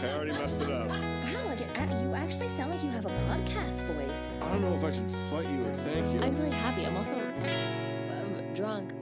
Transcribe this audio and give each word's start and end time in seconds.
I 0.00 0.14
already 0.14 0.32
messed 0.32 0.62
it 0.62 0.70
up. 0.70 0.88
Wow, 0.88 1.46
like 1.46 1.60
it, 1.60 1.68
uh, 1.76 2.00
you 2.00 2.14
actually 2.14 2.48
sound 2.48 2.70
like 2.70 2.82
you 2.84 2.90
have 2.90 3.04
a 3.04 3.10
podcast 3.10 3.84
voice. 3.86 4.42
I 4.42 4.48
don't 4.52 4.62
know 4.62 4.72
if 4.72 4.84
I 4.84 4.90
should 4.90 5.10
fight 5.30 5.48
you 5.48 5.66
or 5.66 5.72
thank 5.72 6.12
you. 6.12 6.20
I'm 6.22 6.36
really 6.36 6.50
happy. 6.50 6.86
I'm 6.86 6.96
also 6.96 7.14
um, 7.16 8.54
drunk. 8.54 8.92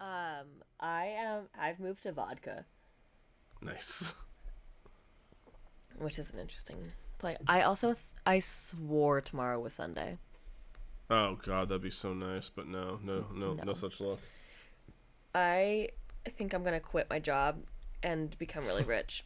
Um, 0.00 0.46
I 0.80 1.06
am. 1.16 1.48
I've 1.58 1.80
moved 1.80 2.02
to 2.02 2.12
vodka, 2.12 2.66
Nice. 3.60 4.14
which 5.98 6.18
is 6.18 6.30
an 6.32 6.38
interesting 6.38 6.76
play. 7.18 7.36
I 7.46 7.62
also 7.62 7.88
th- 7.94 8.06
I 8.24 8.38
swore 8.38 9.20
tomorrow 9.20 9.58
was 9.58 9.72
Sunday. 9.72 10.18
Oh 11.10 11.36
god, 11.44 11.68
that'd 11.68 11.82
be 11.82 11.90
so 11.90 12.12
nice, 12.14 12.50
but 12.50 12.66
no, 12.68 12.98
no, 13.02 13.26
no, 13.34 13.54
no, 13.54 13.62
No. 13.64 13.74
such 13.74 14.00
luck. 14.00 14.18
I 15.34 15.88
think 16.36 16.52
I'm 16.52 16.62
gonna 16.62 16.80
quit 16.80 17.08
my 17.10 17.18
job 17.18 17.62
and 18.02 18.36
become 18.38 18.64
really 18.66 18.84
rich. 18.96 19.24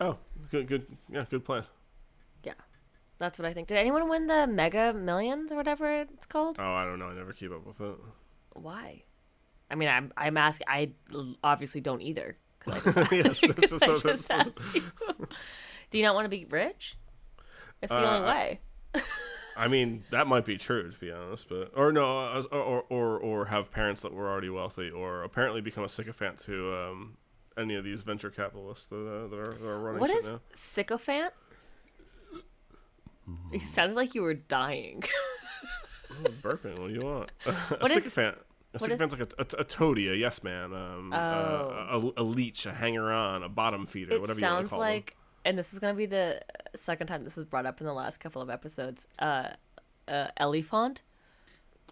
Oh, 0.00 0.16
good, 0.50 0.66
good, 0.68 0.86
yeah, 1.12 1.24
good 1.28 1.44
plan. 1.44 1.64
Yeah, 2.44 2.54
that's 3.18 3.38
what 3.38 3.46
I 3.46 3.52
think. 3.52 3.68
Did 3.68 3.78
anyone 3.78 4.08
win 4.08 4.26
the 4.28 4.46
Mega 4.46 4.92
Millions 4.94 5.50
or 5.52 5.56
whatever 5.56 6.00
it's 6.02 6.26
called? 6.26 6.56
Oh, 6.60 6.72
I 6.74 6.84
don't 6.84 6.98
know. 6.98 7.06
I 7.08 7.14
never 7.14 7.32
keep 7.32 7.50
up 7.52 7.66
with 7.66 7.80
it. 7.80 7.96
Why? 8.54 9.02
I 9.70 9.74
mean, 9.74 9.88
I'm 9.88 10.12
I'm 10.16 10.36
asking. 10.36 10.66
I 10.68 10.90
obviously 11.44 11.80
don't 11.80 12.00
either. 12.00 12.36
I 12.66 12.78
just, 12.80 13.12
Yes, 13.12 13.40
that's- 13.40 13.82
I 13.82 13.98
just 13.98 14.30
asked 14.30 14.74
you. 14.74 14.82
Do 15.90 15.98
you 15.98 16.04
not 16.04 16.14
want 16.14 16.24
to 16.26 16.28
be 16.30 16.44
rich? 16.50 16.96
It's 17.82 17.90
the 17.92 17.98
Uh, 18.06 18.16
only 18.16 18.26
way. 18.28 18.60
I 19.56 19.68
mean, 19.68 20.04
that 20.10 20.26
might 20.26 20.44
be 20.44 20.56
true 20.56 20.90
to 20.90 20.98
be 20.98 21.10
honest, 21.10 21.48
but 21.48 21.72
or 21.74 21.92
no, 21.92 22.42
or 22.52 22.82
or 22.88 23.18
or, 23.18 23.44
have 23.46 23.70
parents 23.72 24.02
that 24.02 24.12
were 24.12 24.28
already 24.28 24.50
wealthy, 24.50 24.88
or 24.90 25.22
apparently 25.24 25.60
become 25.60 25.82
a 25.84 25.88
sycophant 25.88 26.38
to 26.46 26.74
um, 26.76 27.16
any 27.56 27.74
of 27.74 27.82
these 27.84 28.02
venture 28.02 28.30
capitalists 28.30 28.86
that, 28.86 28.96
uh, 28.96 29.26
that, 29.28 29.36
are, 29.36 29.54
that 29.60 29.66
are 29.66 29.80
running 29.80 30.00
What 30.00 30.10
is 30.10 30.26
now. 30.26 30.40
sycophant? 30.54 31.32
You 33.52 33.60
sounded 33.60 33.94
like 33.96 34.14
you 34.14 34.22
were 34.22 34.34
dying. 34.34 35.02
Oh, 36.10 36.30
burping. 36.42 36.76
What 36.80 36.88
do 36.88 36.94
you 36.94 37.00
want? 37.02 37.30
a 37.46 37.52
What 37.52 37.90
is- 37.92 38.02
sycophant. 38.04 38.38
A 38.82 38.84
is- 38.84 38.90
sycophant's 38.90 39.18
like 39.18 39.32
a, 39.38 39.56
a, 39.58 39.60
a 39.60 39.64
toady, 39.64 40.08
a 40.08 40.14
yes 40.14 40.42
man, 40.42 40.72
um, 40.72 41.12
Oh. 41.12 41.16
uh, 41.16 42.10
a, 42.16 42.22
a 42.22 42.24
leech, 42.24 42.66
a 42.66 42.72
hanger 42.72 43.10
on, 43.12 43.42
a 43.42 43.48
bottom 43.48 43.86
feeder, 43.86 44.14
it 44.14 44.20
whatever 44.20 44.38
you 44.40 44.46
want 44.46 44.66
to 44.66 44.70
call 44.70 44.78
like, 44.80 45.16
and 45.44 45.58
this 45.58 45.72
is 45.72 45.78
gonna 45.78 45.94
be 45.94 46.06
the 46.06 46.40
second 46.76 47.06
time 47.06 47.24
this 47.24 47.38
is 47.38 47.44
brought 47.44 47.66
up 47.66 47.80
in 47.80 47.86
the 47.86 47.92
last 47.94 48.18
couple 48.18 48.42
of 48.42 48.50
episodes. 48.50 49.06
Uh, 49.18 49.48
uh, 50.06 50.28
elephant. 50.36 51.02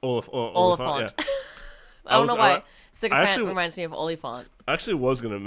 them. 0.00 0.10
Olif- 0.10 0.28
o- 0.32 0.38
Oliphant. 0.52 0.88
Oliphant. 0.88 1.12
Yeah. 1.18 1.24
I 2.06 2.10
don't 2.12 2.20
was- 2.22 2.28
know 2.28 2.36
why. 2.36 2.62
Sycophant 2.92 3.28
actually- 3.28 3.46
reminds 3.48 3.76
me 3.76 3.82
of 3.84 3.92
Oliphant. 3.92 4.48
I 4.68 4.72
actually 4.72 4.94
was 4.94 5.20
gonna 5.20 5.38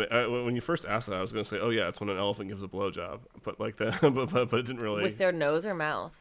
when 0.43 0.55
you 0.55 0.61
first 0.61 0.85
asked 0.85 1.07
that, 1.09 1.15
I 1.15 1.21
was 1.21 1.31
gonna 1.33 1.43
say, 1.43 1.57
oh 1.59 1.69
yeah, 1.71 1.87
it's 1.87 1.99
when 1.99 2.09
an 2.09 2.17
elephant 2.17 2.49
gives 2.49 2.61
a 2.63 2.67
blowjob, 2.67 3.19
but 3.43 3.59
like 3.59 3.77
that, 3.77 3.99
but, 4.01 4.11
but 4.11 4.49
but 4.49 4.59
it 4.59 4.65
didn't 4.65 4.81
really. 4.81 5.01
With 5.03 5.17
their 5.17 5.31
nose 5.31 5.65
or 5.65 5.73
mouth? 5.73 6.13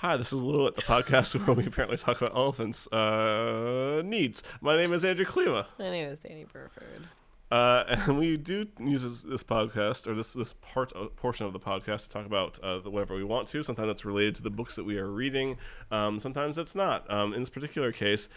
Hi, 0.00 0.16
this 0.16 0.32
is 0.32 0.42
Little 0.42 0.64
Lit 0.64 0.76
the 0.76 0.80
podcast 0.80 1.34
where 1.46 1.54
we 1.54 1.66
apparently 1.66 1.98
talk 1.98 2.22
about 2.22 2.34
elephants' 2.34 2.86
uh, 2.90 4.00
needs. 4.02 4.42
My 4.62 4.74
name 4.74 4.94
is 4.94 5.04
Andrew 5.04 5.26
Klima. 5.26 5.66
My 5.78 5.90
name 5.90 6.08
is 6.08 6.20
Dani 6.20 6.50
Burford. 6.50 7.02
Uh, 7.50 7.84
and 7.88 8.18
we 8.18 8.38
do 8.38 8.66
use 8.78 9.02
this, 9.02 9.20
this 9.20 9.44
podcast 9.44 10.06
or 10.06 10.14
this 10.14 10.30
this 10.30 10.54
part 10.54 10.90
uh, 10.96 11.08
portion 11.16 11.44
of 11.44 11.52
the 11.52 11.60
podcast 11.60 12.04
to 12.04 12.08
talk 12.08 12.24
about 12.24 12.58
uh, 12.60 12.78
the, 12.78 12.88
whatever 12.88 13.14
we 13.14 13.24
want 13.24 13.46
to. 13.48 13.62
Sometimes 13.62 13.90
it's 13.90 14.06
related 14.06 14.34
to 14.36 14.42
the 14.42 14.48
books 14.48 14.74
that 14.76 14.84
we 14.84 14.96
are 14.96 15.10
reading. 15.10 15.58
Um, 15.90 16.18
sometimes 16.18 16.56
it's 16.56 16.74
not. 16.74 17.08
Um, 17.10 17.34
in 17.34 17.40
this 17.40 17.50
particular 17.50 17.92
case, 17.92 18.30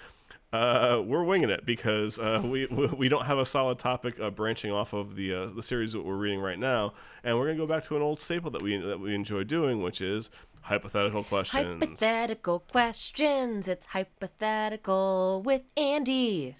uh, 0.53 1.01
we're 1.03 1.23
winging 1.23 1.49
it 1.49 1.65
because 1.65 2.19
uh, 2.19 2.41
we 2.45 2.67
we 2.67 3.09
don't 3.09 3.25
have 3.25 3.39
a 3.39 3.45
solid 3.45 3.79
topic 3.79 4.19
uh, 4.19 4.29
branching 4.29 4.71
off 4.71 4.93
of 4.93 5.15
the 5.15 5.33
uh, 5.33 5.45
the 5.47 5.63
series 5.63 5.91
that 5.93 6.05
we're 6.05 6.15
reading 6.15 6.39
right 6.39 6.59
now, 6.59 6.93
and 7.23 7.37
we're 7.37 7.47
gonna 7.47 7.57
go 7.57 7.67
back 7.67 7.83
to 7.85 7.95
an 7.95 8.01
old 8.01 8.19
staple 8.19 8.51
that 8.51 8.61
we 8.61 8.77
that 8.77 8.99
we 8.99 9.15
enjoy 9.15 9.43
doing, 9.43 9.81
which 9.81 9.99
is 9.99 10.29
hypothetical 10.61 11.23
questions. 11.23 11.81
Hypothetical 11.81 12.59
questions. 12.59 13.67
It's 13.67 13.87
hypothetical 13.87 15.41
with 15.43 15.63
Andy. 15.75 16.55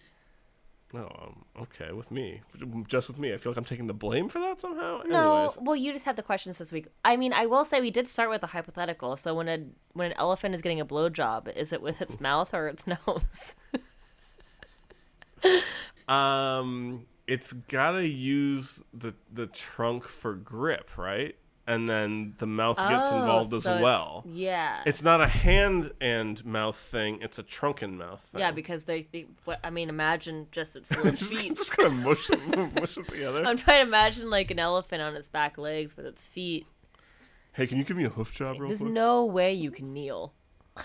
Oh, 0.96 1.00
um, 1.22 1.46
okay, 1.64 1.92
with 1.92 2.12
me, 2.12 2.42
just 2.88 3.08
with 3.08 3.18
me. 3.18 3.34
I 3.34 3.38
feel 3.38 3.52
like 3.52 3.58
I'm 3.58 3.64
taking 3.66 3.88
the 3.88 3.96
blame 3.96 4.30
for 4.30 4.40
that 4.40 4.62
somehow. 4.62 5.02
No, 5.06 5.38
Anyways. 5.38 5.58
well, 5.60 5.76
you 5.76 5.92
just 5.92 6.06
had 6.06 6.16
the 6.18 6.22
questions 6.24 6.60
this 6.60 6.72
week. 6.72 6.86
I 7.04 7.18
mean, 7.18 7.34
I 7.34 7.48
will 7.48 7.66
say 7.66 7.82
we 7.82 7.90
did 7.90 8.08
start 8.08 8.30
with 8.30 8.44
a 8.44 8.48
hypothetical. 8.48 9.18
So 9.18 9.34
when 9.34 9.48
a 9.50 9.66
when 9.94 10.12
an 10.12 10.18
elephant 10.18 10.54
is 10.54 10.62
getting 10.62 10.80
a 10.80 10.86
blowjob, 10.86 11.56
is 11.56 11.74
it 11.74 11.82
with 11.82 12.00
its 12.02 12.20
mouth 12.22 12.54
or 12.54 12.68
its 12.68 12.86
nose? 13.08 13.56
Um, 16.08 17.06
it's 17.28 17.54
gotta 17.54 18.08
use 18.08 18.84
the 18.94 19.14
the 19.32 19.48
trunk 19.48 20.04
for 20.04 20.34
grip, 20.36 20.98
right? 20.98 21.36
And 21.66 21.88
then 21.88 22.34
the 22.40 22.46
mouth 22.46 22.76
gets 22.76 23.08
Oh, 23.10 23.20
involved 23.22 23.54
as 23.54 23.64
so 23.64 23.70
it's- 23.72 23.84
well. 23.84 24.24
Yeah. 24.28 24.82
It's 24.86 25.02
not 25.02 25.22
a 25.22 25.28
hand 25.30 25.92
and 26.02 26.44
mouth 26.46 26.76
thing; 26.76 27.20
it's 27.22 27.40
a 27.40 27.44
trunk 27.44 27.82
and 27.82 27.98
mouth 27.98 28.20
thing. 28.32 28.42
yeah, 28.42 28.52
because 28.52 28.84
they, 28.84 29.08
they 29.14 29.28
what, 29.46 29.60
I 29.64 29.70
mean, 29.70 29.88
imagine 29.88 30.48
just 30.52 30.76
its 30.76 30.92
little 30.96 31.16
feet. 31.16 31.56
just 31.56 31.78
kind 31.78 31.88
of 31.88 31.94
mush 31.94 32.28
them, 32.28 32.72
mush 32.80 32.96
them 32.96 33.06
together. 33.06 33.46
I'm 33.46 33.56
trying 33.56 33.78
to 33.82 33.88
imagine 33.88 34.30
like 34.30 34.52
an 34.52 34.60
elephant 34.60 35.02
on 35.02 35.16
its 35.16 35.30
back 35.30 35.58
legs 35.58 35.96
with 35.96 36.06
its 36.06 36.28
feet. 36.28 36.66
hey, 37.54 37.66
can 37.66 37.78
you 37.78 37.86
give 37.86 37.96
me 37.96 38.04
a 38.04 38.10
hoof 38.10 38.34
job 38.34 38.60
real 38.60 38.68
There's 38.68 38.82
quick? 38.82 38.92
no 38.92 39.24
way 39.24 39.54
you 39.54 39.72
can 39.72 39.94
kneel. 39.94 40.34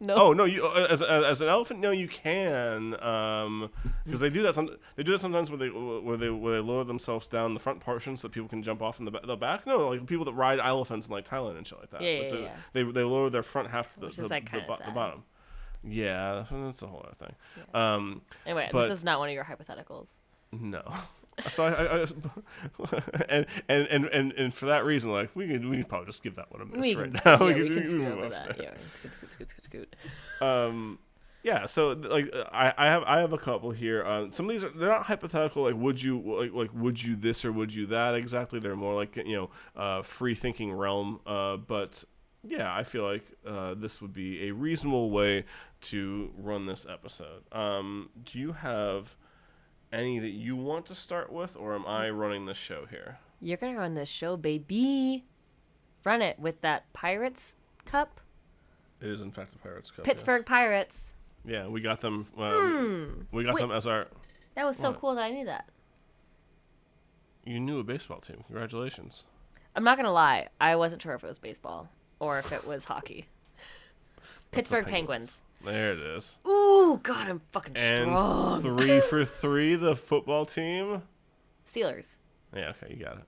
no. 0.00 0.14
Oh 0.16 0.32
no! 0.32 0.44
You 0.44 0.64
uh, 0.66 0.86
as, 0.90 1.02
as, 1.02 1.24
as 1.24 1.40
an 1.40 1.48
elephant, 1.48 1.80
no, 1.80 1.90
you 1.90 2.08
can, 2.08 3.00
um, 3.02 3.70
because 4.04 4.20
they 4.20 4.30
do 4.30 4.42
that. 4.42 4.54
Some 4.54 4.70
they 4.96 5.02
do 5.02 5.12
that 5.12 5.18
sometimes 5.20 5.50
where 5.50 5.58
they 5.58 5.68
where 5.68 6.16
they 6.16 6.30
where 6.30 6.54
they 6.54 6.60
lower 6.66 6.84
themselves 6.84 7.28
down 7.28 7.54
the 7.54 7.60
front 7.60 7.80
portion 7.80 8.16
so 8.16 8.22
that 8.28 8.32
people 8.32 8.48
can 8.48 8.62
jump 8.62 8.80
off 8.82 8.98
in 8.98 9.04
the, 9.04 9.12
the 9.24 9.36
back. 9.36 9.66
No, 9.66 9.88
like 9.90 10.06
people 10.06 10.24
that 10.24 10.32
ride 10.32 10.58
elephants 10.58 11.06
in 11.06 11.12
like 11.12 11.28
Thailand 11.28 11.58
and 11.58 11.66
shit 11.66 11.78
like 11.78 11.90
that. 11.90 12.02
Yeah, 12.02 12.10
yeah, 12.10 12.30
the- 12.30 12.40
yeah. 12.40 12.56
They 12.72 12.82
they 12.82 13.02
lower 13.02 13.30
their 13.30 13.42
front 13.42 13.70
half 13.70 13.92
to 13.94 14.00
the, 14.00 14.06
Which 14.06 14.16
the, 14.16 14.24
is, 14.24 14.30
like, 14.30 14.50
the, 14.50 14.60
the 14.86 14.92
bottom. 14.92 15.24
Yeah, 15.84 16.44
that's 16.50 16.82
a 16.82 16.86
whole 16.86 17.04
other 17.06 17.14
thing. 17.26 17.34
Um, 17.74 18.22
Anyway, 18.44 18.68
but- 18.72 18.88
this 18.88 18.98
is 18.98 19.04
not 19.04 19.18
one 19.18 19.28
of 19.28 19.34
your 19.34 19.44
hypotheticals. 19.44 20.08
no. 20.52 20.82
So 21.50 21.64
I, 21.64 21.70
I, 21.70 22.02
I 22.02 22.06
and, 23.28 23.46
and 23.68 23.86
and 23.88 24.04
and 24.06 24.32
and 24.32 24.54
for 24.54 24.66
that 24.66 24.84
reason, 24.84 25.10
like 25.12 25.30
we 25.34 25.46
could 25.48 25.64
we 25.66 25.78
could 25.78 25.88
probably 25.88 26.06
just 26.06 26.22
give 26.22 26.36
that 26.36 26.50
one 26.52 26.60
a 26.60 26.66
miss 26.66 26.80
We 26.86 26.94
right 26.94 27.12
can, 27.14 27.20
now. 27.24 27.46
yeah, 27.46 27.54
could- 27.54 27.62
we 27.62 27.68
can 27.68 27.74
could 27.78 27.88
scoot 27.88 28.06
over 28.12 28.24
on. 28.24 28.30
that. 28.30 28.60
Yeah, 28.62 28.74
scoot, 28.94 29.14
scoot, 29.14 29.32
scoot, 29.32 29.50
scoot, 29.50 29.64
scoot. 29.64 29.96
um 30.46 30.98
yeah 31.42 31.64
so 31.64 31.92
like 31.92 32.30
i 32.52 32.74
i 32.76 32.84
have 32.86 33.02
i 33.04 33.18
have 33.20 33.32
a 33.32 33.38
couple 33.38 33.70
here 33.70 34.04
um 34.04 34.30
some 34.30 34.44
of 34.44 34.50
these 34.50 34.62
are 34.62 34.68
they're 34.68 34.90
not 34.90 35.04
hypothetical 35.04 35.62
like 35.62 35.74
would 35.74 36.02
you 36.02 36.20
like, 36.20 36.52
like 36.52 36.70
would 36.74 37.02
you 37.02 37.16
this 37.16 37.46
or 37.46 37.50
would 37.52 37.72
you 37.72 37.86
that 37.86 38.14
exactly 38.14 38.60
they're 38.60 38.76
more 38.76 38.94
like 38.94 39.16
you 39.16 39.34
know 39.34 39.50
uh 39.74 40.02
free 40.02 40.34
thinking 40.34 40.70
realm 40.70 41.18
uh 41.26 41.56
but 41.56 42.04
yeah 42.46 42.70
i 42.74 42.84
feel 42.84 43.04
like 43.04 43.24
uh 43.46 43.72
this 43.72 44.02
would 44.02 44.12
be 44.12 44.48
a 44.48 44.50
reasonable 44.52 45.10
way 45.10 45.46
to 45.80 46.30
run 46.36 46.66
this 46.66 46.84
episode 46.86 47.42
um 47.52 48.10
do 48.22 48.38
you 48.38 48.52
have 48.52 49.16
any 49.92 50.18
that 50.18 50.30
you 50.30 50.56
want 50.56 50.86
to 50.86 50.94
start 50.94 51.32
with 51.32 51.56
or 51.56 51.74
am 51.74 51.84
i 51.86 52.08
running 52.08 52.46
the 52.46 52.54
show 52.54 52.86
here 52.90 53.18
You're 53.40 53.56
gonna 53.56 53.76
run 53.78 53.94
this 53.94 54.08
show, 54.08 54.36
baby. 54.36 55.24
Run 56.04 56.22
it 56.22 56.38
with 56.38 56.60
that 56.62 56.90
Pirates 56.92 57.56
Cup, 57.84 58.20
it 59.00 59.08
is 59.08 59.20
in 59.22 59.30
fact 59.32 59.52
the 59.52 59.58
pirates 59.58 59.90
cup 59.90 60.06
yes. 60.06 60.06
Pittsburgh 60.14 60.46
Pirates. 60.46 61.14
yeah 61.44 61.66
we 61.66 61.80
got 61.80 62.00
them 62.00 62.26
um, 62.38 63.26
we 63.32 63.44
got 63.44 63.54
Wait. 63.54 63.60
them 63.62 63.70
as 63.72 63.86
our 63.86 64.06
That 64.54 64.64
was 64.66 64.76
so 64.76 64.90
What? 64.90 65.00
cool 65.00 65.14
that 65.16 65.22
I 65.24 65.30
knew 65.30 65.44
that. 65.46 65.68
you 67.44 67.58
knew 67.60 67.78
a 67.78 67.84
baseball 67.84 68.20
team 68.20 68.44
congratulations 68.46 69.24
I'm 69.76 69.84
not 69.84 69.96
gonna 69.96 70.12
lie, 70.12 70.48
I 70.60 70.76
wasn't 70.76 71.00
sure 71.02 71.14
if 71.14 71.22
it 71.24 71.28
was 71.28 71.38
baseball 71.38 71.88
or 72.18 72.38
if 72.40 72.50
it 72.52 72.66
was 72.66 72.84
hockey. 72.84 73.26
Pittsburgh 74.50 74.84
Penguins. 74.86 75.42
There 75.64 75.92
it 75.92 75.98
is. 76.00 76.38
Ooh, 76.46 76.50
God, 76.96 77.28
I'm 77.28 77.40
fucking 77.52 77.76
And 77.76 78.04
strong. 78.10 78.62
three 78.62 79.00
for 79.08 79.24
three, 79.24 79.74
the 79.76 79.96
football 79.96 80.46
team. 80.46 81.02
Steelers. 81.66 82.18
Yeah, 82.54 82.72
okay, 82.82 82.94
you 82.96 83.04
got 83.04 83.18
it. 83.18 83.24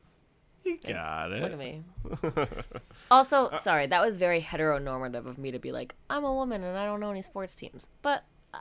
You 0.64 0.78
got 0.78 1.32
it. 1.32 1.42
Look 1.42 1.52
at 1.52 1.58
me. 1.58 1.82
also, 3.10 3.50
sorry, 3.58 3.86
that 3.88 4.00
was 4.00 4.16
very 4.16 4.40
heteronormative 4.40 5.26
of 5.26 5.38
me 5.38 5.50
to 5.50 5.58
be 5.58 5.72
like, 5.72 5.94
I'm 6.08 6.24
a 6.24 6.32
woman 6.32 6.62
and 6.62 6.76
I 6.78 6.84
don't 6.86 7.00
know 7.00 7.10
any 7.10 7.22
sports 7.22 7.54
teams. 7.54 7.88
But 8.00 8.24
uh, 8.54 8.58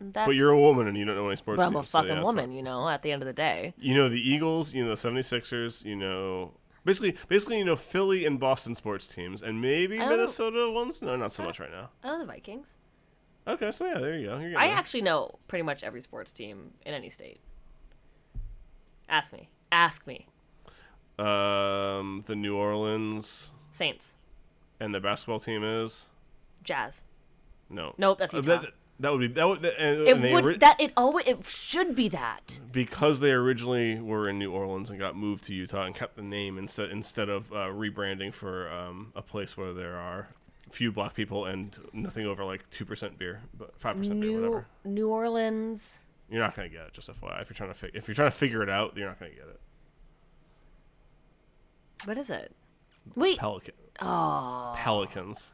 that's 0.00 0.26
But 0.26 0.34
you're 0.34 0.50
a 0.50 0.60
woman 0.60 0.86
and 0.88 0.96
you 0.96 1.04
don't 1.04 1.16
know 1.16 1.26
any 1.28 1.36
sports 1.36 1.56
but 1.56 1.66
I'm 1.66 1.74
a 1.76 1.80
teams, 1.80 1.90
so 1.90 1.98
fucking 2.00 2.16
yeah, 2.16 2.22
woman, 2.22 2.52
you 2.52 2.62
know, 2.62 2.88
at 2.88 3.02
the 3.02 3.12
end 3.12 3.22
of 3.22 3.26
the 3.26 3.32
day. 3.32 3.72
You 3.78 3.94
know 3.94 4.08
the 4.08 4.20
Eagles, 4.20 4.74
you 4.74 4.84
know 4.84 4.94
the 4.94 5.08
76ers, 5.10 5.84
you 5.84 5.96
know 5.96 6.52
basically 6.84 7.16
basically 7.28 7.58
you 7.58 7.64
know 7.64 7.76
Philly 7.76 8.24
and 8.26 8.38
Boston 8.38 8.74
sports 8.74 9.08
teams 9.08 9.42
and 9.42 9.60
maybe 9.60 9.96
I 9.96 10.00
don't 10.00 10.10
know- 10.10 10.16
Minnesota 10.18 10.70
ones. 10.70 11.00
No, 11.02 11.16
not 11.16 11.32
so 11.32 11.42
much 11.44 11.58
right 11.58 11.70
now. 11.70 11.90
Oh, 12.04 12.18
the 12.18 12.26
the 12.26 12.40
Okay, 13.48 13.70
so 13.70 13.86
yeah, 13.86 13.98
there 13.98 14.18
you 14.18 14.26
go. 14.26 14.58
I 14.58 14.66
actually 14.68 15.02
know 15.02 15.38
pretty 15.48 15.62
much 15.62 15.82
every 15.84 16.00
sports 16.00 16.32
team 16.32 16.72
in 16.84 16.94
any 16.94 17.08
state. 17.08 17.38
Ask 19.08 19.32
me. 19.32 19.48
Ask 19.70 20.06
me. 20.06 20.26
Um, 21.18 22.24
the 22.26 22.34
New 22.36 22.56
Orleans 22.56 23.52
Saints. 23.70 24.16
and 24.80 24.94
the 24.94 25.00
basketball 25.00 25.40
team 25.40 25.64
is 25.64 26.06
Jazz. 26.62 27.02
no. 27.70 27.94
Nope, 27.96 28.18
that's 28.18 28.34
Uh, 28.34 28.38
Utah. 28.38 28.60
that, 28.62 28.72
that 29.00 29.12
would 29.12 29.20
be 29.20 29.28
that 29.28 29.48
would 29.48 29.64
and, 29.64 30.00
It 30.06 30.08
and 30.16 30.22
would 30.34 30.44
ori- 30.44 30.58
that 30.58 30.78
it 30.80 30.92
always 30.96 31.26
it 31.26 31.44
should 31.46 31.94
be 31.94 32.08
that. 32.10 32.60
because 32.70 33.20
they 33.20 33.30
originally 33.32 33.98
were 34.00 34.28
in 34.28 34.38
New 34.38 34.52
Orleans 34.52 34.90
and 34.90 34.98
got 34.98 35.16
moved 35.16 35.44
to 35.44 35.54
Utah 35.54 35.84
and 35.86 35.94
kept 35.94 36.16
the 36.16 36.22
name 36.22 36.58
instead 36.58 36.90
instead 36.90 37.28
of 37.30 37.50
uh, 37.52 37.68
rebranding 37.70 38.34
for 38.34 38.70
um, 38.70 39.12
a 39.16 39.22
place 39.22 39.56
where 39.56 39.72
there 39.72 39.96
are 39.96 40.28
few 40.70 40.90
black 40.92 41.14
people 41.14 41.46
and 41.46 41.76
nothing 41.92 42.26
over 42.26 42.44
like 42.44 42.68
two 42.70 42.84
percent 42.84 43.18
beer, 43.18 43.40
but 43.56 43.78
five 43.78 43.96
percent 43.96 44.20
beer, 44.20 44.36
whatever. 44.36 44.66
New 44.84 45.08
Orleans. 45.08 46.00
You're 46.30 46.42
not 46.42 46.56
gonna 46.56 46.68
get 46.68 46.86
it. 46.86 46.92
Just 46.92 47.08
FYI, 47.08 47.40
if 47.42 47.48
you're 47.48 47.54
trying 47.56 47.70
to 47.70 47.74
fi- 47.74 47.90
if 47.94 48.08
you're 48.08 48.14
trying 48.14 48.30
to 48.30 48.36
figure 48.36 48.62
it 48.62 48.68
out, 48.68 48.96
you're 48.96 49.06
not 49.08 49.18
gonna 49.18 49.30
get 49.32 49.46
it. 49.48 49.60
What 52.04 52.18
is 52.18 52.30
it? 52.30 52.52
Wait. 53.14 53.38
Pelican. 53.38 53.74
Oh, 54.00 54.74
Pelicans. 54.76 55.52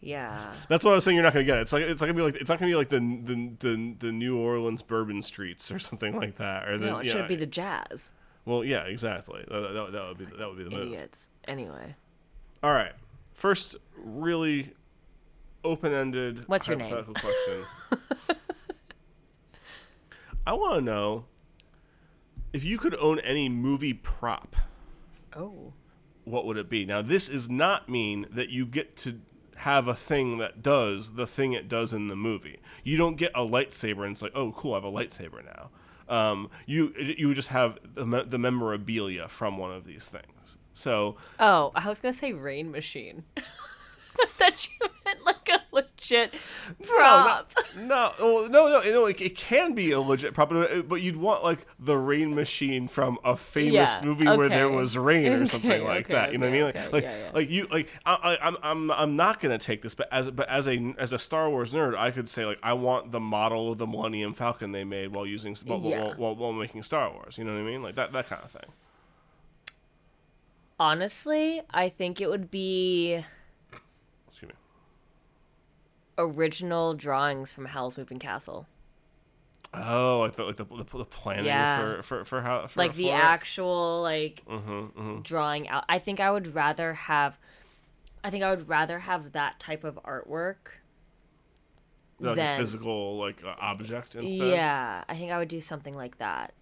yeah. 0.00 0.52
That's 0.68 0.84
why 0.84 0.92
I 0.92 0.94
was 0.94 1.04
saying 1.04 1.16
you're 1.16 1.24
not 1.24 1.32
gonna 1.32 1.44
get 1.44 1.58
it. 1.58 1.62
It's 1.62 1.72
like 1.72 1.82
it's 1.82 2.00
not 2.00 2.06
gonna 2.06 2.18
be 2.18 2.22
like 2.22 2.36
it's 2.36 2.48
not 2.48 2.58
gonna 2.58 2.70
be 2.70 2.76
like 2.76 2.90
the 2.90 3.00
the 3.00 3.50
the, 3.58 3.94
the 3.98 4.12
New 4.12 4.36
Orleans 4.38 4.82
bourbon 4.82 5.22
streets 5.22 5.70
or 5.70 5.78
something 5.78 6.16
like 6.16 6.36
that. 6.36 6.68
Or 6.68 6.78
the, 6.78 6.86
No, 6.86 6.98
it 6.98 7.06
should 7.06 7.22
know, 7.22 7.28
be 7.28 7.36
the 7.36 7.46
Jazz. 7.46 8.12
Well, 8.44 8.64
yeah, 8.64 8.82
exactly. 8.84 9.44
That, 9.48 9.60
that, 9.74 9.92
that 9.92 10.08
would 10.08 10.18
be 10.18 10.24
that 10.36 10.48
would 10.48 10.58
be 10.58 10.64
the 10.64 10.70
move. 10.70 10.92
Idiots. 10.92 11.28
Anyway. 11.48 11.94
All 12.62 12.72
right. 12.72 12.92
First, 13.40 13.76
really 13.96 14.74
open-ended. 15.64 16.46
What's 16.46 16.68
your 16.68 16.76
name? 16.76 17.02
question. 17.06 17.64
I 20.46 20.52
want 20.52 20.74
to 20.74 20.80
know 20.82 21.24
if 22.52 22.62
you 22.62 22.76
could 22.76 22.94
own 22.96 23.18
any 23.20 23.48
movie 23.48 23.94
prop. 23.94 24.56
Oh. 25.34 25.72
What 26.24 26.44
would 26.44 26.58
it 26.58 26.68
be? 26.68 26.84
Now, 26.84 27.00
this 27.00 27.30
is 27.30 27.48
not 27.48 27.88
mean 27.88 28.26
that 28.30 28.50
you 28.50 28.66
get 28.66 28.94
to 28.98 29.22
have 29.56 29.88
a 29.88 29.94
thing 29.94 30.36
that 30.36 30.62
does 30.62 31.14
the 31.14 31.26
thing 31.26 31.54
it 31.54 31.66
does 31.66 31.94
in 31.94 32.08
the 32.08 32.16
movie. 32.16 32.58
You 32.84 32.98
don't 32.98 33.16
get 33.16 33.32
a 33.34 33.40
lightsaber 33.40 34.02
and 34.02 34.12
it's 34.12 34.20
like, 34.20 34.32
oh, 34.34 34.52
cool, 34.52 34.74
I 34.74 34.76
have 34.76 34.84
a 34.84 34.92
lightsaber 34.92 35.42
now. 35.42 35.70
Um, 36.10 36.50
you 36.66 36.92
you 36.98 37.32
just 37.34 37.48
have 37.48 37.78
the, 37.94 38.24
the 38.28 38.38
memorabilia 38.38 39.28
from 39.28 39.56
one 39.58 39.70
of 39.72 39.84
these 39.86 40.08
things. 40.08 40.56
So 40.74 41.16
Oh, 41.38 41.72
I 41.74 41.88
was 41.88 42.00
gonna 42.00 42.12
say 42.12 42.32
rain 42.32 42.70
machine. 42.70 43.24
that 44.38 44.66
you 44.68 44.86
meant 45.04 45.24
like 45.24 45.48
a 45.48 45.59
legit 46.00 46.34
prop. 46.82 47.52
No, 47.74 47.82
no, 47.86 48.12
oh, 48.20 48.48
no, 48.50 48.68
no, 48.68 48.80
no. 48.90 49.06
It, 49.06 49.20
it 49.20 49.36
can 49.36 49.74
be 49.74 49.92
a 49.92 50.00
legit 50.00 50.34
prop, 50.34 50.50
but 50.50 50.70
uh, 50.70 50.82
but 50.82 51.02
you'd 51.02 51.16
want 51.16 51.44
like 51.44 51.66
the 51.78 51.96
rain 51.96 52.34
machine 52.34 52.88
from 52.88 53.18
a 53.24 53.36
famous 53.36 53.96
Yeah, 53.96 54.00
movie 54.02 54.30
where 54.30 54.48
there 54.48 54.68
was 54.68 54.96
rain 54.96 55.34
or 55.34 55.46
Okay, 55.46 55.46
something 55.46 55.84
like 55.84 56.06
okay, 56.06 56.12
that. 56.14 56.32
You 56.32 56.38
know 56.38 56.46
okay, 56.46 56.46
what 56.46 56.48
I 56.48 56.50
mean? 56.52 56.62
Like, 56.64 56.76
okay, 56.76 56.88
like, 56.92 57.04
yeah, 57.04 57.18
yeah. 57.18 57.30
like 57.34 57.50
you, 57.50 57.66
like 57.70 57.88
I, 58.04 58.14
I, 58.40 58.46
I'm, 58.46 58.56
I'm, 58.62 58.90
I'm 58.90 59.16
not 59.16 59.40
gonna 59.40 59.58
take 59.58 59.82
this, 59.82 59.94
but 59.94 60.08
as, 60.12 60.30
but 60.30 60.48
as 60.48 60.66
a, 60.68 60.94
as 60.98 61.12
a 61.12 61.18
Star 61.18 61.50
Wars 61.50 61.72
nerd, 61.72 61.96
I 61.96 62.10
could 62.10 62.28
say 62.28 62.44
like 62.46 62.58
I 62.62 62.72
want 62.72 63.12
the 63.12 63.20
model 63.20 63.72
of 63.72 63.78
the 63.78 63.86
Millennium 63.86 64.34
Falcon 64.34 64.72
they 64.72 64.84
made 64.84 65.14
while 65.14 65.26
using 65.26 65.56
while, 65.64 65.80
while, 65.80 66.14
while, 66.16 66.36
while 66.36 66.52
making 66.52 66.82
Star 66.82 67.10
Wars. 67.12 67.38
You 67.38 67.44
know 67.44 67.52
what 67.52 67.60
I 67.60 67.64
mean? 67.64 67.82
Like 67.82 67.94
that, 67.96 68.12
that 68.12 68.28
kind 68.28 68.42
of 68.44 68.50
thing. 68.50 68.70
Honestly, 70.78 71.62
I 71.70 71.88
think 71.90 72.20
it 72.20 72.28
would 72.30 72.50
be. 72.50 73.24
Original 76.20 76.94
drawings 76.94 77.52
from 77.52 77.66
Howl's 77.66 77.96
Moving 77.98 78.18
Castle. 78.18 78.66
Oh, 79.72 80.22
I 80.22 80.30
thought 80.30 80.46
like 80.48 80.56
the, 80.56 80.64
the, 80.64 80.98
the 80.98 81.04
planning 81.04 81.44
Yeah. 81.46 81.78
for, 81.78 82.02
for, 82.02 82.24
for 82.24 82.40
how 82.42 82.66
for, 82.66 82.80
like 82.80 82.94
the 82.94 83.10
it. 83.10 83.12
actual 83.14 84.02
like 84.02 84.42
Mm-hmm, 84.48 84.70
mm-hmm. 84.70 85.20
drawing 85.22 85.68
out. 85.68 85.84
I 85.88 85.98
think 86.00 86.18
I 86.20 86.30
would 86.30 86.54
rather 86.54 86.92
have 86.94 87.38
I 88.24 88.30
think 88.30 88.42
I 88.44 88.50
would 88.50 88.68
rather 88.68 88.98
have 88.98 89.32
that 89.32 89.58
type 89.60 89.84
of 89.84 89.98
artwork. 90.04 90.56
like 92.18 92.32
a 92.32 92.36
than- 92.36 92.58
physical 92.60 93.16
like 93.18 93.42
uh, 93.44 93.54
object 93.60 94.14
instead. 94.16 94.48
Yeah, 94.48 95.04
I 95.08 95.16
think 95.16 95.30
I 95.30 95.38
would 95.38 95.48
do 95.48 95.60
something 95.60 95.94
like 95.94 96.18
that. 96.18 96.52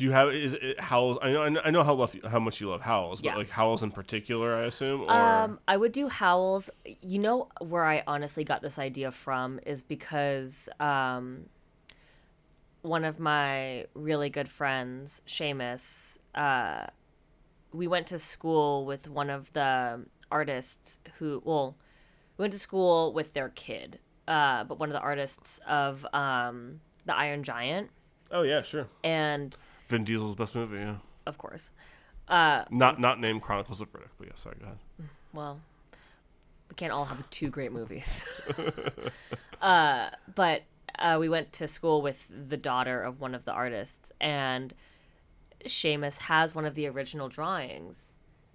Do 0.00 0.06
you 0.06 0.12
have 0.12 0.30
is 0.30 0.54
it 0.54 0.80
Howl's? 0.80 1.18
I 1.20 1.30
know 1.30 1.60
I 1.62 1.70
know, 1.70 1.84
how 1.84 1.92
love 1.92 2.16
how 2.26 2.40
much 2.40 2.58
you 2.58 2.70
love 2.70 2.80
Howl's, 2.80 3.20
but 3.20 3.32
Yeah. 3.32 3.36
like 3.36 3.50
Howl's 3.50 3.82
in 3.82 3.90
particular, 3.90 4.56
I 4.56 4.62
assume. 4.62 5.02
Or 5.02 5.10
Um, 5.10 5.60
I 5.68 5.76
would 5.76 5.92
do 5.92 6.08
Howl's. 6.08 6.70
You 7.02 7.18
know 7.18 7.48
where 7.60 7.84
I 7.84 8.02
honestly 8.06 8.42
got 8.42 8.62
this 8.62 8.78
idea 8.78 9.10
from 9.10 9.60
is 9.66 9.82
because 9.82 10.70
um, 10.80 11.50
one 12.80 13.04
of 13.04 13.18
my 13.20 13.88
really 13.92 14.30
good 14.30 14.48
friends, 14.48 15.20
Seamus, 15.26 16.16
uh, 16.34 16.86
we 17.74 17.86
went 17.86 18.06
to 18.06 18.18
school 18.18 18.86
with 18.86 19.06
one 19.06 19.28
of 19.28 19.52
the 19.52 20.06
artists 20.32 20.98
who, 21.18 21.42
well, 21.44 21.76
we 22.38 22.44
went 22.44 22.54
to 22.54 22.58
school 22.58 23.12
with 23.12 23.34
their 23.34 23.50
kid, 23.50 23.98
uh, 24.26 24.64
but 24.64 24.78
one 24.78 24.88
of 24.88 24.94
the 24.94 25.00
artists 25.00 25.60
of 25.68 26.06
um, 26.14 26.80
the 27.04 27.14
Iron 27.14 27.42
Giant, 27.42 27.90
oh 28.30 28.40
yeah, 28.40 28.62
sure. 28.62 28.86
and 29.04 29.54
Vin 29.90 30.04
Diesel's 30.04 30.34
best 30.34 30.54
movie. 30.54 30.78
Yeah, 30.78 30.96
of 31.26 31.38
course, 31.38 31.70
uh, 32.28 32.64
not 32.70 33.00
not 33.00 33.20
named 33.20 33.42
Chronicles 33.42 33.80
of 33.80 33.92
Riddick, 33.92 34.10
but 34.18 34.28
yeah. 34.28 34.34
Sorry, 34.36 34.56
go 34.58 34.66
ahead. 34.66 34.78
well, 35.32 35.60
we 36.68 36.74
can't 36.76 36.92
all 36.92 37.04
have 37.04 37.28
two 37.30 37.50
great 37.50 37.72
movies. 37.72 38.22
uh, 39.62 40.10
but 40.34 40.62
uh, 40.98 41.16
we 41.20 41.28
went 41.28 41.52
to 41.54 41.68
school 41.68 42.02
with 42.02 42.26
the 42.48 42.56
daughter 42.56 43.02
of 43.02 43.20
one 43.20 43.34
of 43.34 43.44
the 43.44 43.52
artists, 43.52 44.12
and 44.20 44.72
Seamus 45.66 46.18
has 46.18 46.54
one 46.54 46.64
of 46.64 46.74
the 46.74 46.86
original 46.86 47.28
drawings 47.28 47.96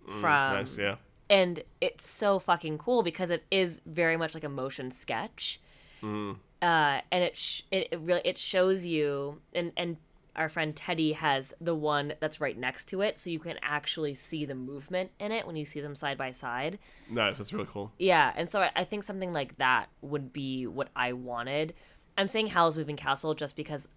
from. 0.06 0.54
nice, 0.54 0.78
yeah. 0.78 0.96
And 1.30 1.64
it's 1.82 2.08
so 2.08 2.38
fucking 2.38 2.78
cool 2.78 3.02
because 3.02 3.32
it 3.32 3.44
is 3.50 3.82
very 3.86 4.16
much 4.16 4.36
like 4.36 4.44
a 4.44 4.50
motion 4.50 4.92
sketch. 4.92 5.60
Mm. 6.04 6.38
Uh, 6.62 7.02
and 7.12 7.24
it, 7.24 7.36
sh- 7.36 7.64
it 7.72 7.90
it 7.92 8.00
really 8.00 8.22
it 8.24 8.38
shows 8.38 8.86
you 8.86 9.42
and 9.54 9.72
and 9.76 9.98
our 10.36 10.50
friend 10.50 10.76
Teddy 10.76 11.14
has 11.14 11.54
the 11.62 11.76
one 11.76 12.14
that's 12.20 12.42
right 12.42 12.58
next 12.58 12.86
to 12.90 13.02
it, 13.02 13.20
so 13.20 13.30
you 13.30 13.40
can 13.40 13.58
actually 13.62 14.16
see 14.16 14.46
the 14.46 14.56
movement 14.56 15.12
in 15.20 15.32
it 15.32 15.46
when 15.48 15.56
you 15.56 15.66
see 15.66 15.82
them 15.82 15.96
side 15.96 16.18
by 16.18 16.32
side. 16.32 16.80
Nice, 17.10 17.38
that's 17.38 17.54
really 17.54 17.68
cool. 17.72 17.92
Yeah, 17.98 18.34
and 18.36 18.50
so 18.50 18.62
I, 18.62 18.72
I 18.76 18.84
think 18.84 19.04
something 19.04 19.34
like 19.34 19.58
that 19.58 19.90
would 20.02 20.34
be 20.34 20.68
what 20.68 20.90
I 20.96 21.14
wanted. 21.14 21.74
I'm 22.18 22.28
saying 22.28 22.48
Howl's 22.48 22.76
Moving 22.76 22.96
Castle 22.96 23.34
just 23.34 23.56
because, 23.56 23.88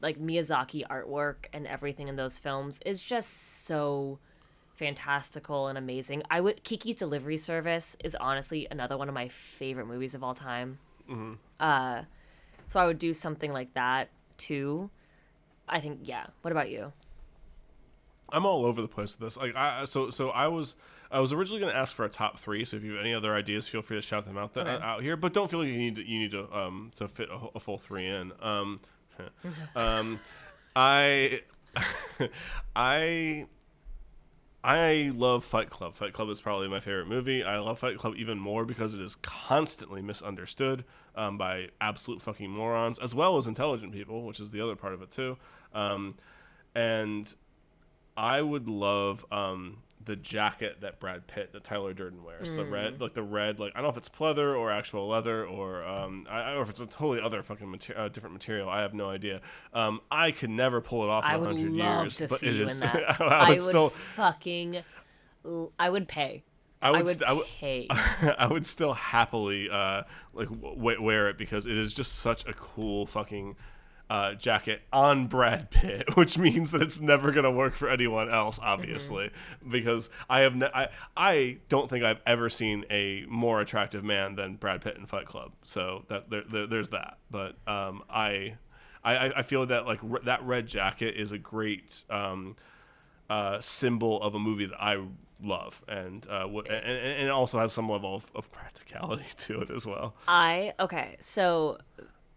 like 0.00 0.18
Miyazaki 0.18 0.86
artwork 0.86 1.46
and 1.52 1.66
everything 1.66 2.08
in 2.08 2.16
those 2.16 2.38
films 2.38 2.80
is 2.84 3.02
just 3.02 3.64
so 3.66 4.18
fantastical 4.74 5.68
and 5.68 5.78
amazing. 5.78 6.22
I 6.30 6.40
would 6.40 6.62
Kiki's 6.62 6.96
Delivery 6.96 7.38
Service 7.38 7.96
is 8.04 8.14
honestly 8.14 8.68
another 8.70 8.96
one 8.98 9.08
of 9.08 9.14
my 9.14 9.28
favorite 9.28 9.86
movies 9.86 10.14
of 10.14 10.22
all 10.22 10.34
time. 10.34 10.78
Uh, 11.58 12.02
so 12.66 12.80
I 12.80 12.86
would 12.86 12.98
do 12.98 13.14
something 13.14 13.52
like 13.52 13.72
that 13.74 14.10
too. 14.36 14.90
I 15.68 15.80
think 15.80 16.00
yeah. 16.04 16.26
What 16.42 16.52
about 16.52 16.70
you? 16.70 16.92
I'm 18.30 18.44
all 18.44 18.64
over 18.64 18.82
the 18.82 18.88
place 18.88 19.12
with 19.16 19.20
this. 19.26 19.36
Like, 19.36 19.54
I 19.54 19.84
so 19.84 20.10
so 20.10 20.30
I 20.30 20.48
was 20.48 20.74
I 21.10 21.20
was 21.20 21.32
originally 21.32 21.60
going 21.60 21.72
to 21.72 21.78
ask 21.78 21.94
for 21.94 22.04
a 22.04 22.08
top 22.08 22.38
three. 22.40 22.64
So 22.64 22.76
if 22.76 22.82
you 22.82 22.92
have 22.92 23.00
any 23.00 23.14
other 23.14 23.34
ideas, 23.34 23.68
feel 23.68 23.82
free 23.82 23.96
to 23.96 24.02
shout 24.02 24.26
them 24.26 24.36
out 24.36 24.54
th- 24.54 24.66
Okay. 24.66 24.82
out 24.84 25.02
here. 25.02 25.16
But 25.16 25.32
don't 25.32 25.48
feel 25.50 25.60
like 25.60 25.68
you 25.68 25.76
need 25.78 25.94
to, 25.96 26.02
you 26.08 26.18
need 26.18 26.32
to 26.32 26.52
um 26.56 26.90
to 26.96 27.06
fit 27.08 27.28
a, 27.30 27.38
a 27.54 27.60
full 27.60 27.78
three 27.78 28.06
in. 28.06 28.32
Um, 28.40 28.80
um, 29.76 30.20
I 30.74 31.42
I. 32.76 33.46
I 34.64 35.12
love 35.14 35.44
Fight 35.44 35.70
Club. 35.70 35.94
Fight 35.94 36.12
Club 36.12 36.28
is 36.28 36.40
probably 36.40 36.66
my 36.66 36.80
favorite 36.80 37.06
movie. 37.06 37.44
I 37.44 37.58
love 37.60 37.78
Fight 37.78 37.98
Club 37.98 38.14
even 38.16 38.36
more 38.40 38.64
because 38.64 38.94
it 38.94 39.00
is 39.00 39.14
constantly 39.22 40.02
misunderstood 40.02 40.84
um, 41.16 41.38
by 41.38 41.68
absolute 41.80 42.20
fucking 42.22 42.50
morons, 42.50 42.98
as 42.98 43.14
well 43.14 43.36
as 43.38 43.46
intelligent 43.46 43.92
people, 43.92 44.24
which 44.24 44.40
is 44.40 44.50
the 44.50 44.60
other 44.60 44.76
part 44.76 44.94
of 44.94 45.02
it 45.02 45.10
too. 45.10 45.36
Um, 45.74 46.14
and 46.74 47.32
I 48.16 48.42
would 48.42 48.68
love 48.68 49.24
um, 49.32 49.78
the 50.04 50.16
jacket 50.16 50.80
that 50.82 51.00
Brad 51.00 51.26
Pitt, 51.26 51.52
that 51.52 51.64
Tyler 51.64 51.92
Durden 51.92 52.22
wears, 52.22 52.52
the 52.52 52.64
red, 52.64 53.00
like 53.00 53.14
the 53.14 53.22
red, 53.22 53.58
like 53.58 53.72
I 53.74 53.78
don't 53.78 53.84
know 53.84 53.90
if 53.90 53.96
it's 53.96 54.08
pleather 54.08 54.56
or 54.56 54.70
actual 54.70 55.08
leather, 55.08 55.44
or 55.44 55.82
um, 55.84 56.26
I, 56.30 56.40
I 56.40 56.44
don't 56.46 56.54
know 56.56 56.60
if 56.62 56.70
it's 56.70 56.80
a 56.80 56.86
totally 56.86 57.20
other 57.20 57.42
fucking 57.42 57.70
mater- 57.70 57.98
uh, 57.98 58.08
different 58.08 58.34
material. 58.34 58.68
I 58.68 58.82
have 58.82 58.94
no 58.94 59.10
idea. 59.10 59.40
Um, 59.74 60.00
I 60.10 60.30
could 60.30 60.50
never 60.50 60.80
pull 60.80 61.02
it 61.02 61.08
off 61.08 61.24
in 61.24 61.30
I 61.30 61.34
a 61.34 61.38
would 61.40 61.46
hundred 61.48 61.72
love 61.72 62.02
years, 62.04 62.16
to 62.18 62.28
but 62.28 62.38
see 62.38 62.50
you 62.50 62.64
is. 62.64 62.72
in 62.74 62.80
that. 62.86 63.20
I, 63.20 63.24
I 63.24 63.48
would 63.48 63.58
would 63.58 63.68
still, 63.68 63.88
fucking. 63.90 64.82
I 65.78 65.90
would 65.90 66.08
pay. 66.08 66.42
I 66.82 66.88
I 66.88 66.90
would, 66.92 67.06
st- 67.08 67.22
I 67.28 67.32
would, 67.32 67.46
pay. 67.46 67.86
I 67.90 68.46
would 68.46 68.66
still 68.66 68.92
happily 68.94 69.68
uh, 69.70 70.02
like 70.34 70.48
w- 70.48 71.02
wear 71.02 71.28
it 71.28 71.38
because 71.38 71.66
it 71.66 71.76
is 71.76 71.92
just 71.92 72.16
such 72.16 72.46
a 72.46 72.52
cool 72.52 73.06
fucking 73.06 73.56
uh, 74.08 74.34
jacket 74.34 74.82
on 74.92 75.26
Brad 75.26 75.70
Pitt, 75.70 76.14
which 76.16 76.38
means 76.38 76.70
that 76.70 76.82
it's 76.82 77.00
never 77.00 77.32
gonna 77.32 77.50
work 77.50 77.74
for 77.74 77.88
anyone 77.88 78.30
else, 78.30 78.60
obviously, 78.62 79.30
because 79.68 80.08
I 80.28 80.40
have 80.40 80.54
ne- 80.54 80.70
I 80.72 80.88
I 81.16 81.58
don't 81.68 81.90
think 81.90 82.04
I've 82.04 82.20
ever 82.26 82.48
seen 82.48 82.84
a 82.90 83.24
more 83.28 83.60
attractive 83.60 84.04
man 84.04 84.36
than 84.36 84.54
Brad 84.56 84.80
Pitt 84.82 84.96
in 84.96 85.06
Fight 85.06 85.26
Club. 85.26 85.52
So 85.62 86.04
that 86.08 86.30
there, 86.30 86.42
there, 86.48 86.66
there's 86.66 86.90
that. 86.90 87.18
But 87.30 87.56
um, 87.66 88.02
I. 88.10 88.56
I 89.04 89.16
I, 89.16 89.38
I 89.38 89.42
feel 89.42 89.64
that 89.66 89.86
like 89.86 90.00
re- 90.02 90.20
that 90.24 90.42
red 90.44 90.66
jacket 90.66 91.14
is 91.16 91.30
a 91.30 91.38
great 91.38 92.02
um, 92.10 92.56
uh, 93.28 93.60
symbol 93.60 94.22
of 94.22 94.34
a 94.34 94.38
movie 94.38 94.66
that 94.66 94.82
I 94.82 95.02
love, 95.42 95.82
and 95.88 96.26
uh, 96.28 96.44
what 96.44 96.70
and, 96.70 96.84
and 96.84 97.28
it 97.28 97.30
also 97.30 97.58
has 97.58 97.72
some 97.72 97.88
level 97.88 98.14
of, 98.14 98.30
of 98.34 98.50
practicality 98.52 99.24
to 99.38 99.60
it 99.62 99.70
as 99.70 99.86
well. 99.86 100.14
I 100.28 100.74
okay, 100.80 101.16
so 101.20 101.78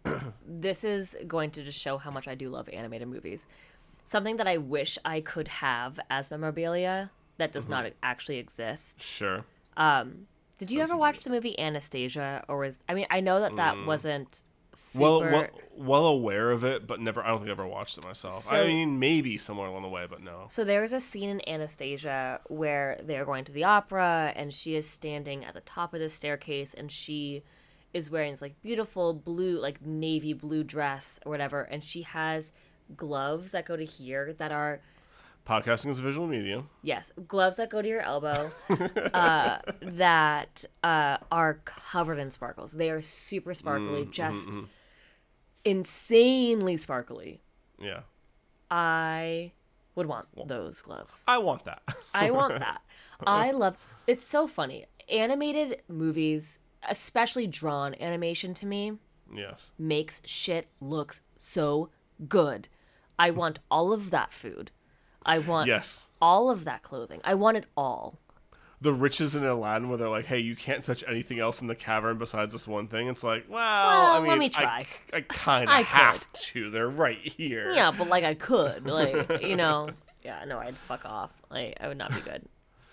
this 0.46 0.84
is 0.84 1.16
going 1.26 1.50
to 1.52 1.62
just 1.62 1.78
show 1.78 1.98
how 1.98 2.10
much 2.10 2.28
I 2.28 2.34
do 2.34 2.48
love 2.48 2.68
animated 2.72 3.08
movies. 3.08 3.46
Something 4.04 4.38
that 4.38 4.48
I 4.48 4.56
wish 4.56 4.98
I 5.04 5.20
could 5.20 5.48
have 5.48 6.00
as 6.10 6.30
memorabilia 6.30 7.10
that 7.36 7.52
does 7.52 7.68
not 7.68 7.90
actually 8.02 8.38
exist. 8.38 9.00
Sure. 9.00 9.44
Did 10.60 10.70
you 10.70 10.80
ever 10.80 10.94
watch 10.94 11.20
the 11.20 11.30
movie 11.30 11.58
Anastasia, 11.58 12.44
or 12.46 12.58
was 12.58 12.78
I 12.88 12.94
mean 12.94 13.06
I 13.08 13.20
know 13.20 13.40
that 13.40 13.56
that 13.56 13.86
wasn't 13.86 14.42
super. 14.74 15.04
Well, 15.04 15.20
well, 15.20 15.46
well 15.76 16.06
aware 16.06 16.50
of 16.50 16.64
it, 16.64 16.86
but 16.86 17.00
never. 17.00 17.22
I 17.22 17.28
don't 17.28 17.38
think 17.38 17.48
I 17.48 17.52
ever 17.52 17.66
watched 17.66 17.98
it 17.98 18.04
myself. 18.04 18.52
I 18.52 18.66
mean, 18.66 18.98
maybe 18.98 19.38
somewhere 19.38 19.68
along 19.68 19.82
the 19.82 19.88
way, 19.88 20.06
but 20.08 20.22
no. 20.22 20.44
So 20.48 20.64
there's 20.64 20.92
a 20.92 21.00
scene 21.00 21.30
in 21.30 21.48
Anastasia 21.48 22.40
where 22.48 23.00
they're 23.02 23.24
going 23.24 23.44
to 23.44 23.52
the 23.52 23.64
opera 23.64 24.32
and 24.36 24.52
she 24.52 24.76
is 24.76 24.88
standing 24.88 25.44
at 25.44 25.54
the 25.54 25.60
top 25.60 25.94
of 25.94 26.00
the 26.00 26.08
staircase 26.08 26.74
and 26.74 26.90
she 26.90 27.42
is 27.92 28.10
wearing 28.10 28.32
this 28.32 28.42
like 28.42 28.60
beautiful 28.62 29.12
blue 29.12 29.58
like 29.58 29.84
navy 29.84 30.32
blue 30.32 30.62
dress 30.62 31.18
or 31.26 31.30
whatever 31.30 31.62
and 31.62 31.82
she 31.82 32.02
has 32.02 32.52
gloves 32.96 33.50
that 33.50 33.66
go 33.66 33.76
to 33.76 33.84
here 33.84 34.32
that 34.34 34.52
are 34.52 34.80
Podcasting 35.50 35.90
is 35.90 35.98
a 35.98 36.02
visual 36.02 36.28
medium. 36.28 36.68
yes 36.82 37.10
gloves 37.26 37.56
that 37.56 37.70
go 37.70 37.82
to 37.82 37.88
your 37.88 38.00
elbow 38.02 38.52
uh, 39.12 39.58
that 39.82 40.64
uh, 40.84 41.16
are 41.32 41.54
covered 41.64 42.18
in 42.18 42.30
sparkles 42.30 42.70
they 42.70 42.88
are 42.88 43.02
super 43.02 43.52
sparkly 43.52 44.04
just 44.12 44.50
insanely 45.64 46.76
sparkly 46.76 47.40
Yeah, 47.80 48.02
i 48.70 49.50
would 49.96 50.06
want 50.06 50.28
those 50.46 50.82
gloves 50.82 51.24
I 51.26 51.38
want 51.38 51.64
that. 51.64 51.82
I 52.14 52.30
want 52.30 52.58
that. 52.60 52.80
I 53.26 53.50
love 53.50 53.76
it's 54.06 54.24
so 54.24 54.46
funny. 54.46 54.86
Animated 55.08 55.82
movies, 55.88 56.60
especially 56.88 57.46
drawn 57.48 57.94
animation 58.00 58.54
to 58.54 58.66
me, 58.66 58.92
yes. 59.34 59.72
makes 59.78 60.22
shit 60.24 60.68
looks 60.80 61.22
so 61.36 61.90
good. 62.28 62.68
I 63.18 63.30
want 63.32 63.58
all 63.70 63.92
of 63.92 64.10
that 64.12 64.32
food. 64.32 64.70
I 65.24 65.38
want 65.38 65.68
Yes. 65.68 66.08
all 66.20 66.50
of 66.50 66.64
that 66.64 66.82
clothing. 66.82 67.20
I 67.24 67.34
want 67.34 67.56
it 67.56 67.64
all. 67.76 68.18
The 68.82 68.94
riches 68.94 69.34
in 69.34 69.44
Aladdin, 69.44 69.90
where 69.90 69.98
they're 69.98 70.08
like, 70.08 70.24
"Hey, 70.24 70.38
you 70.38 70.56
can't 70.56 70.82
touch 70.82 71.04
anything 71.06 71.38
else 71.38 71.60
in 71.60 71.66
the 71.66 71.74
cavern 71.74 72.16
besides 72.16 72.52
this 72.54 72.66
one 72.66 72.88
thing." 72.88 73.08
It's 73.08 73.22
like, 73.22 73.44
well, 73.48 73.60
I 73.60 74.20
mean, 74.20 74.28
let 74.30 74.38
me 74.38 74.48
try. 74.48 74.86
I, 75.12 75.20
kind 75.20 75.68
I 75.68 75.80
of 75.80 75.86
have 75.86 76.32
to. 76.32 76.70
They're 76.70 76.88
right 76.88 77.18
here. 77.18 77.72
Yeah, 77.72 77.90
but 77.96 78.08
like 78.08 78.24
I 78.24 78.32
could, 78.34 78.86
like 78.90 79.42
you 79.42 79.56
know, 79.56 79.90
yeah, 80.24 80.44
no, 80.46 80.58
I'd 80.58 80.76
fuck 80.88 81.04
off. 81.04 81.30
Like 81.50 81.76
I 81.78 81.88
would 81.88 81.98
not 81.98 82.14
be 82.14 82.22
good. 82.22 82.42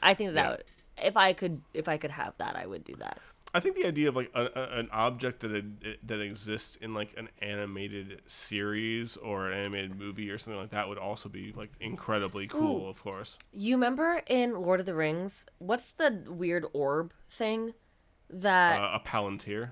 I 0.03 0.13
think 0.13 0.33
that, 0.33 0.43
Yeah. 0.43 0.49
would, 0.51 0.63
if 0.97 1.15
I 1.15 1.31
could, 1.31 1.61
if 1.73 1.87
I 1.87 1.95
could 1.95 2.11
have 2.11 2.33
that, 2.37 2.57
I 2.57 2.65
would 2.65 2.83
do 2.83 2.95
that. 2.97 3.19
I 3.57 3.59
think 3.59 3.75
the 3.75 3.85
idea 3.87 4.07
of 4.09 4.15
like 4.15 4.31
a, 4.35 4.43
a, 4.55 4.79
an 4.79 4.89
object 4.91 5.39
that 5.39 5.51
it, 5.55 6.07
that 6.07 6.21
exists 6.21 6.75
in 6.75 6.93
like 6.93 7.13
an 7.17 7.29
animated 7.41 8.21
series 8.27 9.17
or 9.17 9.47
an 9.49 9.57
animated 9.57 9.97
movie 9.99 10.29
or 10.29 10.37
something 10.37 10.59
like 10.61 10.69
that 10.71 10.87
would 10.87 10.97
also 10.99 11.27
be 11.29 11.53
like 11.55 11.71
incredibly 11.79 12.45
cool. 12.47 12.89
Of 12.89 13.01
course. 13.01 13.37
You 13.51 13.75
remember 13.75 14.21
in 14.27 14.53
Lord 14.61 14.79
of 14.79 14.85
the 14.85 14.93
Rings, 14.95 15.45
what's 15.57 15.91
the 15.91 16.23
weird 16.27 16.65
orb 16.73 17.13
thing 17.31 17.73
that 18.29 18.79
Uh, 18.79 18.99
a 19.03 19.07
palantir. 19.07 19.69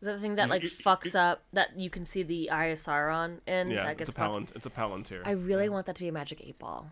Is 0.00 0.06
that 0.06 0.12
the 0.12 0.20
thing 0.20 0.36
that 0.36 0.48
like 0.48 0.62
y- 0.62 0.68
fucks 0.68 1.16
up 1.16 1.42
that 1.52 1.76
you 1.76 1.90
can 1.90 2.04
see 2.04 2.22
the 2.22 2.50
Eye 2.50 2.66
of 2.66 2.78
Sauron 2.78 3.40
in? 3.48 3.70
Yeah, 3.70 3.82
that 3.84 3.90
it's 3.92 3.98
gets 3.98 4.10
a 4.10 4.12
fucked- 4.12 4.18
palant. 4.18 4.52
It's 4.54 4.66
a 4.66 4.70
palantir. 4.70 5.22
I 5.24 5.32
really 5.32 5.68
want 5.68 5.86
that 5.86 5.96
to 5.96 6.02
be 6.04 6.08
a 6.08 6.12
magic 6.12 6.40
eight 6.46 6.58
ball. 6.60 6.90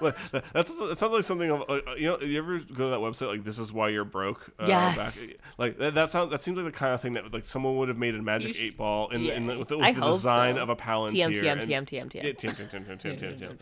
Like, 0.00 0.16
that 0.52 0.66
sounds 0.98 1.02
like 1.12 1.24
something 1.24 1.50
of 1.50 1.62
uh, 1.68 1.80
you 1.96 2.06
know. 2.06 2.18
You 2.20 2.38
ever 2.38 2.58
go 2.58 2.84
to 2.84 2.90
that 2.90 3.00
website 3.00 3.28
like 3.28 3.44
this 3.44 3.58
is 3.58 3.72
why 3.72 3.88
you're 3.90 4.04
broke? 4.04 4.50
Uh, 4.58 4.66
Yes. 4.68 5.30
like 5.58 5.78
that, 5.78 5.94
that 5.94 6.10
sounds 6.10 6.30
that 6.30 6.42
seems 6.42 6.56
like 6.56 6.66
the 6.66 6.72
kind 6.72 6.92
of 6.94 7.00
thing 7.00 7.12
that 7.14 7.32
like 7.32 7.46
someone 7.46 7.76
would 7.76 7.88
have 7.88 7.98
made 7.98 8.14
a 8.14 8.22
magic 8.22 8.56
sh- 8.56 8.60
eight 8.62 8.76
ball 8.76 9.10
in, 9.10 9.26
in 9.26 9.46
the, 9.46 9.52
Yeah. 9.52 9.58
with, 9.58 9.68
the- 9.68 9.78
I 9.78 9.90
with 9.90 10.00
the 10.00 10.10
design 10.12 10.56
so. 10.56 10.62
of 10.62 10.68
a 10.68 10.76
palantir. 10.76 11.10
TM, 11.12 11.32
TM, 11.36 11.62
TM, 11.62 11.86
TM, 11.86 12.08
TM. 12.10 12.14
Yeah, 12.14 12.22
TM, 12.32 12.56
TM, 12.56 12.70
TM, 12.70 12.86
TM, 12.86 13.00
TM, 13.00 13.18
TM, 13.18 13.38
TM. 13.38 13.56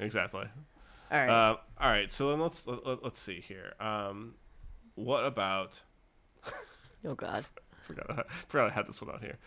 Exactly. 0.00 0.44
All 1.10 1.18
right. 1.18 1.28
Uh, 1.28 1.56
all 1.80 1.90
right. 1.90 2.10
So 2.10 2.30
then 2.30 2.40
let's 2.40 2.66
let, 2.66 2.86
let, 2.86 3.02
us 3.04 3.18
see 3.18 3.40
here. 3.40 3.72
Um, 3.80 4.34
what 4.94 5.24
about? 5.24 5.82
oh 7.04 7.14
God. 7.14 7.44
Forgot 7.82 8.26
forgot 8.48 8.70
I 8.70 8.74
had 8.74 8.86
this 8.86 9.00
one 9.00 9.14
out 9.14 9.22
here. 9.22 9.38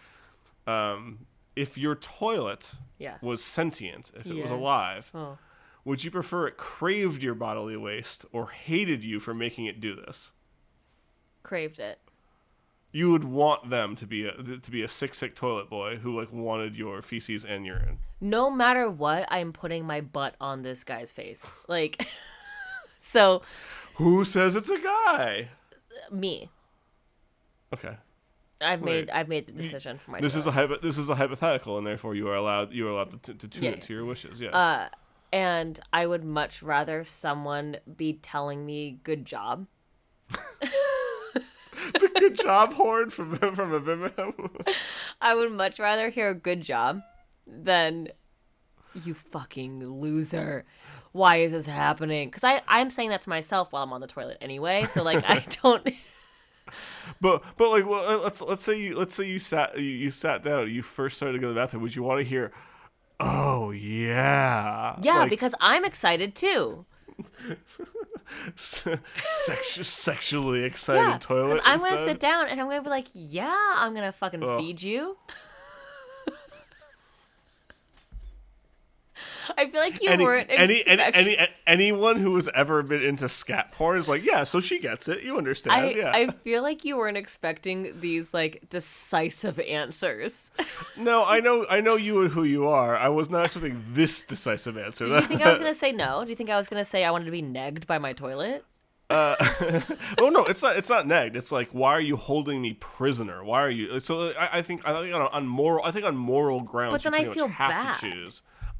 Um, 0.66 1.20
if 1.62 1.78
your 1.78 1.96
toilet 1.96 2.74
Yeah. 2.98 3.18
was 3.22 3.44
sentient, 3.44 4.12
if 4.16 4.26
it 4.26 4.34
was 4.42 4.50
alive, 4.52 5.12
Oh. 5.14 5.38
would 5.86 6.04
you 6.04 6.10
prefer 6.12 6.48
it 6.48 6.58
craved 6.58 7.22
your 7.22 7.36
bodily 7.36 7.78
waste 7.78 8.26
or 8.32 8.50
hated 8.50 9.04
you 9.04 9.20
for 9.20 9.34
making 9.34 9.66
it 9.68 9.80
do 9.80 9.96
this? 9.96 10.34
Craved 11.44 11.80
it. 11.80 12.00
You 12.94 13.12
would 13.12 13.24
want 13.24 13.70
them 13.70 13.96
to 13.96 14.06
be 14.06 14.26
a 14.26 14.34
to 14.34 14.70
be 14.72 14.84
a 14.84 14.88
sick 14.88 15.14
sick 15.14 15.34
toilet 15.34 15.70
boy 15.70 15.96
who 15.98 16.20
like 16.20 16.32
wanted 16.34 16.76
your 16.76 17.02
feces 17.02 17.46
and 17.46 17.66
urine. 17.66 18.00
No 18.20 18.52
matter 18.52 18.90
what, 18.92 19.26
I'm 19.30 19.54
putting 19.54 19.86
my 19.86 20.02
butt 20.02 20.36
on 20.42 20.62
this 20.64 20.84
guy's 20.84 21.14
face. 21.14 21.56
Like, 21.70 22.06
so 23.00 23.42
Who 23.96 24.26
says 24.26 24.56
it's 24.56 24.70
a 24.70 24.80
guy? 24.80 25.50
me. 26.12 26.50
Okay. 27.74 27.96
I've 28.62 28.82
Wait. 28.82 28.92
made 29.08 29.10
I've 29.10 29.28
made 29.28 29.46
the 29.48 29.52
decision 29.52 29.98
for 29.98 30.12
myself. 30.12 30.24
This 30.32 30.36
is 30.36 30.48
a 30.48 30.52
hypo- 30.52 30.80
this 30.80 30.98
is 30.98 31.10
a 31.10 31.16
hypothetical, 31.16 31.78
and 31.78 31.86
therefore 31.88 32.16
you 32.16 32.28
are 32.30 32.36
allowed 32.36 32.72
you 32.74 32.88
are 32.88 32.92
allowed 32.92 33.22
to, 33.24 33.34
to 33.34 33.48
tune 33.48 33.64
Yeah. 33.64 33.70
it 33.72 33.82
to 33.84 33.94
your 33.94 34.06
wishes. 34.06 34.40
Yes. 34.40 34.54
Uh, 34.54 34.90
and 35.34 35.80
I 35.94 36.06
would 36.08 36.24
much 36.24 36.62
rather 36.62 37.04
someone 37.04 37.78
be 37.98 38.14
telling 38.14 38.66
me 38.66 39.00
good 39.04 39.26
job. 39.26 39.68
The 41.94 42.10
good 42.16 42.36
job, 42.38 42.74
Horn 42.74 43.10
from 43.10 43.38
from 43.56 43.74
Abimelech. 43.74 44.16
I 45.22 45.36
would 45.36 45.52
much 45.52 45.80
rather 45.80 46.10
hear 46.10 46.30
a 46.30 46.36
good 46.36 46.62
job 46.62 47.02
than 47.48 48.10
you 49.04 49.14
fucking 49.14 49.84
loser. 50.00 50.66
Why 51.12 51.38
is 51.38 51.52
this 51.52 51.66
happening? 51.66 52.30
Because 52.30 52.44
I 52.44 52.62
I'm 52.68 52.90
saying 52.90 53.10
that 53.10 53.22
to 53.24 53.30
myself 53.30 53.72
while 53.72 53.84
I'm 53.84 53.94
on 53.94 54.02
the 54.02 54.08
toilet 54.08 54.38
anyway. 54.42 54.86
So 54.86 55.04
like 55.04 55.24
I 55.28 55.46
don't. 55.62 55.88
But 57.20 57.44
but 57.58 57.70
like 57.70 57.86
well, 57.88 58.08
uh, 58.10 58.24
let's 58.24 58.42
let's 58.42 58.64
say 58.64 58.80
you 58.80 58.96
let's 58.98 59.14
say 59.14 59.28
you 59.28 59.40
sat 59.40 59.78
you, 59.78 59.86
you 59.86 60.10
sat 60.10 60.44
down 60.44 60.70
you 60.70 60.82
first 60.82 61.18
started 61.18 61.34
to 61.34 61.40
go 61.40 61.48
to 61.48 61.54
the 61.54 61.60
bathroom. 61.60 61.84
Would 61.84 61.96
you 61.96 62.04
want 62.04 62.20
to 62.20 62.24
hear? 62.24 62.52
Oh 63.20 63.72
yeah. 63.72 64.98
Yeah, 65.02 65.20
Like, 65.20 65.30
because 65.30 65.54
I'm 65.60 65.86
excited 65.86 66.34
too. 66.36 66.86
sexu- 68.56 69.86
sexually 69.86 70.64
excited 70.64 71.02
Yeah, 71.02 71.18
toilet. 71.20 71.62
I'm 71.66 71.80
gonna 71.80 72.04
sit 72.04 72.20
down 72.20 72.48
and 72.48 72.60
I'm 72.60 72.68
gonna 72.68 72.82
be 72.82 72.90
like, 72.90 73.08
yeah, 73.14 73.74
I'm 73.76 73.94
gonna 73.94 74.12
fucking 74.12 74.44
Ugh. 74.44 74.60
feed 74.60 74.82
you. 74.82 75.18
I 79.62 79.70
feel 79.70 79.80
like 79.80 80.02
you 80.02 80.10
Any, 80.10 80.24
weren't 80.24 80.48
any, 80.50 80.84
any, 80.88 81.04
any, 81.14 81.38
anyone 81.68 82.16
who 82.16 82.34
has 82.36 82.50
ever 82.56 82.82
been 82.82 83.04
into 83.04 83.30
scat 83.30 83.72
porn 83.72 84.00
is 84.00 84.10
like, 84.10 84.24
yeah, 84.24 84.44
so 84.44 84.60
she 84.60 84.80
gets 84.80 85.08
it. 85.08 85.22
You 85.22 85.38
understand. 85.38 85.80
I, 85.80 85.90
yeah. 85.92 86.12
I 86.12 86.32
feel 86.44 86.64
like 86.64 86.84
you 86.84 86.98
weren't 86.98 87.16
expecting 87.16 87.94
these 88.02 88.34
like 88.34 88.70
decisive 88.70 89.60
answers. 89.60 90.50
No, 90.98 91.24
I 91.26 91.40
know, 91.40 91.66
I 91.70 91.80
know 91.82 91.96
you 91.96 92.22
and 92.22 92.32
who 92.32 92.44
you 92.44 92.68
are. 92.68 92.96
I 92.96 93.08
was 93.10 93.30
not 93.30 93.46
expecting 93.46 93.84
this 93.94 94.24
decisive 94.24 94.78
answer. 94.78 95.06
Did 95.06 95.22
you 95.22 95.28
think 95.28 95.42
I 95.42 95.50
was 95.50 95.58
gonna 95.60 95.74
say 95.74 95.92
no? 95.92 96.24
Do 96.24 96.30
you 96.30 96.36
think 96.36 96.50
I 96.50 96.58
was 96.58 96.68
gonna 96.68 96.86
say 96.86 97.04
I 97.04 97.12
wanted 97.12 97.26
to 97.26 97.32
be 97.32 97.42
negged 97.42 97.88
by 97.88 97.98
my 97.98 98.14
toilet? 98.14 98.66
oh 99.12 100.30
no, 100.32 100.46
it's 100.46 100.62
not. 100.62 100.78
It's 100.78 100.90
not 100.90 101.06
negged. 101.06 101.36
It's 101.36 101.52
like, 101.52 101.70
why 101.72 101.92
are 101.92 102.02
you 102.02 102.16
holding 102.18 102.62
me 102.62 102.74
prisoner? 102.74 103.44
Why 103.44 103.62
are 103.62 103.70
you? 103.70 104.00
So 104.00 104.32
I, 104.32 104.60
I 104.60 104.62
think 104.62 104.88
I 104.88 105.02
think 105.02 105.14
on, 105.14 105.22
on 105.22 105.48
moral. 105.48 105.84
I 105.84 105.92
think 105.92 106.06
on 106.06 106.16
moral 106.16 106.62
grounds. 106.62 106.94
But 106.94 107.04
then 107.04 107.22
you 107.22 107.32
I 107.32 107.34
feel 107.34 107.48
bad. 107.48 108.00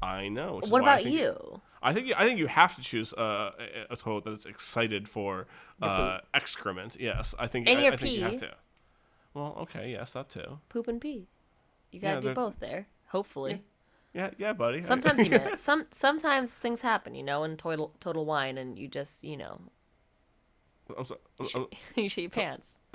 I 0.02 0.28
know. 0.28 0.60
What 0.68 0.82
I 0.82 0.84
about 0.84 1.02
think- 1.04 1.14
you? 1.16 1.60
I 1.84 1.92
think 1.92 2.12
I 2.16 2.24
think 2.24 2.38
you 2.38 2.46
have 2.46 2.76
to 2.76 2.82
choose 2.82 3.12
uh, 3.14 3.50
a, 3.90 3.92
a 3.94 3.96
toilet 3.96 4.24
that 4.24 4.32
is 4.34 4.46
excited 4.46 5.08
for 5.08 5.46
uh, 5.80 6.18
excrement. 6.32 6.96
Yes, 7.00 7.34
I 7.38 7.46
think. 7.48 7.68
And 7.68 7.78
I, 7.80 7.82
your 7.82 7.92
I 7.94 7.96
think 7.96 8.16
you 8.16 8.22
have 8.22 8.32
pee. 8.32 8.38
to. 8.38 8.54
Well, 9.34 9.56
okay, 9.62 9.90
yes, 9.90 10.12
that 10.12 10.28
too. 10.28 10.58
Poop 10.68 10.86
and 10.88 11.00
pee. 11.00 11.26
You 11.90 11.98
gotta 12.00 12.14
Yeah, 12.16 12.20
do 12.20 12.34
both 12.34 12.60
there. 12.60 12.86
Hopefully. 13.08 13.62
Yeah, 14.14 14.30
yeah, 14.38 14.52
buddy. 14.52 14.82
Sometimes 14.82 15.24
you 15.24 15.30
miss. 15.50 15.60
Some 15.60 15.86
sometimes 15.90 16.54
things 16.54 16.82
happen, 16.82 17.14
you 17.16 17.22
know, 17.24 17.42
in 17.44 17.56
total 17.56 17.92
total 17.98 18.24
wine, 18.26 18.58
and 18.58 18.78
you 18.78 18.86
just 18.86 19.24
you 19.24 19.36
know 19.36 19.60
I'm 20.96 21.04
sorry. 21.04 21.20
I'm- 21.40 21.48
I'm- 21.56 21.66
you 21.96 22.08
shit 22.08 22.22
your 22.28 22.30
pants. 22.30 22.78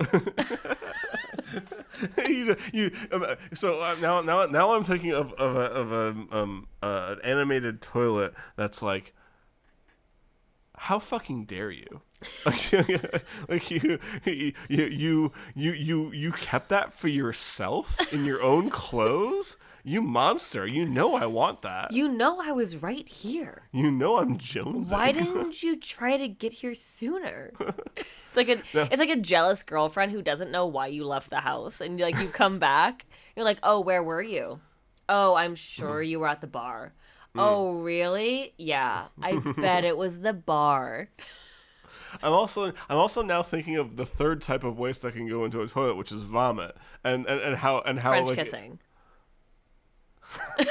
you, 2.72 2.90
um, 3.12 3.26
so 3.54 3.80
uh, 3.80 3.96
now 4.00 4.20
now 4.20 4.46
now 4.46 4.74
I'm 4.74 4.84
thinking 4.84 5.12
of 5.12 5.32
of 5.34 5.56
a 5.56 5.60
of 5.60 5.92
a 5.92 6.36
um 6.36 6.68
uh, 6.82 7.16
an 7.16 7.20
animated 7.24 7.80
toilet 7.80 8.34
that's 8.56 8.82
like 8.82 9.14
how 10.76 10.98
fucking 10.98 11.44
dare 11.44 11.70
you 11.70 12.02
like, 12.46 12.72
like 13.48 13.70
you, 13.70 13.98
you, 14.24 14.52
you, 14.68 15.32
you, 15.54 15.72
you, 15.72 16.12
you 16.12 16.32
kept 16.32 16.68
that 16.68 16.92
for 16.92 17.08
yourself 17.08 17.96
in 18.12 18.24
your 18.24 18.42
own 18.42 18.70
clothes. 18.70 19.56
You 19.88 20.02
monster! 20.02 20.66
You 20.66 20.84
know 20.84 21.14
I 21.14 21.24
want 21.24 21.62
that. 21.62 21.92
You 21.92 22.08
know 22.08 22.42
I 22.42 22.52
was 22.52 22.76
right 22.76 23.08
here. 23.08 23.62
You 23.72 23.90
know 23.90 24.18
I'm 24.18 24.36
jonesing. 24.36 24.92
Why 24.92 25.12
didn't 25.18 25.62
you 25.62 25.76
try 25.76 26.18
to 26.18 26.28
get 26.28 26.52
here 26.52 26.74
sooner? 26.74 27.54
It's 27.96 28.36
like 28.36 28.48
a 28.50 28.60
it's 28.92 29.00
like 29.00 29.08
a 29.08 29.16
jealous 29.16 29.62
girlfriend 29.62 30.12
who 30.12 30.20
doesn't 30.20 30.50
know 30.50 30.66
why 30.66 30.88
you 30.88 31.06
left 31.06 31.30
the 31.30 31.40
house 31.40 31.80
and 31.80 31.98
like 31.98 32.18
you 32.18 32.28
come 32.28 32.58
back. 32.72 33.06
You're 33.34 33.46
like, 33.46 33.58
"Oh, 33.62 33.80
where 33.80 34.02
were 34.02 34.20
you?" 34.20 34.60
"Oh, 35.08 35.34
I'm 35.34 35.54
sure 35.54 36.02
you 36.02 36.20
were 36.20 36.28
at 36.28 36.42
the 36.42 36.46
bar." 36.46 36.92
Mm. 37.34 37.40
"Oh, 37.40 37.80
really?" 37.80 38.52
"Yeah, 38.58 39.06
I 39.22 39.38
bet 39.38 39.84
it 39.84 39.96
was 39.96 40.20
the 40.20 40.34
bar." 40.34 41.08
I'm 42.22 42.32
also 42.32 42.74
I'm 42.90 42.98
also 42.98 43.22
now 43.22 43.42
thinking 43.42 43.76
of 43.76 43.96
the 43.96 44.06
third 44.06 44.42
type 44.42 44.62
of 44.62 44.78
waste 44.78 45.00
that 45.02 45.14
can 45.14 45.26
go 45.26 45.46
into 45.46 45.62
a 45.62 45.66
toilet, 45.66 45.96
which 45.96 46.12
is 46.12 46.20
vomit, 46.20 46.76
and 47.02 47.24
and, 47.26 47.40
and 47.40 47.56
how 47.56 47.80
and 47.80 48.00
how 48.00 48.10
French 48.10 48.28
like, 48.28 48.36
kissing. 48.36 48.78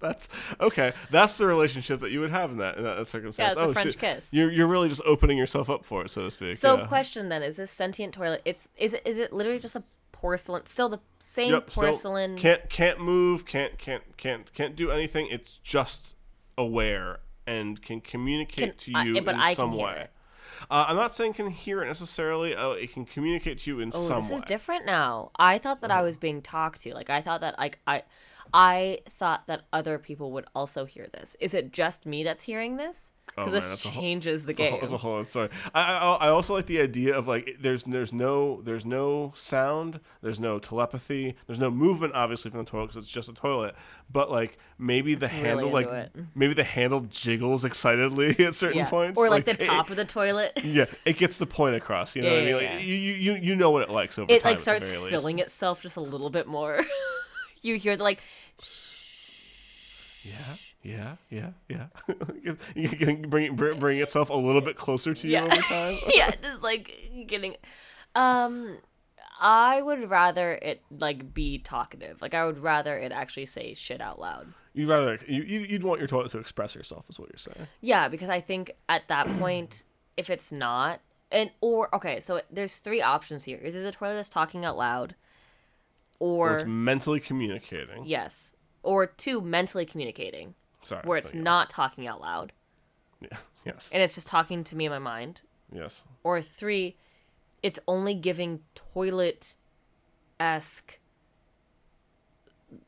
That's 0.00 0.28
okay. 0.60 0.92
That's 1.10 1.36
the 1.38 1.46
relationship 1.46 2.00
that 2.00 2.12
you 2.12 2.20
would 2.20 2.30
have 2.30 2.52
in 2.52 2.58
that 2.58 2.78
in 2.78 2.84
that 2.84 3.08
circumstance. 3.08 3.36
Yeah, 3.38 3.48
it's 3.48 3.56
a 3.56 3.70
oh, 3.70 3.72
French 3.72 3.92
shit. 3.92 3.98
kiss. 3.98 4.28
You're 4.30 4.50
you're 4.50 4.68
really 4.68 4.88
just 4.88 5.02
opening 5.04 5.36
yourself 5.36 5.68
up 5.68 5.84
for 5.84 6.02
it, 6.04 6.10
so 6.10 6.22
to 6.22 6.30
speak. 6.30 6.56
So, 6.56 6.78
yeah. 6.78 6.86
question 6.86 7.28
then: 7.28 7.42
Is 7.42 7.56
this 7.56 7.70
sentient 7.70 8.14
toilet? 8.14 8.40
It's 8.44 8.68
is 8.76 8.94
it 8.94 9.02
is 9.04 9.18
it 9.18 9.32
literally 9.32 9.58
just 9.58 9.74
a 9.74 9.82
porcelain? 10.12 10.66
Still 10.66 10.88
the 10.88 11.00
same 11.18 11.50
Yep, 11.50 11.70
porcelain? 11.70 12.36
can't 12.36 12.70
can't 12.70 13.00
move, 13.00 13.44
can't 13.44 13.76
can't 13.76 14.16
can't 14.16 14.52
can't 14.54 14.76
do 14.76 14.90
anything. 14.92 15.26
It's 15.30 15.56
just 15.56 16.14
aware 16.56 17.18
and 17.46 17.82
can 17.82 18.00
communicate 18.00 18.78
Can- 18.78 18.92
to 18.94 18.98
I- 19.00 19.04
you 19.04 19.20
but 19.22 19.34
in 19.34 19.40
I 19.40 19.54
some 19.54 19.72
way. 19.76 20.02
it. 20.02 20.10
Uh, 20.70 20.86
I'm 20.88 20.96
not 20.96 21.14
saying 21.14 21.34
can 21.34 21.50
hear 21.50 21.82
it 21.82 21.86
necessarily. 21.86 22.54
Uh, 22.54 22.70
it 22.70 22.92
can 22.92 23.04
communicate 23.04 23.58
to 23.58 23.70
you 23.70 23.80
in 23.80 23.90
Oh, 23.94 24.06
some 24.08 24.20
this 24.22 24.30
way. 24.30 24.36
is 24.36 24.42
different 24.42 24.86
now. 24.86 25.30
I 25.36 25.58
thought 25.58 25.80
that 25.82 25.90
I 25.90 26.02
was 26.02 26.16
being 26.16 26.42
talked 26.42 26.82
to. 26.82 26.94
Like 26.94 27.10
I 27.10 27.20
thought 27.22 27.40
that 27.42 27.58
like 27.58 27.78
I 27.86 28.02
I 28.52 29.00
thought 29.10 29.46
that 29.46 29.62
other 29.72 29.98
people 29.98 30.32
would 30.32 30.46
also 30.54 30.84
hear 30.84 31.08
this. 31.12 31.36
Is 31.40 31.54
it 31.54 31.72
just 31.72 32.06
me 32.06 32.24
that's 32.24 32.44
hearing 32.44 32.76
this? 32.76 33.12
Oh, 33.38 33.44
Because 33.44 33.52
man, 33.52 33.60
this 33.60 33.70
that's 33.70 33.84
a 33.84 33.88
whole- 33.90 34.02
changes 34.02 34.44
the 34.44 34.50
It's 34.50 34.60
a 34.60 34.62
whole- 34.64 34.70
game. 34.72 34.82
it's 34.84 34.92
a 35.34 35.38
whole. 35.38 35.48
I, 35.74 35.80
I 35.92 36.14
I 36.16 36.28
also 36.28 36.54
like 36.54 36.66
the 36.66 36.80
idea 36.80 37.16
of 37.16 37.28
like 37.28 37.56
there's 37.60 37.84
there's 37.84 38.12
no 38.12 38.60
there's 38.62 38.84
no 38.84 39.32
sound, 39.36 40.00
there's 40.22 40.40
no 40.40 40.58
telepathy, 40.58 41.36
there's 41.46 41.58
no 41.58 41.70
movement 41.70 42.14
obviously 42.14 42.50
from 42.50 42.64
the 42.64 42.70
toilet 42.70 42.86
because 42.88 42.96
it's 42.96 43.08
just 43.08 43.28
a 43.28 43.32
toilet. 43.34 43.74
But 44.10 44.30
like 44.30 44.58
maybe 44.78 45.14
the 45.14 45.26
really 45.26 45.38
handle 45.40 45.70
like 45.70 45.86
it. 45.86 46.12
maybe 46.34 46.54
the 46.54 46.64
handle 46.64 47.02
jiggles 47.02 47.64
excitedly 47.64 48.38
at 48.44 48.54
certain 48.54 48.78
yeah. 48.78 48.88
points, 48.90 49.18
Or 49.18 49.28
like, 49.28 49.44
the 49.44 49.50
it- 49.52 49.60
top 49.60 49.90
of 49.90 49.96
the 49.96 50.04
toilet. 50.04 50.52
yeah, 50.64 50.86
it 51.04 51.16
gets 51.18 51.36
the 51.36 51.46
point 51.46 51.76
across. 51.76 52.16
You 52.16 52.22
know 52.22 52.28
Yeah, 52.36 52.54
what 52.54 52.64
I 52.64 52.66
mean? 52.68 52.76
Like, 52.76 52.86
you 52.86 52.94
you 52.94 53.34
you 53.34 53.54
know 53.56 53.70
what 53.70 53.82
it 53.82 53.90
likes 53.90 54.18
over 54.18 54.30
It 54.32 54.40
time. 54.42 54.48
It 54.48 54.50
like 54.54 54.60
starts 54.60 54.90
filling 55.08 55.36
least. 55.36 55.46
itself 55.48 55.82
just 55.82 55.96
a 55.96 56.00
little 56.00 56.30
bit 56.30 56.46
more. 56.46 56.80
you 57.62 57.76
hear 57.78 57.96
the 57.96 58.02
like 58.02 58.20
Yeah, 60.22 60.32
yeah, 60.88 61.16
yeah, 61.30 61.50
yeah. 61.68 61.86
you 62.74 62.88
can 62.88 63.28
bring 63.28 63.46
it 63.46 63.56
bring, 63.56 63.98
itself 63.98 64.30
a 64.30 64.34
little 64.34 64.60
bit 64.60 64.76
closer 64.76 65.14
to 65.14 65.26
you 65.26 65.34
Yeah. 65.34 65.44
over 65.44 65.56
time. 65.62 65.98
yeah, 66.14 66.30
just 66.42 66.62
like 66.62 66.92
getting 67.26 67.56
um 68.14 68.78
I 69.40 69.80
would 69.82 70.10
rather 70.10 70.58
it 70.60 70.82
like 70.90 71.32
be 71.32 71.58
talkative. 71.58 72.20
Like 72.20 72.34
I 72.34 72.44
would 72.46 72.58
rather 72.58 72.96
it 72.98 73.12
actually 73.12 73.46
say 73.46 73.74
shit 73.74 74.00
out 74.00 74.18
loud. 74.18 74.48
You'd 74.74 74.88
rather 74.88 75.18
you 75.28 75.42
you- 75.42 75.60
you'd 75.60 75.82
want 75.82 76.00
your 76.00 76.08
toilet 76.08 76.30
to 76.32 76.38
express 76.38 76.74
yourself, 76.74 77.04
is 77.08 77.18
what 77.18 77.28
you're 77.30 77.38
saying. 77.38 77.68
Yeah, 77.80 78.08
because 78.08 78.30
I 78.30 78.40
think 78.40 78.72
at 78.88 79.06
that 79.08 79.26
point, 79.38 79.84
if 80.16 80.28
it's 80.30 80.50
not, 80.52 81.00
and 81.30 81.50
or 81.60 81.94
okay, 81.94 82.20
so 82.20 82.40
there's 82.50 82.78
three 82.78 83.00
options 83.02 83.44
here: 83.44 83.60
either 83.64 83.82
the 83.82 83.92
toilet 83.92 84.18
is 84.18 84.28
talking 84.28 84.64
out 84.64 84.76
loud, 84.76 85.14
Or 86.18 86.50
or 86.50 86.56
it's 86.58 86.64
mentally 86.66 87.20
communicating. 87.20 88.04
yes, 88.06 88.54
or 88.82 89.06
two 89.06 89.40
mentally 89.40 89.86
communicating, 89.86 90.54
Sorry. 90.82 91.02
where 91.04 91.18
it's 91.18 91.34
not 91.34 91.68
talking 91.70 92.06
out 92.06 92.20
loud 92.20 92.52
Yeah. 93.20 93.36
Yes. 93.64 93.90
and 93.92 94.02
it's 94.02 94.14
just 94.14 94.26
talking 94.28 94.64
to 94.64 94.76
me 94.76 94.86
in 94.86 94.90
my 94.92 94.98
mind, 94.98 95.42
yes. 95.72 96.02
or 96.24 96.40
three, 96.40 96.96
it's 97.62 97.78
only 97.86 98.14
giving 98.14 98.60
toilet 98.74 99.56
esque 100.40 100.98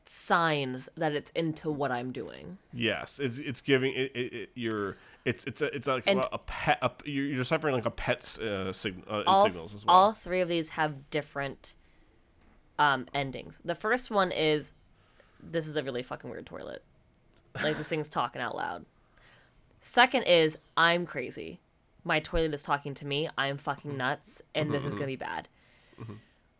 signs 0.05 0.89
that 0.95 1.13
it's 1.13 1.31
into 1.31 1.69
what 1.71 1.91
I'm 1.91 2.11
doing. 2.11 2.57
Yes. 2.73 3.19
It's 3.19 3.37
it's 3.39 3.61
giving 3.61 3.93
it, 3.93 4.11
it, 4.15 4.33
it 4.33 4.49
you're 4.55 4.97
it's 5.25 5.43
it's 5.45 5.61
a, 5.61 5.75
it's 5.75 5.87
like 5.87 6.03
And- 6.07 6.23
a, 6.31 6.37
pet 6.39 6.79
a, 6.81 6.91
you're 7.05 7.25
you're 7.25 7.37
deciphering 7.37 7.75
like 7.75 7.85
a 7.85 7.91
pet's 7.91 8.39
uh, 8.39 8.71
sig- 8.73 9.03
uh, 9.09 9.23
all, 9.27 9.43
signals 9.45 9.73
as 9.75 9.85
well. 9.85 9.95
all 9.95 10.11
three 10.13 10.41
of 10.41 10.47
these 10.49 10.71
have 10.71 11.09
different 11.09 11.75
um, 12.79 13.07
endings. 13.13 13.59
The 13.63 13.75
first 13.75 14.09
one 14.11 14.31
is 14.31 14.73
this 15.41 15.67
is 15.67 15.75
a 15.75 15.83
really 15.83 16.03
fucking 16.03 16.29
weird 16.29 16.45
toilet. 16.45 16.83
Like 17.55 17.77
this 17.77 17.87
thing's 17.87 18.09
talking 18.09 18.41
out 18.41 18.55
loud. 18.55 18.85
Second 19.79 20.23
is 20.23 20.57
I'm 20.77 21.05
crazy. 21.05 21.59
My 22.03 22.19
toilet 22.19 22.53
is 22.53 22.63
talking 22.63 22.93
to 22.95 23.05
me. 23.05 23.29
I'm 23.37 23.57
fucking 23.57 23.91
mm-hmm. 23.91 23.97
nuts, 23.97 24.41
and 24.55 24.71
this 24.71 24.83
is 24.83 24.89
mm-hmm. 24.89 24.95
gonna 24.95 25.07
be 25.07 25.15
bad. 25.15 25.47
Mm-hmm. 25.99 26.13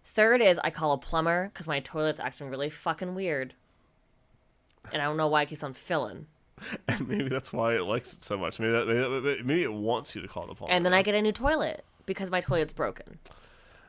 Third 0.04 0.42
is 0.42 0.60
I 0.64 0.70
call 0.70 0.94
a 0.94 0.98
plumber 0.98 1.50
because 1.54 1.68
my 1.68 1.80
toilet's 1.80 2.20
acting 2.20 2.50
really 2.50 2.70
fucking 2.70 3.16
weird, 3.16 3.54
and 4.92 5.02
I 5.02 5.06
don't 5.06 5.18
know 5.18 5.28
why 5.28 5.44
it 5.44 5.50
keeps 5.50 5.64
on 5.64 5.74
filling. 5.74 6.28
and 6.88 7.08
maybe 7.08 7.30
that's 7.30 7.54
why 7.54 7.76
it 7.76 7.84
likes 7.84 8.14
it 8.14 8.24
so 8.24 8.38
much. 8.38 8.60
Maybe 8.60 8.72
that, 8.72 8.88
maybe, 8.88 9.44
maybe 9.44 9.64
it 9.64 9.74
wants 9.74 10.16
you 10.16 10.22
to 10.22 10.28
call 10.28 10.46
the 10.46 10.54
plumber. 10.54 10.74
And 10.74 10.86
then 10.86 10.94
I 10.94 11.02
get 11.02 11.16
a 11.16 11.22
new 11.22 11.32
toilet 11.32 11.86
because 12.06 12.30
my 12.30 12.42
toilet's 12.42 12.74
broken. 12.74 13.20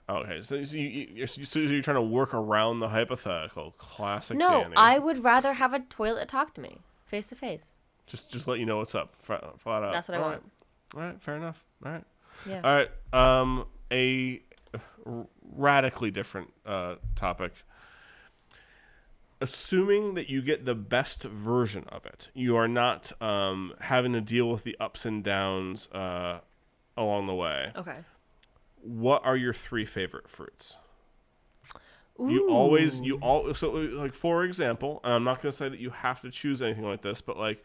Okay, 0.08 0.42
so, 0.42 0.62
so, 0.62 0.76
you, 0.76 0.88
you, 0.88 1.08
you're, 1.14 1.26
so 1.26 1.58
you're 1.58 1.82
trying 1.82 1.96
to 1.96 2.02
work 2.02 2.34
around 2.34 2.80
the 2.80 2.88
hypothetical. 2.88 3.74
Classic 3.78 4.36
No, 4.36 4.64
Dani. 4.64 4.72
I 4.76 4.98
would 4.98 5.22
rather 5.22 5.54
have 5.54 5.72
a 5.74 5.80
toilet 5.80 6.28
talk 6.28 6.54
to 6.54 6.60
me 6.60 6.78
face 7.12 7.26
to 7.26 7.36
face. 7.36 7.76
just 8.06 8.30
just 8.30 8.48
let 8.48 8.58
you 8.58 8.64
know 8.64 8.78
what's 8.78 8.94
up. 8.94 9.14
Flat, 9.22 9.44
out. 9.44 9.92
That's 9.92 10.08
what 10.08 10.16
I 10.16 10.20
All 10.22 10.28
want. 10.30 10.42
right. 10.94 11.02
All 11.02 11.08
right, 11.08 11.22
fair 11.22 11.36
enough. 11.36 11.62
All 11.84 11.92
right. 11.92 12.04
Yeah. 12.48 12.60
All 12.64 12.74
right. 12.74 12.90
Um, 13.12 13.66
a 13.90 14.42
radically 15.54 16.10
different 16.10 16.52
uh, 16.64 16.94
topic. 17.14 17.52
Assuming 19.42 20.14
that 20.14 20.30
you 20.30 20.40
get 20.40 20.64
the 20.64 20.74
best 20.74 21.24
version 21.24 21.84
of 21.88 22.06
it, 22.06 22.28
you 22.32 22.56
are 22.56 22.68
not 22.68 23.12
um, 23.20 23.74
having 23.80 24.12
to 24.12 24.20
deal 24.20 24.48
with 24.48 24.62
the 24.62 24.76
ups 24.80 25.04
and 25.04 25.22
downs 25.22 25.88
uh, 25.92 26.38
along 26.96 27.26
the 27.26 27.34
way. 27.34 27.70
Okay. 27.76 27.96
What 28.82 29.24
are 29.24 29.36
your 29.36 29.52
three 29.52 29.84
favorite 29.84 30.28
fruits? 30.28 30.76
You 32.18 32.48
always 32.50 33.00
you 33.00 33.16
all 33.16 33.52
so 33.54 33.70
like 33.70 34.14
for 34.14 34.44
example, 34.44 35.00
and 35.02 35.12
I'm 35.12 35.24
not 35.24 35.42
going 35.42 35.50
to 35.50 35.56
say 35.56 35.68
that 35.68 35.80
you 35.80 35.90
have 35.90 36.20
to 36.22 36.30
choose 36.30 36.62
anything 36.62 36.84
like 36.84 37.02
this, 37.02 37.20
but 37.20 37.36
like 37.36 37.64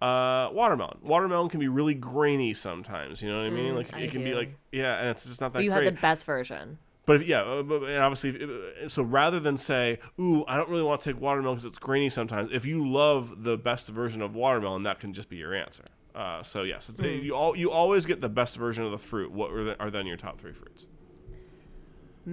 uh, 0.00 0.48
watermelon. 0.52 0.98
Watermelon 1.02 1.48
can 1.48 1.60
be 1.60 1.68
really 1.68 1.94
grainy 1.94 2.54
sometimes. 2.54 3.20
You 3.20 3.30
know 3.30 3.38
what 3.38 3.46
I 3.46 3.50
mean? 3.50 3.74
Like 3.74 3.92
I 3.94 4.00
it 4.00 4.12
can 4.12 4.24
be 4.24 4.34
like 4.34 4.56
yeah, 4.72 4.98
and 5.00 5.08
it's 5.08 5.26
just 5.26 5.40
not 5.40 5.52
that 5.52 5.58
But 5.58 5.64
you 5.64 5.70
great. 5.72 5.84
have 5.84 5.94
the 5.94 6.00
best 6.00 6.24
version. 6.24 6.78
But 7.06 7.16
if, 7.16 7.26
yeah, 7.26 7.40
uh, 7.40 7.62
and 7.62 8.02
obviously, 8.02 8.30
if- 8.38 8.92
so 8.92 9.02
rather 9.02 9.40
than 9.40 9.56
say, 9.56 9.98
"Ooh, 10.20 10.44
I 10.46 10.58
don't 10.58 10.68
really 10.68 10.82
want 10.82 11.00
to 11.00 11.10
take 11.12 11.20
watermelon 11.20 11.56
because 11.56 11.64
it's 11.64 11.78
grainy 11.78 12.10
sometimes," 12.10 12.50
if 12.52 12.66
you 12.66 12.86
love 12.86 13.44
the 13.44 13.56
best 13.56 13.88
version 13.88 14.20
of 14.20 14.34
watermelon, 14.34 14.82
that 14.82 15.00
can 15.00 15.14
just 15.14 15.30
be 15.30 15.36
your 15.36 15.54
answer. 15.54 15.84
Uh, 16.14 16.42
so 16.42 16.62
yes, 16.64 16.88
it's, 16.88 17.00
you 17.00 17.34
all 17.34 17.56
you 17.56 17.70
always 17.70 18.04
get 18.04 18.20
the 18.20 18.28
best 18.28 18.56
version 18.56 18.84
of 18.84 18.90
the 18.90 18.98
fruit. 18.98 19.32
What 19.32 19.52
are, 19.52 19.64
the, 19.64 19.80
are 19.80 19.90
then 19.90 20.06
your 20.06 20.16
top 20.18 20.38
three 20.38 20.52
fruits? 20.52 20.86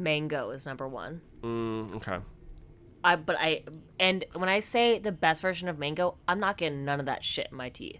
Mango 0.04 0.50
is 0.52 0.66
number 0.66 0.88
one. 0.88 1.22
Mm, 1.42 1.96
okay. 1.96 2.18
I 3.04 3.16
but 3.16 3.36
I 3.40 3.64
and 4.00 4.26
when 4.34 4.50
I 4.50 4.60
say 4.60 5.00
the 5.00 5.12
best 5.12 5.42
version 5.42 5.68
of 5.70 5.78
mango, 5.80 6.18
I'm 6.28 6.40
not 6.40 6.58
getting 6.58 6.84
none 6.86 7.00
of 7.00 7.06
that 7.06 7.24
shit 7.24 7.48
in 7.52 7.58
my 7.58 7.70
teeth. 7.70 8.00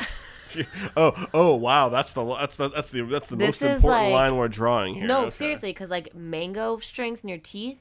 oh, 0.96 1.26
oh, 1.32 1.54
wow! 1.56 1.88
That's 1.88 2.12
the 2.12 2.24
that's 2.34 2.56
the 2.56 2.68
that's 2.68 2.90
the 2.90 3.02
that's 3.04 3.28
the 3.28 3.36
This 3.36 3.60
most 3.60 3.62
important 3.62 4.12
like- 4.12 4.12
line 4.12 4.36
we're 4.36 4.48
drawing 4.48 4.94
here. 4.94 5.06
No, 5.06 5.20
Okay. 5.22 5.30
seriously, 5.30 5.70
because 5.70 5.90
like 5.90 6.14
mango 6.14 6.78
strings 6.78 7.22
in 7.22 7.28
your 7.28 7.38
teeth, 7.38 7.78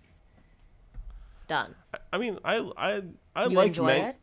done. 1.47 1.75
I 2.13 2.17
mean, 2.17 2.37
I 2.45 2.57
I 2.77 3.01
I 3.35 3.45
You 3.47 3.55
like 3.57 3.67
enjoy 3.69 3.85
man- 3.87 4.09
it? 4.11 4.15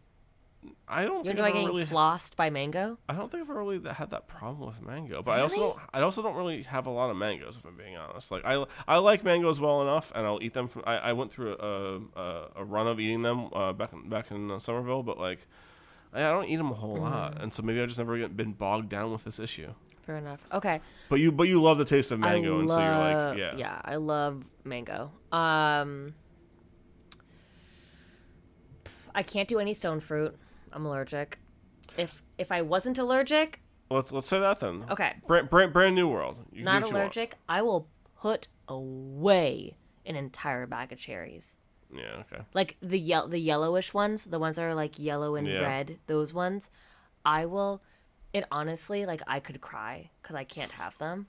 I 0.88 1.04
don't 1.04 1.18
You 1.18 1.22
think 1.24 1.30
enjoy 1.32 1.44
I've 1.44 1.52
getting 1.52 1.68
really 1.68 1.84
flossed 1.84 2.34
by 2.34 2.50
mango? 2.50 2.98
I 3.08 3.14
don't 3.14 3.30
think 3.30 3.42
I've 3.44 3.50
ever 3.50 3.62
really 3.62 3.80
had 3.92 4.10
that 4.10 4.26
problem 4.26 4.66
with 4.68 4.82
mango, 4.82 5.22
but 5.22 5.32
I 5.32 5.40
also 5.42 5.56
don't. 5.56 5.78
I 5.94 6.00
also 6.00 6.20
don't 6.22 6.34
really 6.34 6.62
have 6.62 6.86
a 6.86 6.90
lot 6.90 7.10
of 7.10 7.16
mangoes, 7.16 7.56
if 7.56 7.64
I'm 7.64 7.76
being 7.76 7.96
honest. 7.96 8.30
Like 8.30 8.44
I, 8.44 8.64
I 8.86 8.96
like 8.98 9.22
mangoes 9.22 9.60
well 9.60 9.82
enough, 9.82 10.10
and 10.14 10.26
I'll 10.26 10.42
eat 10.42 10.54
them. 10.54 10.66
From, 10.68 10.82
I, 10.86 10.96
I 10.96 11.12
went 11.12 11.30
through 11.30 11.56
a, 11.58 12.20
a, 12.20 12.48
a 12.56 12.64
run 12.64 12.86
of 12.88 12.98
eating 12.98 13.22
them 13.22 13.50
uh, 13.52 13.72
back 13.72 13.92
in, 13.92 14.08
back 14.08 14.30
in 14.30 14.50
uh, 14.50 14.58
Somerville, 14.58 15.02
but 15.02 15.18
like, 15.18 15.46
I, 16.12 16.20
I 16.24 16.30
don't 16.32 16.46
eat 16.46 16.56
them 16.56 16.70
a 16.72 16.74
whole 16.74 16.96
lot, 16.96 17.36
Mm. 17.36 17.42
and 17.44 17.54
so 17.54 17.62
maybe 17.62 17.80
I 17.80 17.86
just 17.86 17.98
never 17.98 18.26
been 18.28 18.52
bogged 18.52 18.88
down 18.88 19.12
with 19.12 19.24
this 19.24 19.38
issue. 19.38 19.74
Fair 20.06 20.16
enough. 20.16 20.40
Okay. 20.52 20.80
But 21.10 21.16
you, 21.16 21.30
but 21.30 21.48
you 21.48 21.60
love 21.62 21.76
the 21.78 21.84
taste 21.84 22.10
of 22.10 22.18
mango, 22.18 22.56
I 22.56 22.60
and 22.60 22.68
so 22.70 22.78
you're 22.78 22.88
like, 22.98 23.38
yeah, 23.38 23.54
yeah, 23.56 23.80
I 23.84 23.96
love 23.96 24.42
mango. 24.64 25.12
Um, 25.30 26.14
I 29.14 29.22
can't 29.22 29.48
do 29.48 29.58
any 29.58 29.74
stone 29.74 30.00
fruit. 30.00 30.34
I'm 30.72 30.86
allergic. 30.86 31.38
if 31.96 32.22
if 32.36 32.52
I 32.52 32.62
wasn't 32.62 32.98
allergic, 32.98 33.60
Let's 33.90 34.12
let's 34.12 34.28
say 34.28 34.38
that 34.38 34.60
then. 34.60 34.84
Okay. 34.90 35.14
Brand 35.26 35.48
brand, 35.50 35.72
brand 35.72 35.94
new 35.94 36.08
world. 36.08 36.36
You 36.52 36.62
not 36.64 36.82
allergic, 36.82 37.34
I 37.48 37.62
will 37.62 37.88
put 38.20 38.48
away 38.68 39.76
an 40.06 40.14
entire 40.16 40.66
bag 40.66 40.92
of 40.92 40.98
cherries. 40.98 41.56
Yeah. 41.94 42.22
Okay. 42.30 42.42
Like 42.54 42.76
the 42.82 42.98
yel- 42.98 43.28
the 43.28 43.38
yellowish 43.38 43.94
ones, 43.94 44.26
the 44.26 44.38
ones 44.38 44.56
that 44.56 44.62
are 44.62 44.74
like 44.74 44.98
yellow 44.98 45.36
and 45.36 45.46
Yeah. 45.46 45.60
red, 45.60 45.98
those 46.06 46.34
ones, 46.34 46.70
I 47.24 47.46
will. 47.46 47.80
It 48.34 48.44
honestly, 48.50 49.06
like 49.06 49.22
I 49.26 49.40
could 49.40 49.60
cry 49.62 50.10
because 50.20 50.36
I 50.36 50.44
can't 50.44 50.72
have 50.72 50.98
them, 50.98 51.28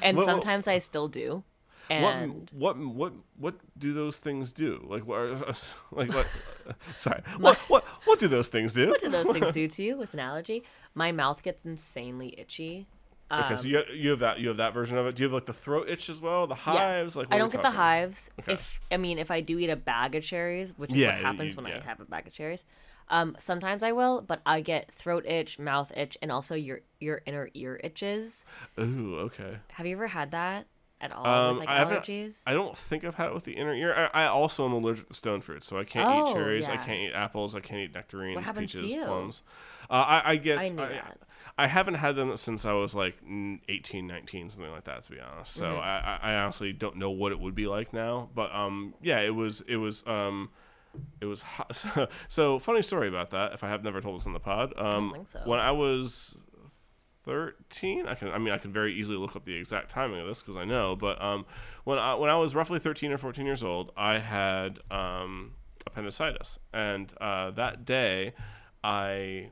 and 0.00 0.16
What- 0.16 0.26
what- 0.26 0.32
sometimes 0.32 0.66
I 0.66 0.78
still 0.78 1.08
do. 1.08 1.44
And 1.90 2.48
What 2.52 2.78
what 2.78 2.78
what 2.78 3.12
what 3.36 3.54
do 3.78 3.92
those 3.92 4.18
things 4.18 4.52
do? 4.54 4.86
Like 4.88 5.04
what? 5.06 5.18
Are, 5.18 5.54
like 5.92 6.12
what? 6.14 6.26
sorry. 6.96 7.22
What 7.38 7.56
what 7.68 7.84
what 8.04 8.18
do 8.18 8.28
those 8.28 8.48
things 8.48 8.72
do? 8.74 8.90
what 8.90 9.00
do 9.00 9.08
those 9.10 9.28
things 9.30 9.50
do 9.60 9.66
to 9.68 9.82
you 9.82 9.96
with 9.96 10.12
an 10.14 10.20
allergy? 10.20 10.62
My 10.94 11.12
mouth 11.12 11.42
gets 11.42 11.64
insanely 11.64 12.34
itchy. 12.38 12.86
Okay, 13.32 13.50
Um, 13.50 13.56
so 13.58 13.68
you 13.68 13.82
you 13.94 14.10
have 14.10 14.18
that 14.20 14.40
you 14.40 14.48
have 14.48 14.56
that 14.56 14.74
version 14.74 14.96
of 14.98 15.06
it. 15.06 15.14
Do 15.14 15.22
you 15.22 15.28
have 15.28 15.34
like 15.34 15.46
the 15.46 15.52
throat 15.52 15.88
itch 15.88 16.08
as 16.10 16.20
well? 16.20 16.46
The 16.48 16.54
hives? 16.56 17.14
Like 17.14 17.28
what 17.28 17.36
I 17.36 17.38
don't 17.38 17.52
get 17.52 17.62
the 17.62 17.70
hives. 17.70 18.30
Okay. 18.40 18.54
If 18.54 18.80
I 18.90 18.96
mean, 18.96 19.18
if 19.18 19.30
I 19.30 19.40
do 19.40 19.58
eat 19.58 19.70
a 19.70 19.76
bag 19.76 20.14
of 20.16 20.24
cherries, 20.24 20.74
which 20.76 20.90
is 20.90 20.96
Yeah, 20.96 21.14
what 21.14 21.24
happens 21.24 21.54
you- 21.54 21.62
when 21.62 21.66
yeah. 21.70 21.78
I 21.80 21.84
have 21.84 22.00
a 22.00 22.04
bag 22.06 22.26
of 22.26 22.32
cherries, 22.32 22.64
um, 23.08 23.36
sometimes 23.38 23.84
I 23.84 23.92
will. 23.92 24.20
But 24.20 24.40
I 24.44 24.60
get 24.62 24.92
throat 24.92 25.26
itch, 25.26 25.60
mouth 25.60 25.92
itch, 25.96 26.18
and 26.20 26.32
also 26.32 26.56
your 26.56 26.80
your 26.98 27.22
inner 27.24 27.50
ear 27.54 27.80
itches. 27.84 28.44
Ooh, 28.80 29.16
okay. 29.20 29.58
Have 29.74 29.86
you 29.86 29.94
ever 29.94 30.08
had 30.08 30.32
that 30.32 30.66
at 31.00 31.12
all 31.12 31.26
Um, 31.26 31.58
with 31.58 31.66
like 31.66 31.68
I 31.68 31.84
allergies? 31.84 32.42
I 32.46 32.52
don't 32.52 32.76
think 32.76 33.04
I've 33.04 33.14
had 33.14 33.28
it 33.28 33.34
with 33.34 33.44
the 33.44 33.52
inner 33.54 33.74
ear. 33.74 34.10
I, 34.12 34.24
I 34.24 34.26
also 34.26 34.64
am 34.66 34.72
allergic 34.72 35.08
to 35.08 35.14
stone 35.14 35.40
fruit, 35.40 35.62
so 35.64 35.78
I 35.78 35.84
can't 35.84 36.06
Oh, 36.08 36.30
eat 36.30 36.34
cherries. 36.34 36.68
I 36.68 36.76
can't 36.76 37.00
eat 37.00 37.12
apples. 37.14 37.54
I 37.54 37.60
can't 37.60 37.80
eat 37.80 37.94
nectarines, 37.94 38.36
What 38.36 38.44
happens 38.44 38.72
to 38.72 38.78
peaches, 38.78 38.94
you? 38.94 39.04
plums. 39.04 39.42
Uh, 39.88 39.94
I, 39.94 40.22
I 40.32 40.36
get. 40.36 40.58
I 40.58 40.64
I, 40.64 40.68
that. 40.70 41.18
I 41.58 41.66
haven't 41.66 41.94
had 41.94 42.16
them 42.16 42.36
since 42.36 42.64
I 42.64 42.72
was 42.72 42.94
like 42.94 43.16
n- 43.26 43.60
18, 43.68 44.06
19, 44.06 44.50
something 44.50 44.70
like 44.70 44.84
that. 44.84 45.02
To 45.04 45.10
be 45.10 45.18
honest, 45.20 45.52
so 45.52 45.64
Mm-hmm. 45.64 45.80
I, 45.80 46.18
I 46.22 46.32
I 46.32 46.34
honestly 46.42 46.72
don't 46.72 46.96
know 46.96 47.10
what 47.10 47.32
it 47.32 47.40
would 47.40 47.54
be 47.54 47.66
like 47.66 47.92
now. 47.92 48.28
But 48.34 48.54
um, 48.54 48.94
yeah, 49.02 49.20
it 49.20 49.34
was 49.34 49.62
it 49.62 49.76
was 49.76 50.06
um. 50.06 50.50
It 51.20 51.26
was 51.26 51.42
hot. 51.42 51.76
So, 51.76 52.08
so 52.28 52.58
funny 52.58 52.82
story 52.82 53.06
about 53.08 53.30
that. 53.30 53.52
If 53.52 53.62
I 53.62 53.68
have 53.68 53.84
never 53.84 54.00
told 54.00 54.18
this 54.18 54.26
on 54.26 54.32
the 54.32 54.40
pod, 54.40 54.72
um, 54.76 55.12
think 55.12 55.28
so. 55.28 55.40
when 55.44 55.60
I 55.60 55.70
was 55.70 56.36
13 57.24 58.06
i 58.06 58.14
can 58.14 58.28
i 58.28 58.38
mean 58.38 58.52
i 58.52 58.58
can 58.58 58.72
very 58.72 58.94
easily 58.94 59.16
look 59.16 59.36
up 59.36 59.44
the 59.44 59.54
exact 59.54 59.90
timing 59.90 60.20
of 60.20 60.26
this 60.26 60.40
because 60.40 60.56
i 60.56 60.64
know 60.64 60.96
but 60.96 61.20
um 61.22 61.44
when 61.84 61.98
i 61.98 62.14
when 62.14 62.30
i 62.30 62.36
was 62.36 62.54
roughly 62.54 62.78
13 62.78 63.12
or 63.12 63.18
14 63.18 63.44
years 63.44 63.62
old 63.62 63.92
i 63.96 64.18
had 64.18 64.78
um 64.90 65.52
appendicitis. 65.86 66.58
And 66.72 67.12
uh, 67.20 67.50
that 67.52 67.84
day 67.84 68.34
i 68.82 69.50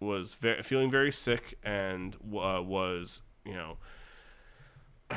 was 0.00 0.34
very, 0.34 0.62
feeling 0.62 0.90
very 0.90 1.12
sick 1.12 1.56
and 1.62 2.16
uh, 2.16 2.60
was 2.62 3.22
you 3.44 3.54
know 3.54 3.78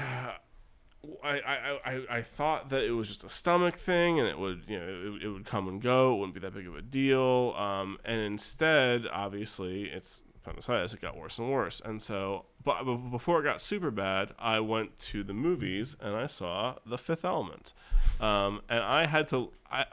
I, 1.24 1.40
I, 1.40 1.80
I, 1.86 2.02
I 2.18 2.22
thought 2.22 2.70
that 2.70 2.84
it 2.84 2.92
was 2.92 3.08
just 3.08 3.24
a 3.24 3.30
stomach 3.30 3.78
thing 3.78 4.20
and 4.20 4.28
it 4.28 4.38
would 4.38 4.64
you 4.68 4.78
know 4.78 5.16
it, 5.16 5.24
it 5.24 5.30
would 5.30 5.46
come 5.46 5.68
and 5.70 5.82
go. 5.82 6.14
It 6.14 6.18
wouldn't 6.18 6.34
be 6.34 6.42
that 6.42 6.54
big 6.54 6.68
of 6.68 6.76
a 6.76 6.82
deal. 6.82 7.56
Um, 7.58 7.98
and 8.04 8.20
instead 8.20 9.08
obviously 9.12 9.86
it's 9.86 10.22
appendicitis 10.48 10.94
it 10.94 11.02
got 11.02 11.18
worse 11.18 11.38
and 11.38 11.52
worse 11.52 11.82
and 11.84 12.02
so 12.02 12.46
but, 12.64 12.84
before 13.12 13.40
it 13.40 13.44
got 13.44 13.62
super 13.62 13.92
bad 13.92 14.32
I 14.40 14.60
went 14.60 14.98
to 15.00 15.24
the 15.24 15.34
movies 15.34 15.96
and 16.02 16.16
I 16.16 16.28
saw 16.28 16.76
The 16.86 16.98
Fifth 16.98 17.26
Element 17.26 17.74
um, 18.20 18.62
and 18.70 18.84
I 18.84 19.06
had 19.06 19.28
to 19.30 19.52
I, 19.72 19.82
uh, 19.82 19.86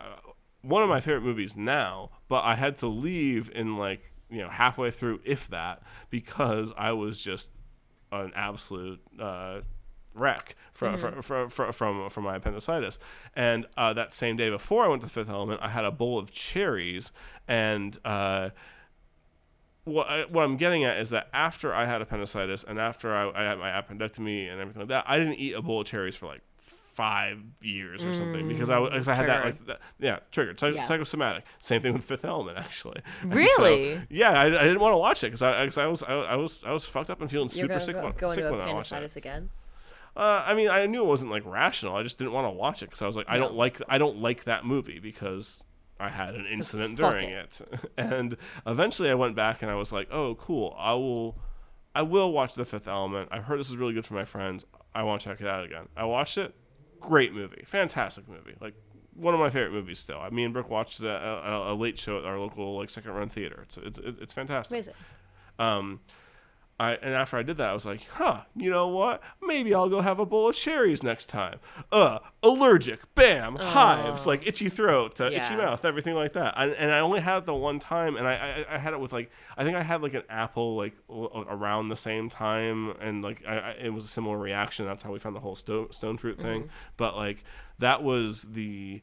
one 0.63 0.83
of 0.83 0.89
my 0.89 1.01
favorite 1.01 1.25
movies 1.25 1.57
now 1.57 2.11
but 2.29 2.45
I 2.45 2.55
had 2.55 2.77
to 2.79 2.87
leave 2.87 3.51
in 3.55 3.77
like 3.77 4.13
you 4.31 4.41
know 4.41 4.49
halfway 4.49 4.91
through 4.91 5.21
if 5.25 5.49
that 5.49 5.83
because 6.11 6.73
I 6.77 6.93
was 6.93 7.21
just 7.21 7.51
an 8.13 8.33
absolute 8.35 9.01
uh, 9.21 9.61
wreck 10.15 10.57
from, 10.73 10.97
from, 10.97 11.23
from, 11.23 11.49
from, 11.49 11.73
from, 11.73 12.11
from 12.11 12.25
my 12.25 12.37
appendicitis. 12.37 12.99
And 13.35 13.67
uh, 13.77 13.93
that 13.95 14.13
same 14.13 14.37
day 14.37 14.51
before 14.51 14.85
I 14.85 14.89
went 14.89 15.03
to 15.03 15.09
Fifth 15.09 15.29
Element, 15.29 15.61
I 15.63 15.69
had 15.69 15.85
a 15.85 15.91
bowl 15.91 16.19
of 16.19 16.31
cherries. 16.31 17.13
And 17.47 17.99
uh, 18.05 18.51
what, 19.85 20.09
I, 20.09 20.25
what 20.27 20.43
I'm 20.43 20.57
getting 20.57 20.85
at 20.85 20.99
is 20.99 21.11
that 21.11 21.29
after 21.33 21.75
I 21.75 21.87
had 21.87 22.01
appendicitis 22.03 22.65
and 22.65 22.79
after 22.81 23.15
I, 23.15 23.31
I 23.35 23.45
had 23.45 23.59
my 23.59 23.71
appendectomy 23.71 24.51
and 24.51 24.61
everything 24.61 24.81
like 24.81 24.89
that, 24.89 25.05
I 25.07 25.19
didn't 25.19 25.35
eat 25.35 25.53
a 25.55 25.63
bowl 25.63 25.81
of 25.83 25.87
cherries 25.87 26.17
for 26.17 26.27
like 26.27 26.41
five 26.59 27.41
years 27.61 28.05
or 28.05 28.13
something 28.15 28.47
because 28.47 28.71
I, 28.71 28.79
because 28.89 29.09
I 29.09 29.15
had 29.17 29.27
that 29.29 29.45
like 29.45 29.67
that, 29.67 29.81
yeah 29.99 30.21
triggered 30.31 30.61
Psych- 30.61 30.77
Yeah. 30.77 30.81
psychosomatic 30.83 31.43
same 31.59 31.83
thing 31.83 31.93
with 31.93 32.05
Fifth 32.05 32.25
Element 32.25 32.57
actually 32.57 33.01
And 33.23 33.33
so- 33.33 33.37
Really? 33.37 34.01
yeah 34.11 34.31
I, 34.31 34.45
I 34.47 34.51
didn't 34.65 34.79
want 34.79 34.93
to 34.93 34.99
watch 34.99 35.25
it 35.25 35.27
because 35.27 35.43
I, 35.43 35.65
'cause 35.65 35.77
I 35.77 35.87
was 35.87 36.03
I, 36.05 36.13
I 36.15 36.37
was 36.37 36.63
I 36.65 36.71
was 36.71 36.85
fucked 36.85 37.11
up 37.11 37.21
and 37.21 37.29
feeling 37.29 37.49
You're 37.53 37.63
super 37.69 37.81
sick, 37.81 37.97
go, 37.97 38.05
when, 38.05 38.13
go 38.13 38.29
sick 38.29 38.39
into 38.45 38.53
when 38.53 38.61
I 38.61 38.73
watched 38.73 38.93
it 38.93 39.17
again? 39.17 39.51
uh, 40.17 40.45
I 40.47 40.55
mean, 40.55 40.71
I 40.71 40.87
knew 40.87 41.03
it 41.03 41.09
wasn't 41.09 41.33
like 41.33 41.45
rational. 41.45 41.97
I 41.97 42.05
just 42.05 42.17
didn't 42.19 42.33
want 42.33 42.47
to 42.47 42.51
watch 42.53 42.81
it 42.85 42.87
because 42.87 43.03
I 43.03 43.07
was 43.09 43.17
like, 43.17 43.27
I 43.29 43.37
don't 43.39 43.55
like, 43.55 43.83
I 43.89 43.99
don't 43.99 44.19
like 44.19 44.45
that 44.45 44.65
movie 44.65 45.01
because 45.01 45.65
I 45.99 46.09
had 46.09 46.35
an 46.35 46.47
incident 46.47 46.97
during 46.97 47.29
it. 47.31 47.61
And 47.97 48.37
eventually, 48.67 49.11
I 49.11 49.15
went 49.15 49.37
back 49.37 49.63
and 49.63 49.71
I 49.71 49.75
was 49.75 49.93
like, 49.93 50.09
oh, 50.11 50.35
cool. 50.35 50.75
I 50.79 50.93
will, 50.95 51.39
I 51.95 52.03
will 52.03 52.33
watch 52.33 52.55
The 52.55 52.65
Fifth 52.65 52.89
Element. 52.89 53.29
I've 53.31 53.45
heard 53.45 53.61
this 53.61 53.71
is 53.71 53.77
really 53.77 53.95
good 53.95 54.05
for 54.05 54.15
my 54.15 54.25
friends. 54.25 54.65
I 54.95 55.03
want 55.03 55.23
to 55.23 55.29
check 55.29 55.41
it 55.41 55.47
out 55.47 55.65
again. 55.65 55.89
I 55.97 56.05
watched 56.05 56.39
it. 56.39 56.55
Great 57.01 57.33
movie, 57.35 57.65
fantastic 57.67 58.29
movie. 58.29 58.55
Like 58.61 58.75
one 59.15 59.35
of 59.35 59.41
my 59.41 59.51
favorite 59.51 59.73
movies. 59.73 59.99
Still, 59.99 60.19
I 60.21 60.31
me 60.31 60.45
and 60.45 60.53
Brooke 60.53 60.71
watched 60.71 61.01
it 61.01 61.07
at 61.07 61.23
a, 61.23 61.73
a 61.73 61.75
late 61.75 61.99
show 61.99 62.19
at 62.19 62.25
our 62.25 62.39
local 62.39 62.77
like 62.79 62.91
second 62.91 63.13
run 63.13 63.29
theater. 63.29 63.61
It's 63.63 63.77
it's 63.77 63.99
it's 63.99 64.33
fantastic. 64.33 64.77
Amazing. 64.77 64.95
Um, 65.59 66.01
I 66.79 66.93
and 66.95 67.15
after 67.15 67.37
I 67.37 67.43
did 67.43 67.57
that, 67.59 67.71
I 67.71 67.73
was 67.73 67.87
like, 67.87 68.07
huh, 68.15 68.43
you 68.57 68.69
know 68.69 68.89
what? 68.89 69.23
Maybe 69.41 69.73
I'll 69.73 69.89
go 69.89 70.01
have 70.01 70.19
a 70.19 70.27
bowl 70.27 70.49
of 70.49 70.57
cherries 70.57 71.03
next 71.03 71.27
time. 71.27 71.61
Uh, 71.93 72.19
allergic, 72.43 73.15
bam, 73.15 73.57
hives, 73.57 74.27
like 74.27 74.45
itchy 74.47 74.69
throat, 74.69 75.21
uh, 75.21 75.31
itchy 75.31 75.55
mouth, 75.55 75.85
everything 75.85 76.15
like 76.15 76.33
that. 76.33 76.55
And, 76.57 76.73
and 76.73 76.91
I 76.91 76.99
only 76.99 77.21
had 77.21 77.39
it 77.39 77.47
the 77.47 77.55
one 77.55 77.79
time, 77.79 78.17
and 78.17 78.27
I, 78.27 78.65
I 78.69 78.75
I 78.75 78.79
had 78.79 78.93
it 78.93 78.99
with 78.99 79.13
like 79.13 79.31
I 79.57 79.63
think 79.63 79.77
I 79.77 79.83
had 79.83 80.03
like 80.03 80.15
an 80.15 80.25
apple 80.29 80.77
like 80.77 80.95
l- 81.09 81.47
around 81.49 81.91
the 81.91 81.97
same 81.97 82.29
time, 82.29 82.95
and 83.01 83.23
like 83.23 83.45
I, 83.47 83.59
I, 83.59 83.71
it 83.73 83.95
was 83.95 84.05
a 84.05 84.09
similar 84.09 84.37
reaction. 84.37 84.85
That's 84.85 85.05
how 85.05 85.13
we 85.13 85.21
found 85.21 85.37
the 85.37 85.41
whole 85.41 85.55
stone 85.55 85.93
stone 85.93 86.19
fruit 86.19 86.39
thing. 86.39 86.63
Mm-hmm. 86.63 86.71
But 86.97 87.17
like 87.17 87.45
that 87.79 88.03
was 88.03 88.43
the 88.43 89.03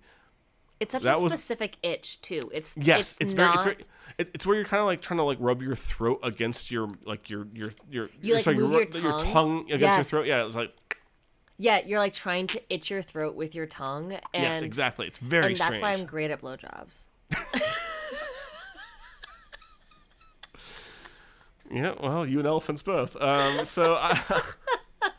It's 0.82 0.92
such 0.92 1.04
That 1.04 1.18
a 1.18 1.22
was- 1.22 1.32
specific 1.32 1.78
itch 1.84 2.20
too. 2.22 2.50
It's 2.54 2.76
Yes, 2.76 3.16
it's, 3.22 3.34
very, 3.34 3.54
it's 3.54 3.64
very, 3.64 3.78
it, 4.18 4.32
it's 4.34 4.46
where 4.46 4.56
you're 4.56 4.66
kind 4.66 4.82
of 4.82 4.88
like 4.88 5.00
trying 5.02 5.20
to 5.20 5.24
like 5.24 5.38
rub 5.40 5.62
your 5.62 5.76
throat 5.76 6.20
against 6.24 6.72
your 6.72 6.90
like 7.06 7.30
your 7.30 7.48
your 7.54 7.70
your 7.90 8.10
You, 8.20 8.34
like, 8.34 8.44
sorry, 8.44 8.58
move 8.58 8.72
your 8.72 8.82
your 9.04 9.20
tongue? 9.20 9.32
tongue 9.32 9.72
against 9.72 9.98
your 9.98 10.04
throat. 10.04 10.26
Yeah, 10.26 10.46
it's 10.46 10.56
like 10.56 10.74
yeah. 11.58 11.82
You're 11.86 12.00
like 12.00 12.16
trying 12.16 12.48
to 12.48 12.62
itch 12.74 12.90
your 12.90 13.04
throat 13.04 13.36
with 13.36 13.54
your 13.54 13.68
tongue, 13.68 14.14
and 14.34 14.44
yes, 14.44 14.62
exactly. 14.64 15.06
It's 15.06 15.20
very 15.20 15.54
and 15.54 15.58
that's 15.58 15.80
why 15.80 15.92
I'm 15.92 16.06
great 16.06 16.32
at 16.32 16.42
blowjobs. 16.42 17.08
Yeah, 21.74 21.94
well, 22.02 22.26
you 22.26 22.40
and 22.40 22.48
elephants 22.48 22.82
both. 22.82 23.16
Um, 23.22 23.64
so 23.66 23.94
I, 23.98 24.42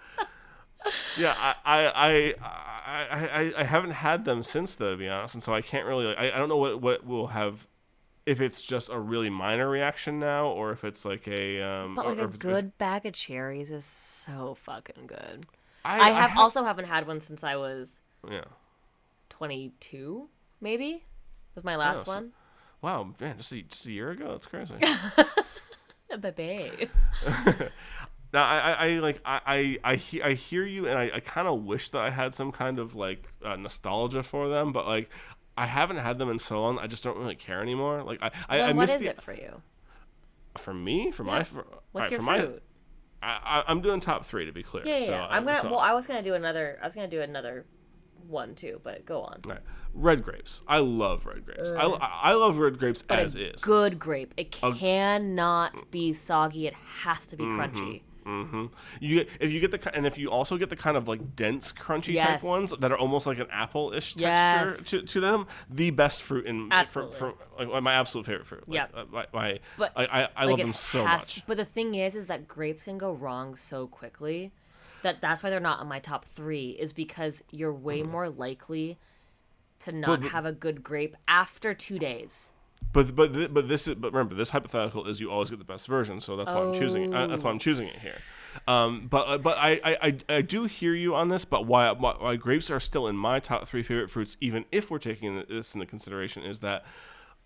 yeah, 1.19 1.35
I 1.39 1.55
I, 1.65 1.87
I 1.87 2.35
I 2.43 2.72
I 2.93 3.53
I 3.59 3.65
haven't 3.65 3.93
had 3.93 4.25
them 4.25 4.43
since 4.43 4.75
though, 4.75 4.93
to 4.93 4.97
be 4.97 5.09
honest, 5.09 5.35
and 5.35 5.43
so 5.43 5.55
I 5.55 5.63
can't 5.63 5.87
really. 5.87 6.15
I, 6.15 6.29
I 6.29 6.39
don't 6.39 6.49
know 6.49 6.57
what 6.57 6.81
what 6.81 7.07
will 7.07 7.29
have. 7.29 7.67
If 8.25 8.41
it's 8.41 8.63
just 8.63 8.89
a 8.89 9.01
really 9.01 9.31
minor 9.31 9.69
reaction 9.69 10.21
now, 10.21 10.47
or 10.47 10.71
if 10.71 10.85
it's 10.85 11.05
like 11.05 11.27
a 11.27 11.61
um, 11.61 11.97
But 11.97 12.07
like 12.07 12.19
a 12.19 12.29
good 12.29 12.79
bag 12.79 13.05
of 13.05 13.15
cherries 13.15 13.71
is 13.71 13.85
so 13.85 14.57
fucking 14.63 15.07
good. 15.07 15.47
I, 15.85 15.99
I 15.99 16.11
have 16.11 16.31
ha- 16.31 16.41
also 16.41 16.63
haven't 16.63 16.85
had 16.85 17.09
one 17.09 17.21
since 17.21 17.43
I 17.43 17.57
was 17.57 17.99
yeah. 18.31 18.45
22, 19.31 20.29
maybe 20.61 21.03
was 21.57 21.65
my 21.65 21.75
last 21.77 22.07
so- 22.07 22.15
one. 22.15 22.33
Wow, 22.81 23.15
man, 23.21 23.37
just 23.37 23.53
a, 23.53 23.63
just 23.63 23.87
a 23.87 23.93
year 23.93 24.11
ago, 24.11 24.33
that's 24.33 24.47
crazy. 24.47 24.75
Baby. 26.21 26.89
Now 28.33 28.45
I, 28.45 28.73
I, 28.73 28.89
like 29.01 29.21
I 29.25 29.41
I 29.47 29.93
I, 29.93 29.97
he- 29.97 30.23
I 30.23 30.35
hear 30.35 30.65
you 30.65 30.87
and 30.89 30.99
I, 30.99 31.11
I 31.17 31.21
kind 31.21 31.47
of 31.47 31.65
wish 31.65 31.91
that 31.91 32.01
I 32.01 32.11
had 32.11 32.33
some 32.35 32.51
kind 32.53 32.79
of 32.79 32.95
like 32.95 33.29
uh, 33.45 33.57
nostalgia 33.57 34.23
for 34.23 34.49
them, 34.49 34.73
but 34.73 34.87
like 34.87 35.11
I 35.57 35.67
haven't 35.67 35.99
had 35.99 36.19
them 36.19 36.31
in 36.31 36.39
so 36.39 36.61
long. 36.63 36.79
I 36.79 36.87
just 36.87 37.05
don't 37.05 37.19
really 37.19 37.37
care 37.37 37.61
anymore. 37.61 38.03
Like 38.03 38.23
I 38.23 38.31
I, 38.49 38.57
Well, 38.59 38.67
I 38.69 38.73
miss 38.73 38.95
is 38.95 39.03
the 39.03 39.09
it 39.11 39.21
for 39.23 39.35
you? 39.35 39.61
for 40.57 40.73
me 40.75 41.11
for 41.11 41.25
my 41.25 41.43
for, 41.45 41.67
What's 41.93 41.95
alright, 41.95 42.11
your 42.11 42.21
for 42.21 42.25
my 42.25 42.41
fruit? 42.41 42.63
I, 43.23 43.39
I 43.45 43.65
I'm 43.71 43.81
doing 43.83 44.01
top 44.01 44.25
three 44.25 44.47
to 44.47 44.53
be 44.53 44.63
clear. 44.63 44.85
Yeah, 44.87 44.99
yeah. 44.99 45.05
so, 45.07 45.11
yeah. 45.13 45.25
uh, 45.25 45.29
I'm 45.29 45.45
gonna. 45.45 45.61
so- 45.61 45.71
Well, 45.71 45.79
I 45.81 45.93
was 45.93 46.07
gonna 46.07 46.23
do 46.23 46.35
another. 46.35 46.79
I 46.83 46.87
was 46.87 46.95
gonna 46.95 47.09
do 47.09 47.21
another 47.21 47.67
one 48.29 48.55
too, 48.55 48.81
but 48.83 49.05
go 49.05 49.23
on. 49.23 49.41
alright. 49.45 49.61
red 49.93 50.23
grapes. 50.23 50.63
I 50.67 50.79
love 50.79 51.27
red 51.27 51.45
grapes. 51.45 51.71
I, 51.73 51.83
I 51.85 52.33
love 52.35 52.57
red 52.59 52.79
grapes 52.79 53.03
But 53.03 53.19
as 53.19 53.35
a 53.35 53.53
is. 53.55 53.61
good 53.63 53.99
grape. 53.99 54.33
It 54.37 54.51
cannot 54.53 55.91
be 55.91 56.13
soggy. 56.13 56.67
It 56.67 56.75
has 57.03 57.27
to 57.27 57.37
be 57.37 57.45
Mm-hmm. 57.45 57.61
crunchy. 57.61 58.01
Mm-hmm. 58.27 58.67
You 59.01 59.17
get 59.25 59.29
if 59.41 59.51
you 59.51 59.61
get 59.61 59.71
the 59.71 59.95
and 59.97 60.07
if 60.07 60.17
you 60.19 60.31
also 60.31 60.57
get 60.57 60.71
the 60.71 60.77
kind 60.77 60.97
of 60.97 61.09
like 61.09 61.35
dense, 61.35 61.73
crunchy 61.73 62.15
Yes. 62.15 62.41
type 62.41 62.49
ones 62.49 62.73
that 62.79 62.93
are 62.93 62.99
almost 62.99 63.27
like 63.27 63.39
an 63.39 63.49
apple-ish 63.51 64.17
Yes. 64.17 64.77
texture 64.77 65.01
to, 65.01 65.07
to 65.07 65.21
them, 65.21 65.47
the 65.69 65.91
best 65.91 66.23
fruit 66.23 66.47
in 66.47 66.69
for, 66.69 66.75
Absolutely. 66.75 67.17
for 67.19 67.35
like 67.65 67.83
my 67.83 67.95
absolute 67.95 68.27
favorite 68.27 68.47
fruit. 68.47 68.69
Like, 68.69 68.75
Yep. 68.77 68.91
uh, 68.95 69.05
my, 69.11 69.27
my 69.33 69.59
But 69.77 69.93
I 69.97 70.05
I, 70.05 70.29
I 70.37 70.45
like, 70.45 70.51
love 70.53 70.59
them 70.59 70.73
so 70.73 71.05
has- 71.05 71.21
much. 71.37 71.47
But 71.47 71.57
the 71.57 71.65
thing 71.65 71.95
is, 71.95 72.15
is 72.17 72.27
that 72.29 72.47
grapes 72.49 72.83
can 72.85 72.99
go 72.99 73.13
wrong 73.13 73.57
so 73.57 73.87
quickly 73.87 74.53
that 75.03 75.21
that's 75.21 75.43
why 75.43 75.51
they're 75.51 75.59
not 75.61 75.81
in 75.81 75.89
my 75.89 75.99
top 75.99 76.25
three. 76.27 76.71
Is 76.79 76.93
because 76.93 77.43
you're 77.51 77.73
way 77.73 78.03
more 78.03 78.29
likely 78.29 78.99
to 79.81 79.91
not 79.93 80.11
Mm-hmm. 80.11 80.23
but- 80.23 80.31
have 80.33 80.47
a 80.47 80.53
good 80.53 80.83
grape 80.85 81.17
after 81.27 81.75
two 81.75 81.99
days. 81.99 82.53
But 82.93 83.17
but 83.17 83.33
th- 83.33 83.53
but 83.53 83.69
this 83.69 83.89
is 83.89 83.95
but 83.95 84.13
remember 84.13 84.35
this 84.35 84.51
hypothetical 84.51 85.07
is 85.07 85.21
you 85.21 85.31
always 85.31 85.51
get 85.51 85.59
the 85.59 85.65
best 85.65 85.87
version, 85.87 86.21
so 86.21 86.37
that's 86.37 86.53
why 86.53 86.61
I'm 86.61 86.75
choosing 86.75 87.05
it. 87.05 87.15
Uh, 87.15 87.27
that's 87.27 87.43
why. 87.45 87.51
I'm 87.51 87.59
choosing 87.59 87.89
it 87.89 87.97
here. 87.97 88.19
Um, 88.69 89.07
but 89.09 89.29
uh, 89.29 89.39
but 89.39 89.57
I, 89.57 89.81
I, 89.83 89.97
I, 90.03 90.17
I 90.37 90.43
do 90.43 90.65
hear 90.67 90.95
you 90.95 91.15
on 91.15 91.31
this. 91.31 91.47
But 91.47 91.67
why, 91.67 91.91
why 91.93 92.17
why 92.19 92.37
grapes 92.37 92.71
are 92.71 92.81
still 92.81 93.09
in 93.09 93.17
my 93.17 93.41
top 93.41 93.67
three 93.67 93.83
favorite 93.83 94.11
fruits, 94.11 94.37
even 94.41 94.67
if 94.71 94.91
we're 94.91 94.99
taking 94.99 95.43
this 95.49 95.75
into 95.75 95.87
consideration, 95.87 96.43
is 96.45 96.61
that 96.61 96.85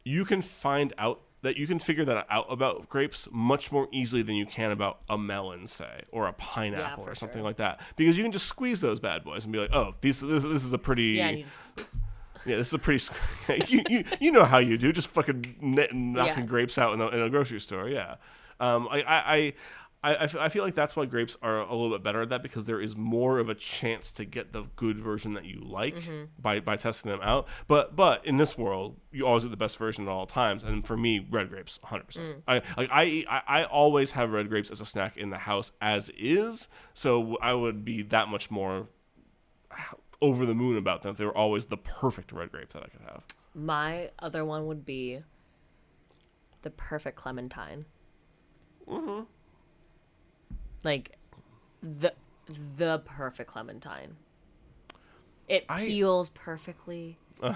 you 0.04 0.24
can 0.24 0.42
find 0.42 0.92
out 0.98 1.20
that 1.42 1.56
you 1.56 1.68
can 1.68 1.78
figure 1.78 2.04
that 2.04 2.26
out 2.28 2.46
about 2.50 2.88
grapes 2.88 3.28
much 3.30 3.70
more 3.70 3.86
easily 3.92 4.22
than 4.22 4.34
you 4.34 4.46
can 4.46 4.72
about 4.72 5.00
a 5.08 5.16
melon, 5.16 5.68
say, 5.68 6.00
or 6.10 6.26
a 6.26 6.32
pineapple 6.32 7.04
for 7.04 7.10
or 7.12 7.14
something 7.14 7.38
sure. 7.38 7.44
like 7.44 7.58
that, 7.58 7.80
because 7.94 8.16
you 8.16 8.24
can 8.24 8.32
just 8.32 8.46
squeeze 8.46 8.80
those 8.80 8.98
bad 8.98 9.22
boys 9.22 9.44
and 9.44 9.52
be 9.52 9.60
like, 9.60 9.72
oh, 9.72 9.94
these 10.00 10.18
this, 10.18 10.42
this 10.42 10.64
is 10.64 10.72
a 10.72 10.78
pretty 10.78 11.10
Yeah, 11.10 11.28
and 11.28 11.38
you 11.38 11.44
just 11.44 11.58
yeah, 12.46 12.56
this 12.56 12.68
is 12.68 12.74
a 12.74 12.78
pretty. 12.78 13.04
you, 13.68 13.82
you 13.88 14.04
you 14.20 14.32
know 14.32 14.44
how 14.44 14.58
you 14.58 14.78
do, 14.78 14.92
just 14.92 15.08
fucking 15.08 15.56
net, 15.60 15.94
knocking 15.94 16.44
Yeah. 16.44 16.48
grapes 16.48 16.78
out 16.78 16.94
in 16.94 17.00
a, 17.00 17.08
in 17.08 17.20
a 17.20 17.28
grocery 17.30 17.60
store. 17.60 17.88
Yeah, 17.88 18.16
um, 18.60 18.88
I, 18.90 19.02
I, 19.02 19.52
I, 20.04 20.14
I, 20.22 20.28
I 20.44 20.48
feel 20.48 20.62
like 20.62 20.74
that's 20.74 20.94
why 20.94 21.04
grapes 21.06 21.36
are 21.42 21.58
a 21.58 21.72
little 21.74 21.90
bit 21.90 22.02
better 22.04 22.22
at 22.22 22.28
that 22.28 22.42
because 22.42 22.66
there 22.66 22.80
is 22.80 22.94
more 22.94 23.38
of 23.40 23.48
a 23.48 23.54
chance 23.56 24.12
to 24.12 24.24
get 24.24 24.52
the 24.52 24.64
good 24.76 25.00
version 25.00 25.34
that 25.34 25.46
you 25.46 25.60
like 25.64 25.96
Mm-hmm. 25.96 26.24
by, 26.38 26.60
by 26.60 26.76
testing 26.76 27.10
them 27.10 27.20
out. 27.22 27.48
But 27.66 27.96
but 27.96 28.24
in 28.24 28.36
this 28.36 28.56
world, 28.56 29.00
you 29.10 29.26
always 29.26 29.42
get 29.42 29.50
the 29.50 29.56
best 29.56 29.76
version 29.78 30.04
at 30.04 30.10
all 30.10 30.26
times. 30.26 30.62
And 30.62 30.86
for 30.86 30.96
me, 30.96 31.26
red 31.28 31.48
grapes, 31.48 31.80
hundred 31.84 32.04
Mm. 32.04 32.06
percent. 32.06 32.42
I 32.46 32.54
like 32.76 32.88
I, 32.92 33.24
I 33.28 33.42
I 33.60 33.64
always 33.64 34.12
have 34.12 34.30
red 34.30 34.48
grapes 34.48 34.70
as 34.70 34.80
a 34.80 34.86
snack 34.86 35.16
in 35.16 35.30
the 35.30 35.38
house 35.38 35.72
as 35.80 36.10
is. 36.16 36.68
So 36.94 37.36
I 37.42 37.54
would 37.54 37.84
be 37.84 38.02
that 38.02 38.28
much 38.28 38.50
more 38.50 38.86
over 40.22 40.46
the 40.46 40.54
moon 40.54 40.76
about 40.76 41.02
them 41.02 41.14
they 41.16 41.24
were 41.24 41.36
always 41.36 41.66
the 41.66 41.76
perfect 41.76 42.32
red 42.32 42.50
grape 42.50 42.72
that 42.72 42.82
I 42.82 42.86
could 42.88 43.02
have. 43.02 43.22
my 43.54 44.10
other 44.18 44.44
one 44.44 44.66
would 44.66 44.84
be 44.86 45.20
the 46.62 46.70
perfect 46.70 47.16
clementine. 47.16 47.84
Mm-hmm. 48.88 49.24
Like 50.84 51.16
the 51.82 52.12
the 52.76 53.00
perfect 53.04 53.50
clementine. 53.50 54.16
It 55.48 55.64
I- 55.68 55.86
peels 55.86 56.30
perfectly. 56.30 57.18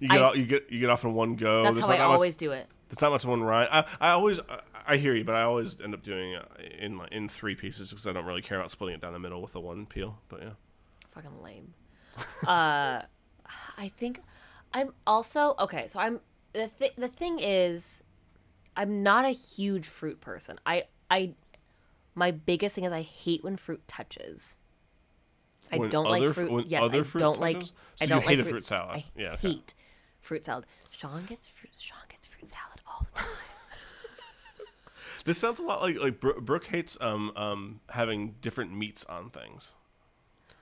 You 0.00 0.08
get 0.08 0.20
I- 0.20 0.24
off, 0.24 0.36
you 0.36 0.44
get 0.44 0.70
you 0.72 0.80
get 0.80 0.90
off 0.90 1.04
in 1.04 1.14
one 1.14 1.36
go. 1.36 1.62
That's 1.62 1.74
There's 1.76 1.86
how 1.86 1.92
I 1.92 1.96
not 1.98 2.02
that 2.04 2.08
much- 2.08 2.14
always 2.14 2.36
do 2.36 2.50
it. 2.52 2.66
It's 2.90 3.00
not 3.00 3.10
much 3.12 3.24
one 3.24 3.42
rind. 3.42 3.68
I, 3.72 3.84
I 4.00 4.10
always 4.10 4.40
I, 4.40 4.60
I 4.86 4.96
hear 4.96 5.14
you, 5.14 5.24
but 5.24 5.34
I 5.36 5.42
always 5.42 5.80
end 5.80 5.94
up 5.94 6.02
doing 6.02 6.32
it 6.32 6.44
in 6.80 7.00
in 7.12 7.28
three 7.28 7.54
pieces 7.54 7.90
because 7.90 8.06
I 8.06 8.12
don't 8.12 8.24
really 8.24 8.42
care 8.42 8.58
about 8.58 8.70
splitting 8.70 8.96
it 8.96 9.00
down 9.02 9.12
the 9.12 9.18
middle 9.20 9.40
with 9.40 9.52
the 9.52 9.60
one 9.60 9.86
peel. 9.86 10.18
But 10.28 10.42
yeah, 10.42 10.50
fucking 11.12 11.42
lame. 11.42 11.74
uh, 12.46 13.02
I 13.78 13.88
think 13.96 14.20
I'm 14.72 14.92
also 15.06 15.54
okay. 15.58 15.86
So 15.86 16.00
I'm 16.00 16.20
the 16.52 16.68
th- 16.78 16.94
the 16.96 17.08
thing 17.08 17.38
is, 17.40 18.02
I'm 18.76 19.02
not 19.02 19.24
a 19.24 19.30
huge 19.30 19.86
fruit 19.86 20.20
person. 20.20 20.58
I 20.66 20.84
I 21.10 21.34
my 22.14 22.30
biggest 22.30 22.74
thing 22.74 22.84
is 22.84 22.92
I 22.92 23.02
hate 23.02 23.42
when 23.44 23.56
fruit 23.56 23.82
touches. 23.88 24.56
I 25.70 25.78
When 25.78 25.88
don't 25.88 26.06
other 26.06 26.26
like 26.26 26.34
fruit. 26.34 26.66
yes, 26.68 26.82
other 26.84 27.00
I 27.00 27.04
fruit 27.04 27.20
don't 27.20 27.40
like. 27.40 27.56
touches? 27.60 27.72
I 28.00 28.06
don't 28.06 28.20
you 28.20 28.26
like 28.26 28.28
hate 28.36 28.40
a 28.40 28.42
fruit 28.44 28.50
fruit 28.50 28.64
salad. 28.66 28.96
I 28.96 29.04
Yeah, 29.16 29.32
okay. 29.34 29.48
hate 29.48 29.74
fruit 30.20 30.44
salad. 30.44 30.66
Sean 30.90 31.24
gets 31.24 31.48
fruit. 31.48 31.72
Sean 31.78 31.98
gets 32.10 32.26
fruit 32.26 32.46
salad 32.46 32.80
all 32.86 33.06
the 33.14 33.20
time. 33.20 33.28
this 35.24 35.38
sounds 35.38 35.58
a 35.58 35.62
lot 35.62 35.80
like 35.80 35.98
like 35.98 36.20
Brooke 36.20 36.66
hates 36.66 36.98
um 37.00 37.32
um 37.36 37.80
having 37.90 38.34
different 38.42 38.74
meats 38.76 39.04
on 39.04 39.30
things. 39.30 39.72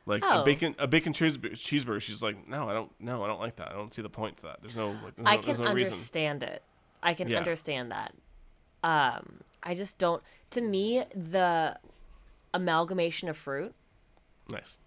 Like 0.07 0.23
a 0.23 0.41
Oh. 0.41 0.43
bacon 0.45 0.75
a 0.79 0.87
bacon 0.87 1.13
cheese, 1.13 1.37
cheeseburger, 1.37 2.01
she's 2.01 2.23
like, 2.23 2.49
no, 2.49 2.69
I 2.69 2.73
don't, 2.73 2.91
no, 3.01 3.23
I 3.23 3.27
don't 3.29 3.41
like 3.41 3.57
that. 3.57 3.69
I 3.69 3.73
don't 3.75 3.93
see 3.93 4.03
the 4.03 4.09
point 4.11 4.39
to 4.39 4.43
that. 4.45 4.59
There's 4.61 4.75
no, 4.77 4.93
like, 5.05 5.15
there's 5.17 5.27
I 5.27 5.37
no, 5.37 5.43
can 5.43 5.57
no 5.59 5.73
reason. 5.73 5.93
understand 5.93 6.43
it. 6.43 6.63
I 7.03 7.15
can 7.15 7.29
Yeah. 7.29 7.39
understand 7.39 7.93
that. 7.93 8.15
Um, 8.83 9.41
I 9.63 9.75
just 9.75 9.99
don't. 9.99 10.23
To 10.51 10.61
me, 10.63 11.05
the 11.15 11.79
amalgamation 12.55 13.29
of 13.29 13.37
fruit, 13.37 13.75
Nice. 14.49 14.79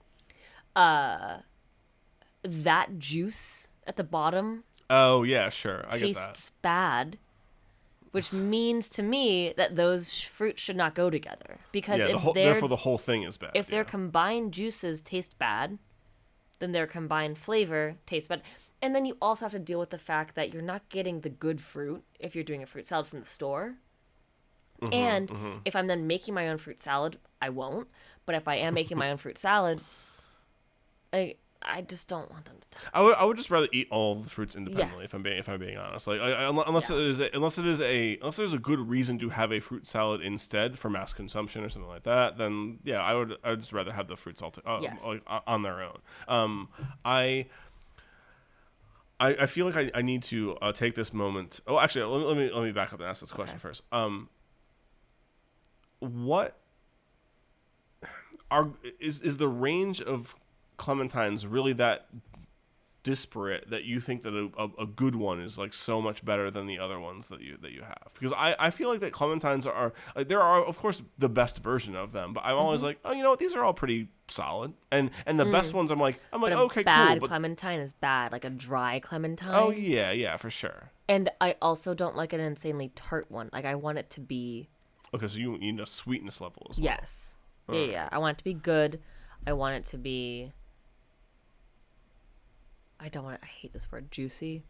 that 2.44 2.98
juice 3.00 3.72
at 3.88 3.96
the 3.98 4.04
bottom 4.04 4.64
Oh 4.90 5.24
yeah, 5.24 5.50
sure, 5.50 5.86
I 5.90 5.98
get 5.98 6.14
that. 6.16 6.34
tastes 6.34 6.52
bad, 6.62 7.18
which 8.14 8.32
means 8.32 8.90
to 8.90 9.02
me 9.02 9.54
that 9.58 9.76
those 9.76 10.14
sh- 10.14 10.28
fruits 10.28 10.62
should 10.62 10.76
not 10.78 10.94
go 10.94 11.10
together. 11.10 11.58
Because 11.72 12.00
Yeah, 12.00 12.12
the 12.12 12.20
whole, 12.20 12.34
therefore 12.34 12.70
the 12.70 12.76
whole 12.76 13.00
thing 13.00 13.24
is 13.24 13.38
bad. 13.38 13.52
if 13.56 13.66
their 13.68 13.84
combined 13.84 14.54
juices 14.54 15.02
taste 15.02 15.38
bad, 15.40 15.80
then 16.60 16.74
their 16.74 16.86
combined 16.86 17.40
flavor 17.40 17.96
tastes 18.06 18.28
bad. 18.28 18.44
And 18.84 18.94
then 18.94 19.06
you 19.06 19.18
also 19.20 19.46
have 19.46 19.52
to 19.54 19.60
deal 19.60 19.80
with 19.80 19.90
the 19.90 19.98
fact 19.98 20.36
that 20.36 20.54
you're 20.54 20.62
not 20.62 20.88
getting 20.90 21.22
the 21.22 21.30
good 21.30 21.60
fruit 21.60 22.04
if 22.20 22.36
you're 22.36 22.44
doing 22.44 22.62
a 22.62 22.68
fruit 22.68 22.86
salad 22.86 23.08
from 23.08 23.20
the 23.20 23.26
store. 23.26 23.78
Mm-hmm, 24.80 24.94
and 24.94 25.62
if 25.66 25.76
I'm 25.76 25.88
then 25.88 26.06
making 26.06 26.36
my 26.36 26.50
own 26.50 26.58
fruit 26.58 26.80
salad, 26.80 27.18
I 27.42 27.50
won't. 27.50 27.88
But 28.28 28.36
if 28.36 28.48
I 28.48 28.56
am 28.56 28.76
making 28.76 28.98
my 28.98 29.10
own 29.10 29.18
fruit 29.18 29.38
salad, 29.40 29.82
I 31.12 31.36
I 31.66 31.82
just 31.82 32.08
don't 32.08 32.30
want 32.32 32.46
them 32.46 32.56
to 32.60 32.68
touch. 32.80 32.90
I 32.94 33.02
would, 33.02 33.16
I 33.16 33.24
would 33.24 33.38
just 33.38 33.50
rather 33.50 33.68
eat 33.72 33.88
all 33.92 34.16
the 34.16 34.30
fruits 34.30 34.56
independently 34.56 35.04
Yes. 35.04 35.10
if 35.10 35.14
I'm 35.14 35.24
being 35.24 35.38
if 35.38 35.48
I'm 35.50 35.60
being 35.60 35.78
honest. 35.78 36.08
Like 36.08 36.20
I, 36.22 36.32
I, 36.46 36.50
unless 36.50 36.90
Yeah. 36.90 36.96
it 36.98 37.02
is 37.04 37.20
a, 37.20 37.30
unless 37.34 37.58
it 37.58 37.66
is 37.66 37.80
a 37.82 38.18
unless 38.18 38.36
there's 38.38 38.54
a 38.54 38.60
good 38.60 38.80
reason 38.80 39.18
to 39.20 39.30
have 39.30 39.52
a 39.52 39.60
fruit 39.60 39.86
salad 39.88 40.22
instead 40.22 40.78
for 40.80 40.90
mass 40.90 41.14
consumption 41.14 41.64
or 41.64 41.70
something 41.70 41.90
like 41.90 42.04
that, 42.04 42.38
then 42.38 42.80
yeah, 42.84 43.02
I 43.02 43.14
would 43.14 43.38
I 43.44 43.52
would 43.52 43.62
just 43.62 43.74
rather 43.74 43.94
have 43.94 44.08
the 44.08 44.16
fruits 44.18 44.42
all 44.42 44.54
uh, 44.66 44.80
Yes. 44.82 45.02
like, 45.06 45.22
on 45.48 45.62
their 45.64 45.82
own. 45.82 46.00
Um, 46.28 46.70
I. 47.06 47.48
I, 49.20 49.30
I 49.42 49.46
feel 49.46 49.66
like 49.68 49.78
I, 49.78 49.92
I 50.00 50.02
need 50.02 50.24
to 50.24 50.58
uh, 50.62 50.74
take 50.74 50.96
this 50.96 51.14
moment. 51.14 51.62
Oh, 51.68 51.80
actually, 51.80 52.04
let 52.04 52.20
me, 52.20 52.26
let 52.26 52.36
me 52.38 52.52
let 52.54 52.64
me 52.66 52.72
back 52.72 52.92
up 52.92 53.00
and 53.00 53.08
ask 53.08 53.22
this 53.22 53.32
question 53.32 53.56
Okay. 53.56 53.62
first. 53.62 53.84
Um, 53.92 54.28
what 56.00 56.58
are 58.52 58.70
is 59.00 59.22
is 59.22 59.38
the 59.38 59.48
range 59.48 60.02
of 60.02 60.36
clementines 60.84 61.46
really 61.50 61.74
that 61.74 62.08
disparate 63.04 63.70
that 63.70 63.84
you 63.84 64.00
think 64.00 64.22
that 64.22 64.34
a, 64.34 64.50
a, 64.58 64.84
a 64.84 64.86
good 64.86 65.14
one 65.14 65.42
is 65.42 65.58
like 65.58 65.74
so 65.74 66.02
much 66.02 66.24
better 66.24 66.50
than 66.50 66.68
the 66.68 66.80
other 66.80 66.98
ones 66.98 67.28
that 67.28 67.42
you 67.42 67.58
that 67.62 67.74
you 67.74 67.82
have 67.82 68.08
because 68.14 68.32
I, 68.32 68.56
I 68.58 68.70
feel 68.70 68.88
like 68.88 69.02
that 69.02 69.12
clementines 69.12 69.66
are 69.68 69.92
like 70.16 70.30
there 70.30 70.40
are 70.42 70.64
of 70.64 70.78
course 70.78 71.02
the 71.18 71.28
best 71.28 71.62
version 71.62 71.98
of 71.98 72.14
them 72.14 72.32
but 72.32 72.46
I'm 72.46 72.56
always 72.56 72.80
Mm-hmm. 72.80 72.86
like 72.88 73.00
oh 73.04 73.12
you 73.12 73.22
know 73.22 73.30
what 73.32 73.40
these 73.40 73.56
are 73.56 73.64
all 73.64 73.74
pretty 73.74 74.08
solid 74.30 74.72
and 74.90 75.12
and 75.26 75.38
the 75.38 75.44
best 75.44 75.74
ones 75.74 75.92
I'm 75.92 76.00
like 76.00 76.22
I'm 76.32 76.42
like 76.42 76.54
Mm. 76.54 76.56
But 76.56 76.62
a 76.62 76.66
okay 76.66 76.84
bad 76.84 77.08
cool 77.16 77.20
but 77.22 77.28
clementine 77.28 77.82
is 77.82 77.92
bad, 77.92 78.32
like 78.32 78.46
a 78.46 78.50
dry 78.50 79.00
clementine. 79.02 79.54
oh 79.54 79.72
yeah 79.72 80.12
yeah 80.12 80.38
for 80.38 80.50
sure 80.50 80.92
And 81.10 81.30
I 81.42 81.58
also 81.62 81.94
don't 81.94 82.16
like 82.16 82.32
an 82.32 82.40
insanely 82.40 82.94
tart 82.96 83.30
one. 83.30 83.50
Like 83.52 83.66
I 83.66 83.76
want 83.76 83.98
it 83.98 84.10
to 84.12 84.22
be 84.22 84.70
okay 85.14 85.28
so 85.28 85.40
you 85.40 85.52
you 85.60 85.74
need 85.74 85.82
a 85.82 85.86
sweetness 85.86 86.40
level 86.40 86.68
as 86.70 86.78
well 86.80 86.86
yes, 86.86 87.36
yeah, 87.70 87.84
yeah. 87.84 88.10
I 88.14 88.18
want 88.20 88.36
it 88.36 88.38
to 88.40 88.44
be 88.46 88.54
good. 88.54 89.02
I 89.46 89.52
want 89.52 89.76
it 89.76 89.86
to 89.88 89.98
be. 89.98 90.54
I 93.04 93.10
don't 93.10 93.24
want. 93.26 93.42
To. 93.42 93.46
I 93.46 93.50
hate 93.50 93.74
this 93.74 93.92
word, 93.92 94.10
juicy. 94.12 94.64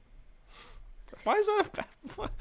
why 1.23 1.35
is 1.35 1.45
that 1.45 1.65
a 1.67 1.77
bad 2.17 2.29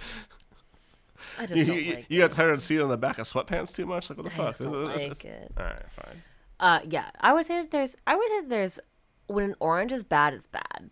I 1.38 1.46
just 1.46 1.56
you, 1.56 1.64
don't 1.66 1.82
you, 1.82 1.94
like. 1.94 2.06
you 2.08 2.18
got 2.18 2.32
tired 2.32 2.52
of 2.54 2.62
seeing 2.62 2.80
it 2.80 2.82
on 2.84 2.88
the 2.90 2.96
back 2.96 3.18
of 3.18 3.26
sweatpants 3.26 3.74
too 3.74 3.86
much 3.86 4.10
like 4.10 4.18
what 4.18 4.24
the 4.26 4.32
I 4.32 4.36
fuck 4.36 4.46
just 4.48 4.60
don't 4.62 4.90
It's- 4.90 5.08
like 5.08 5.24
it. 5.24 5.52
all 5.56 5.64
right 5.64 5.82
fine 5.90 6.22
Uh, 6.58 6.80
yeah, 6.88 7.10
I 7.20 7.32
would 7.32 7.44
say 7.46 7.56
that 7.58 7.70
there's. 7.70 7.96
I 8.06 8.16
would 8.16 8.28
say 8.28 8.40
that 8.40 8.48
there's 8.48 8.80
when 9.26 9.44
an 9.44 9.54
orange 9.60 9.92
is 9.92 10.02
bad, 10.04 10.32
it's 10.34 10.46
bad, 10.46 10.90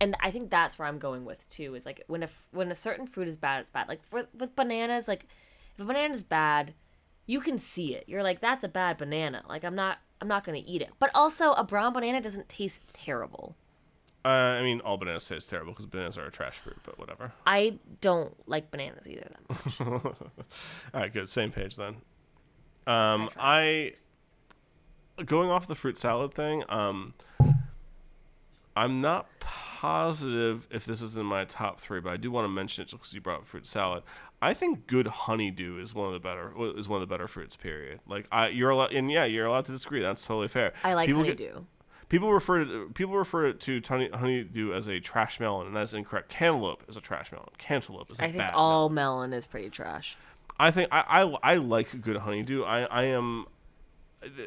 and 0.00 0.16
I 0.20 0.30
think 0.30 0.50
that's 0.50 0.76
where 0.78 0.86
I'm 0.88 0.98
going 0.98 1.24
with 1.24 1.48
too. 1.48 1.74
Is 1.76 1.86
like 1.86 2.02
when 2.08 2.22
a 2.24 2.28
when 2.52 2.70
a 2.70 2.74
certain 2.74 3.06
fruit 3.06 3.28
is 3.28 3.36
bad, 3.36 3.60
it's 3.60 3.70
bad. 3.70 3.88
Like 3.88 4.04
for 4.04 4.26
with 4.36 4.54
bananas, 4.56 5.06
like 5.08 5.26
if 5.74 5.80
a 5.80 5.84
banana 5.84 6.12
is 6.14 6.22
bad, 6.24 6.74
you 7.26 7.40
can 7.40 7.58
see 7.58 7.94
it. 7.94 8.04
You're 8.08 8.22
like, 8.24 8.40
that's 8.40 8.64
a 8.64 8.68
bad 8.68 8.96
banana. 8.98 9.42
Like 9.48 9.64
I'm 9.64 9.74
not. 9.76 9.98
I'm 10.20 10.28
not 10.28 10.42
gonna 10.44 10.62
eat 10.66 10.82
it. 10.82 10.90
But 10.98 11.10
also, 11.14 11.52
a 11.52 11.62
brown 11.64 11.92
banana 11.92 12.20
doesn't 12.20 12.48
taste 12.48 12.80
terrible. 12.92 13.54
Uh, 14.24 14.28
I 14.28 14.62
mean, 14.62 14.80
all 14.80 14.96
bananas 14.96 15.26
taste 15.28 15.50
terrible 15.50 15.72
because 15.72 15.84
bananas 15.86 16.16
are 16.16 16.24
a 16.24 16.30
trash 16.30 16.54
fruit, 16.56 16.78
but 16.82 16.98
whatever. 16.98 17.32
I 17.46 17.78
don't 18.00 18.34
like 18.48 18.70
bananas 18.70 19.06
either. 19.06 19.28
That 19.48 19.48
much. 19.50 19.80
All 19.80 20.14
right, 20.94 21.12
good. 21.12 21.28
Same 21.28 21.52
page 21.52 21.76
then. 21.76 21.96
Um, 22.86 23.28
I 23.38 23.92
going 25.26 25.50
off 25.50 25.66
the 25.66 25.74
fruit 25.74 25.98
salad 25.98 26.32
thing. 26.32 26.64
Um, 26.70 27.12
I'm 28.76 29.00
not 29.00 29.26
positive 29.40 30.66
if 30.70 30.84
this 30.84 31.02
is 31.02 31.16
in 31.16 31.26
my 31.26 31.44
top 31.44 31.80
three, 31.80 32.00
but 32.00 32.12
I 32.12 32.16
do 32.16 32.30
want 32.30 32.44
to 32.46 32.48
mention 32.48 32.82
it 32.82 32.86
just 32.86 33.02
because 33.02 33.12
you 33.12 33.20
brought 33.20 33.40
up 33.40 33.46
fruit 33.46 33.66
salad. 33.66 34.02
I 34.42 34.52
think 34.52 34.86
good 34.86 35.06
honeydew 35.06 35.78
is 35.78 35.94
one 35.94 36.06
of 36.08 36.12
the 36.14 36.20
better 36.20 36.52
is 36.76 36.88
one 36.88 37.00
of 37.00 37.08
the 37.08 37.12
better 37.14 37.28
fruits. 37.28 37.56
Period. 37.56 38.00
Like 38.06 38.26
I, 38.32 38.48
you're 38.48 38.70
allowed, 38.70 38.92
and 38.92 39.10
yeah, 39.10 39.24
you're 39.24 39.46
allowed 39.46 39.66
to 39.66 39.72
disagree. 39.72 40.00
That's 40.00 40.24
totally 40.24 40.48
fair. 40.48 40.72
I 40.82 40.94
like 40.94 41.06
People 41.08 41.22
get- 41.24 41.38
honeydew. 41.38 41.64
People 42.08 42.32
refer 42.32 42.64
to 42.64 42.90
people 42.94 43.16
refer 43.16 43.52
to 43.52 43.82
honey, 43.86 44.08
honeydew 44.12 44.72
as 44.72 44.86
a 44.86 45.00
trash 45.00 45.40
melon, 45.40 45.66
and 45.66 45.76
that's 45.76 45.92
incorrect. 45.92 46.28
Cantaloupe 46.28 46.84
is 46.88 46.96
a 46.96 47.00
trash 47.00 47.32
melon. 47.32 47.48
Cantaloupe 47.58 48.10
is 48.10 48.20
a 48.20 48.24
I 48.24 48.26
think 48.26 48.38
bad 48.38 48.54
all 48.54 48.88
melon. 48.88 49.30
melon 49.30 49.32
is 49.38 49.46
pretty 49.46 49.70
trash. 49.70 50.16
I 50.58 50.70
think 50.70 50.88
I, 50.92 51.22
I 51.22 51.52
I 51.52 51.56
like 51.56 52.00
good 52.00 52.16
honeydew. 52.18 52.62
I 52.62 52.82
I 52.84 53.04
am 53.04 53.46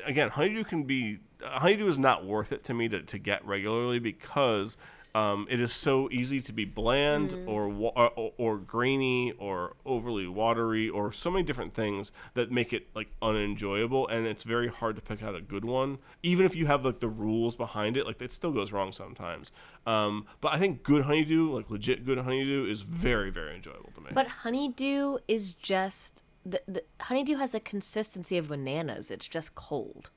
again 0.05 0.29
honeydew 0.29 0.63
can 0.63 0.83
be 0.83 1.19
honeydew 1.41 1.87
is 1.87 1.99
not 1.99 2.25
worth 2.25 2.51
it 2.51 2.63
to 2.65 2.73
me 2.73 2.89
to, 2.89 3.01
to 3.01 3.17
get 3.17 3.45
regularly 3.45 3.99
because 3.99 4.77
um, 5.17 5.47
it 5.49 5.59
is 5.59 5.71
so 5.73 6.09
easy 6.11 6.39
to 6.41 6.53
be 6.53 6.65
bland 6.65 7.29
or, 7.47 7.63
wa- 7.69 7.93
or 7.95 8.33
or 8.37 8.57
grainy 8.57 9.31
or 9.47 9.75
overly 9.85 10.27
watery 10.27 10.87
or 10.97 11.11
so 11.11 11.31
many 11.31 11.43
different 11.49 11.73
things 11.73 12.11
that 12.33 12.51
make 12.51 12.71
it 12.77 12.83
like 12.93 13.09
unenjoyable 13.21 14.07
and 14.07 14.27
it's 14.27 14.43
very 14.43 14.67
hard 14.67 14.95
to 14.95 15.01
pick 15.01 15.23
out 15.23 15.33
a 15.35 15.41
good 15.41 15.65
one 15.65 15.97
even 16.21 16.45
if 16.45 16.55
you 16.55 16.65
have 16.67 16.85
like 16.85 16.99
the 16.99 17.07
rules 17.07 17.55
behind 17.55 17.97
it 17.97 18.05
like 18.05 18.21
it 18.21 18.31
still 18.31 18.51
goes 18.51 18.71
wrong 18.71 18.91
sometimes 18.91 19.51
um, 19.85 20.25
but 20.41 20.49
I 20.53 20.59
think 20.59 20.83
good 20.83 21.03
honeydew 21.05 21.51
like 21.57 21.69
legit 21.69 22.05
good 22.05 22.19
honeydew 22.19 22.65
is 22.69 22.81
very 22.81 23.29
very 23.31 23.55
enjoyable 23.55 23.91
to 23.95 24.01
me 24.01 24.07
But 24.13 24.27
honeydew 24.43 25.17
is 25.27 25.51
just 25.51 26.23
the, 26.45 26.61
the 26.67 26.83
honeydew 27.01 27.35
has 27.37 27.53
a 27.53 27.59
consistency 27.59 28.37
of 28.37 28.47
bananas. 28.49 29.11
It's 29.11 29.27
just 29.27 29.53
cold. 29.55 30.09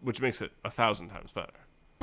which 0.00 0.20
makes 0.20 0.40
it 0.42 0.52
a 0.64 0.70
thousand 0.70 1.08
times 1.08 1.30
better 1.32 1.52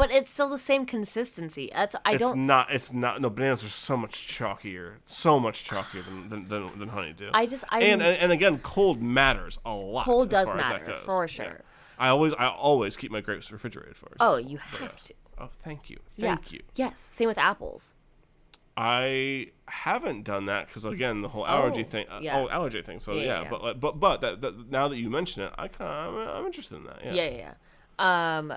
But 0.02 0.10
it's 0.10 0.32
still 0.32 0.50
the 0.50 0.58
same 0.58 0.88
consistency. 0.88 1.70
That's 1.72 1.96
I 2.04 2.14
it's 2.14 2.22
don't 2.22 2.32
It's 2.32 2.38
not. 2.38 2.72
It's 2.72 2.92
not. 2.92 3.22
No, 3.22 3.30
bananas 3.30 3.64
are 3.64 3.70
so 3.70 3.96
much 3.96 4.14
chalkier, 4.28 4.94
so 5.06 5.40
much 5.40 5.64
chalkier 5.70 6.04
than 6.04 6.28
than, 6.28 6.48
than, 6.48 6.80
than 6.80 6.90
honeydew. 6.90 7.30
I 7.36 7.46
just 7.46 7.64
I 7.70 7.84
and, 7.84 8.02
and 8.02 8.18
and 8.18 8.32
again, 8.32 8.58
cold 8.64 9.00
matters 9.00 9.60
a 9.64 9.76
lot. 9.76 10.06
Cold 10.06 10.30
does 10.32 10.50
far 10.50 10.58
as 10.58 10.70
that 10.70 10.88
matter, 10.88 10.98
for 11.06 11.26
Yeah. 11.26 11.28
sure. 11.28 11.62
I 12.00 12.08
always 12.08 12.34
I 12.34 12.48
always 12.48 12.98
keep 12.98 13.12
my 13.12 13.22
grapes 13.22 13.52
refrigerated 13.52 13.96
for. 13.96 14.08
Oh, 14.20 14.38
you 14.38 14.58
have 14.58 14.82
yes. 14.82 15.04
to. 15.04 15.14
Oh, 15.38 15.50
thank 15.64 15.92
you, 15.92 16.00
yeah. 16.16 16.34
thank 16.34 16.52
you. 16.52 16.64
Yes, 16.74 17.08
same 17.12 17.28
with 17.28 17.38
apples. 17.38 17.96
I 18.76 19.52
haven't 19.68 20.24
done 20.24 20.48
that 20.48 20.66
because 20.66 20.84
again, 20.84 21.22
the 21.22 21.30
whole 21.30 21.46
allergy 21.46 21.82
Oh, 21.82 21.92
thing. 21.92 22.08
Uh, 22.10 22.22
yeah. 22.24 22.40
Oh, 22.40 22.50
allergy 22.50 22.82
thing. 22.82 23.00
So 23.00 23.14
Yeah, 23.14 23.20
yeah, 23.20 23.26
yeah, 23.26 23.42
yeah. 23.44 23.50
but 23.52 23.80
but 23.80 24.00
but 24.00 24.22
that, 24.22 24.42
that 24.42 24.72
now 24.72 24.88
that 24.88 24.98
you 24.98 25.12
mention 25.12 25.44
it, 25.44 25.54
I 25.60 25.68
kind 25.68 25.92
of 25.92 26.16
I'm, 26.16 26.38
I'm 26.38 26.46
interested 26.48 26.78
in 26.78 26.86
that. 26.86 27.06
Yeah. 27.06 27.14
Yeah, 27.14 27.30
yeah. 27.30 27.54
yeah. 28.00 28.38
Um, 28.40 28.54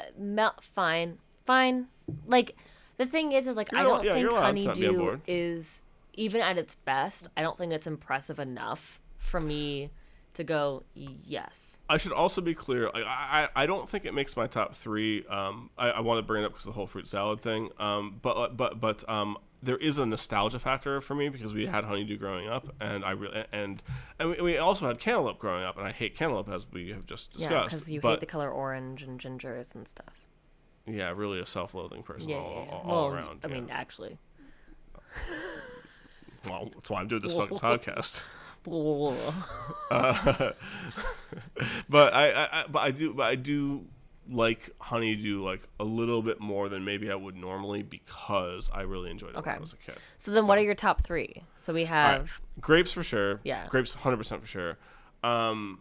uh, 0.00 0.04
mel- 0.18 0.56
fine, 0.60 1.18
fine. 1.46 1.88
Like 2.26 2.56
the 2.96 3.06
thing 3.06 3.32
is, 3.32 3.46
is 3.48 3.56
like 3.56 3.72
I 3.72 3.82
You're 3.82 3.90
al- 3.90 3.96
don't 3.96 4.04
yeah, 4.06 4.12
think 4.14 4.22
you're 4.22 4.30
allowed 4.30 4.52
to 4.56 4.62
not 4.64 4.76
be 4.76 4.86
on 4.86 4.94
honeydew 4.94 5.20
is 5.26 5.82
even 6.14 6.40
at 6.40 6.58
its 6.58 6.74
best. 6.74 7.28
I 7.36 7.42
don't 7.42 7.56
think 7.56 7.72
it's 7.72 7.86
impressive 7.86 8.38
enough 8.38 9.00
for 9.18 9.40
me 9.40 9.90
to 10.34 10.44
go 10.44 10.84
yes. 10.94 11.77
I 11.88 11.96
should 11.96 12.12
also 12.12 12.40
be 12.40 12.54
clear. 12.54 12.90
I, 12.94 13.00
I 13.02 13.48
I 13.62 13.66
don't 13.66 13.88
think 13.88 14.04
it 14.04 14.12
makes 14.12 14.36
my 14.36 14.46
top 14.46 14.74
three. 14.74 15.24
Um, 15.26 15.70
I, 15.78 15.90
I 15.90 16.00
want 16.00 16.18
to 16.18 16.22
bring 16.22 16.42
it 16.42 16.46
up 16.46 16.52
because 16.52 16.66
the 16.66 16.72
whole 16.72 16.86
fruit 16.86 17.08
salad 17.08 17.40
thing. 17.40 17.70
Um, 17.78 18.18
but 18.20 18.56
but 18.56 18.78
but 18.80 19.08
um, 19.08 19.38
there 19.62 19.78
is 19.78 19.96
a 19.98 20.04
nostalgia 20.06 20.58
factor 20.58 21.00
for 21.00 21.14
me 21.14 21.28
because 21.30 21.54
we 21.54 21.66
had 21.66 21.84
honeydew 21.84 22.18
growing 22.18 22.46
up, 22.48 22.74
and 22.80 23.04
I 23.04 23.12
really 23.12 23.44
and 23.52 23.82
and 24.18 24.30
we, 24.30 24.40
we 24.40 24.58
also 24.58 24.86
had 24.86 24.98
cantaloupe 24.98 25.38
growing 25.38 25.64
up, 25.64 25.78
and 25.78 25.86
I 25.86 25.92
hate 25.92 26.14
cantaloupe 26.14 26.48
as 26.50 26.66
we 26.70 26.90
have 26.90 27.06
just 27.06 27.32
Yeah, 27.32 27.38
discussed. 27.48 27.70
because 27.74 27.90
you 27.90 28.00
but, 28.00 28.10
hate 28.10 28.20
the 28.20 28.26
color 28.26 28.50
orange 28.50 29.02
and 29.02 29.18
gingers 29.20 29.74
and 29.74 29.88
stuff. 29.88 30.26
Yeah, 30.86 31.12
really 31.14 31.38
a 31.40 31.46
self-loathing 31.46 32.02
person 32.02 32.28
Yeah, 32.28 32.36
all, 32.36 32.50
yeah, 32.54 32.64
yeah. 32.64 32.70
all, 32.70 32.80
all 32.90 33.08
well, 33.08 33.14
around. 33.16 33.40
I 33.44 33.48
yeah. 33.48 33.54
mean, 33.54 33.68
actually. 33.70 34.18
well, 36.48 36.70
that's 36.74 36.88
why 36.90 37.00
I'm 37.00 37.08
doing 37.08 37.22
this 37.22 37.34
fucking 37.36 37.58
podcast. 37.60 38.22
but 41.88 42.14
I, 42.14 42.30
I, 42.30 42.60
I 42.60 42.64
but 42.68 42.80
I 42.80 42.90
do 42.90 43.14
but 43.14 43.26
I 43.26 43.34
do 43.34 43.84
like 44.30 44.70
honeydew 44.78 45.42
like 45.42 45.62
a 45.80 45.84
little 45.84 46.20
bit 46.20 46.38
more 46.38 46.68
than 46.68 46.84
maybe 46.84 47.10
I 47.10 47.14
would 47.14 47.34
normally 47.36 47.82
because 47.82 48.70
I 48.72 48.82
really 48.82 49.10
enjoyed 49.10 49.30
it 49.30 49.36
when 49.36 49.40
Okay. 49.44 49.52
I 49.52 49.58
was 49.58 49.72
a 49.72 49.76
kid. 49.76 49.96
So 50.18 50.32
then, 50.32 50.46
what 50.46 50.58
are 50.58 50.62
your 50.62 50.74
top 50.74 51.02
three? 51.02 51.44
So 51.58 51.72
we 51.72 51.86
All 51.86 51.92
right, 51.92 52.12
have 52.18 52.40
grapes 52.60 52.92
for 52.92 53.02
sure. 53.02 53.40
Yeah. 53.44 53.66
grapes 53.68 53.94
100 53.94 54.16
percent 54.18 54.42
for 54.42 54.46
sure. 54.46 54.78
Um, 55.24 55.80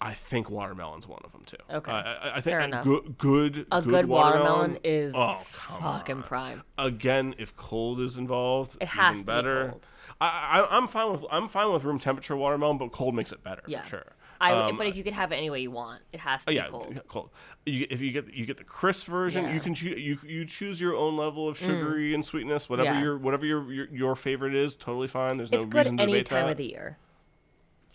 I 0.00 0.14
think 0.14 0.50
watermelon's 0.50 1.06
one 1.06 1.20
of 1.24 1.30
them 1.32 1.42
too. 1.44 1.56
Okay. 1.70 1.92
I, 1.92 2.00
I, 2.00 2.28
I 2.30 2.40
think 2.40 2.44
Fair 2.44 2.60
a 2.60 2.64
enough. 2.64 2.84
good 2.84 3.18
good 3.18 3.66
a 3.70 3.82
good, 3.82 3.90
good 3.90 4.06
watermelon, 4.06 4.78
is 4.82 5.14
oh 5.16 5.40
fucking 5.44 6.16
on. 6.18 6.22
prime. 6.24 6.62
Again, 6.78 7.34
if 7.38 7.54
cold 7.56 8.00
is 8.00 8.16
involved, 8.16 8.76
It 8.80 8.88
has 8.88 9.18
even 9.18 9.26
to 9.26 9.32
be 9.32 9.32
better. 9.36 9.68
cold. 9.70 9.86
I, 10.20 10.26
I, 10.60 10.76
I'm 10.76 10.88
fine 10.88 11.12
with 11.12 11.24
I'm 11.30 11.48
fine 11.48 11.72
with 11.72 11.84
room 11.84 11.98
temperature 12.00 12.36
watermelon, 12.36 12.78
but 12.78 12.90
cold 12.92 13.14
makes 13.14 13.30
it 13.32 13.42
better 13.44 13.62
Yeah. 13.66 13.82
for 13.82 13.88
sure. 13.88 14.12
I 14.42 14.52
Um, 14.70 14.76
but 14.76 14.86
if 14.88 14.96
you 14.96 15.04
could 15.04 15.12
have 15.14 15.30
it 15.32 15.36
any 15.36 15.48
way 15.50 15.60
you 15.60 15.70
want, 15.70 16.02
it 16.12 16.20
has 16.20 16.44
to 16.44 16.50
Oh, 16.50 16.52
be 16.52 16.56
yeah, 16.56 16.68
cold. 16.68 17.00
cold. 17.08 17.30
You, 17.64 17.86
if 17.88 18.00
you 18.00 18.10
get 18.10 18.32
you 18.34 18.44
get 18.44 18.56
the 18.58 18.64
crisp 18.64 19.06
version, 19.06 19.44
Yeah. 19.44 19.54
you 19.54 19.60
can 19.60 19.74
choose 19.74 20.00
you 20.00 20.18
you 20.26 20.44
choose 20.44 20.80
your 20.80 20.96
own 20.96 21.16
level 21.16 21.48
of 21.48 21.56
sugary 21.56 22.12
and 22.12 22.24
sweetness, 22.24 22.68
whatever 22.68 22.90
Mm. 22.90 22.94
Yeah. 22.94 23.02
your 23.02 23.18
whatever 23.18 23.46
your, 23.46 23.72
your 23.72 23.88
your 23.92 24.16
favorite 24.16 24.54
is. 24.54 24.76
Totally 24.76 25.08
fine. 25.08 25.36
There's 25.36 25.50
It's 25.50 25.64
no 25.66 25.78
reason 25.78 25.96
to 25.96 26.02
any 26.02 26.12
debate 26.12 26.26
time 26.26 26.48
of 26.48 26.56
the 26.56 26.66
year. 26.66 26.98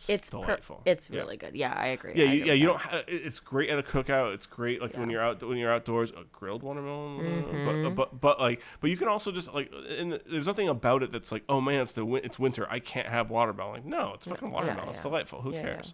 It's 0.08 0.30
per- 0.30 0.42
delightful. 0.42 0.82
it's 0.86 1.10
Yeah. 1.10 1.22
really 1.22 1.38
good. 1.38 1.56
Yeah, 1.56 1.74
I 1.76 1.88
agree. 1.88 2.14
Yeah, 2.16 2.26
I 2.26 2.28
agree 2.28 2.48
yeah, 2.48 2.54
you 2.54 2.68
that. 2.68 2.72
don't. 2.74 2.82
Ha- 2.82 3.04
it's 3.08 3.40
great 3.40 3.70
at 3.72 3.80
a 3.80 3.84
cookout. 3.84 4.34
It's 4.36 4.46
great 4.46 4.80
like 4.80 4.96
when 4.96 5.10
you're 5.10 5.24
out 5.24 5.42
when 5.42 5.58
you're 5.58 5.74
outdoors. 5.74 6.12
A 6.12 6.24
grilled 6.32 6.62
watermelon, 6.64 7.20
uh, 7.20 7.24
Mm-hmm. 7.24 7.84
but 7.96 7.96
but 7.96 8.22
but 8.22 8.40
like 8.40 8.62
but 8.80 8.90
you 8.92 8.96
can 8.96 9.08
also 9.08 9.32
just 9.32 9.52
like 9.54 9.72
and 9.98 10.14
there's 10.28 10.46
nothing 10.46 10.70
about 10.70 11.02
it 11.04 11.12
that's 11.12 11.32
like 11.32 11.44
oh 11.50 11.60
man 11.60 11.82
it's 11.82 11.94
the 11.94 12.06
it's 12.24 12.38
winter 12.38 12.68
I 12.70 12.80
can't 12.80 13.08
have 13.08 13.30
watermelon. 13.32 13.74
Like 13.74 13.86
no, 13.86 14.14
it's 14.14 14.28
fucking 14.28 14.52
watermelon. 14.52 14.90
It's 14.90 15.00
yeah. 15.00 15.04
delightful. 15.04 15.42
Who 15.42 15.52
Yeah, 15.52 15.58
yeah. 15.58 15.64
cares? 15.64 15.94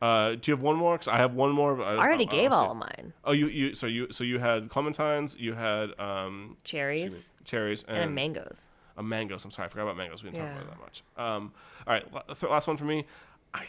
Uh, 0.00 0.30
do 0.30 0.40
you 0.50 0.54
have 0.54 0.62
one 0.62 0.76
more? 0.76 0.96
Cause 0.96 1.08
I 1.08 1.18
have 1.18 1.34
one 1.34 1.52
more. 1.52 1.74
but 1.76 1.84
I 1.84 1.96
already 1.96 2.24
I'll- 2.26 2.30
gave 2.30 2.52
all 2.52 2.70
of 2.70 2.76
mine. 2.76 3.12
Oh, 3.24 3.32
you 3.32 3.48
you 3.48 3.74
so 3.74 3.86
you 3.86 4.10
so 4.10 4.24
you 4.24 4.38
had 4.38 4.68
clementines, 4.70 5.38
you 5.38 5.52
had 5.54 5.98
um 6.00 6.56
Cherries 6.64 7.32
cherries 7.44 7.84
and, 7.86 7.98
and 7.98 8.14
mangoes. 8.14 8.70
uh, 8.96 9.02
mangoes. 9.02 9.44
I'm 9.44 9.50
sorry, 9.50 9.66
I 9.66 9.68
forgot 9.68 9.82
about 9.84 9.96
mangoes. 9.98 10.22
We 10.24 10.30
didn't 10.30 10.46
talk 10.46 10.62
about 10.62 10.70
that 10.70 10.80
much. 10.80 11.02
Um, 11.18 11.52
all 11.86 11.92
right, 11.94 12.06
last 12.50 12.66
one 12.66 12.76
for 12.78 12.84
me. 12.86 13.04
I, 13.52 13.66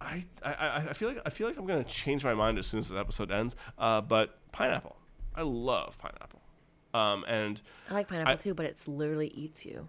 I, 0.00 0.24
I, 0.42 0.52
I- 0.52 0.86
I 0.90 0.92
feel 0.94 1.08
like 1.08 1.20
I 1.26 1.30
feel 1.30 1.46
like 1.48 1.56
I'm 1.56 1.66
gonna 1.66 1.84
change 1.84 2.24
my 2.24 2.34
mind 2.34 2.58
as 2.58 2.66
soon 2.66 2.80
as 2.80 2.88
this 2.88 2.98
episode 2.98 3.30
ends. 3.30 3.56
Uh, 3.78 4.00
but 4.00 4.38
pineapple, 4.52 4.96
I 5.34 5.42
love 5.42 5.98
pineapple. 5.98 6.40
Um, 6.94 7.24
and 7.28 7.60
I 7.90 7.94
like 7.94 8.08
pineapple 8.08 8.32
I- 8.32 8.36
too, 8.36 8.54
but 8.54 8.66
it's 8.66 8.88
literally 8.88 9.28
eats 9.28 9.64
you. 9.66 9.88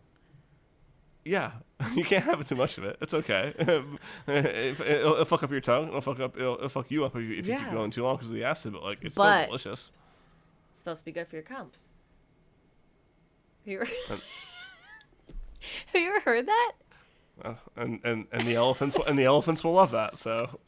Yeah, 1.26 1.52
you 1.96 2.04
can't 2.04 2.24
have 2.26 2.48
too 2.48 2.56
much 2.56 2.78
of 2.78 2.84
it. 2.84 2.98
It's 3.02 3.14
okay. 3.14 3.54
If- 4.28 4.82
it'll, 4.82 5.14
it'll 5.14 5.26
fuck 5.26 5.44
up 5.44 5.52
your 5.52 5.62
tongue. 5.62 5.90
It'll 5.90 6.02
fuck 6.02 6.20
up. 6.20 6.38
It'll, 6.38 6.56
it'll 6.56 6.70
fuck 6.70 6.90
you 6.92 7.06
up 7.06 7.16
if 7.16 7.22
you, 7.30 7.38
if 7.38 7.48
you 7.48 7.58
keep 7.58 7.72
going 7.72 7.92
too 7.92 8.04
long 8.04 8.16
because 8.16 8.28
of 8.32 8.36
the 8.36 8.44
acid. 8.44 8.74
But 8.74 8.84
like, 8.84 9.00
it's 9.04 9.16
But- 9.16 9.38
still 9.44 9.48
delicious. 9.48 9.92
It's 10.72 10.80
supposed 10.80 11.00
to 11.00 11.06
be 11.06 11.12
good 11.12 11.28
for 11.28 11.36
your 11.36 11.44
cum. 11.44 11.72
Have 13.66 13.72
you 13.74 13.82
ever, 13.82 13.90
have 14.10 16.02
you 16.02 16.10
ever 16.10 16.20
heard 16.22 16.46
that? 16.48 16.72
Uh, 17.44 17.54
and 17.76 18.00
and 18.04 18.28
and 18.32 18.48
the 18.48 18.56
elephants 18.56 18.98
will- 18.98 19.06
and 19.06 19.18
the 19.18 19.24
elephants 19.26 19.64
will 19.64 19.74
love 19.74 19.92
that. 19.92 20.18
So 20.18 20.60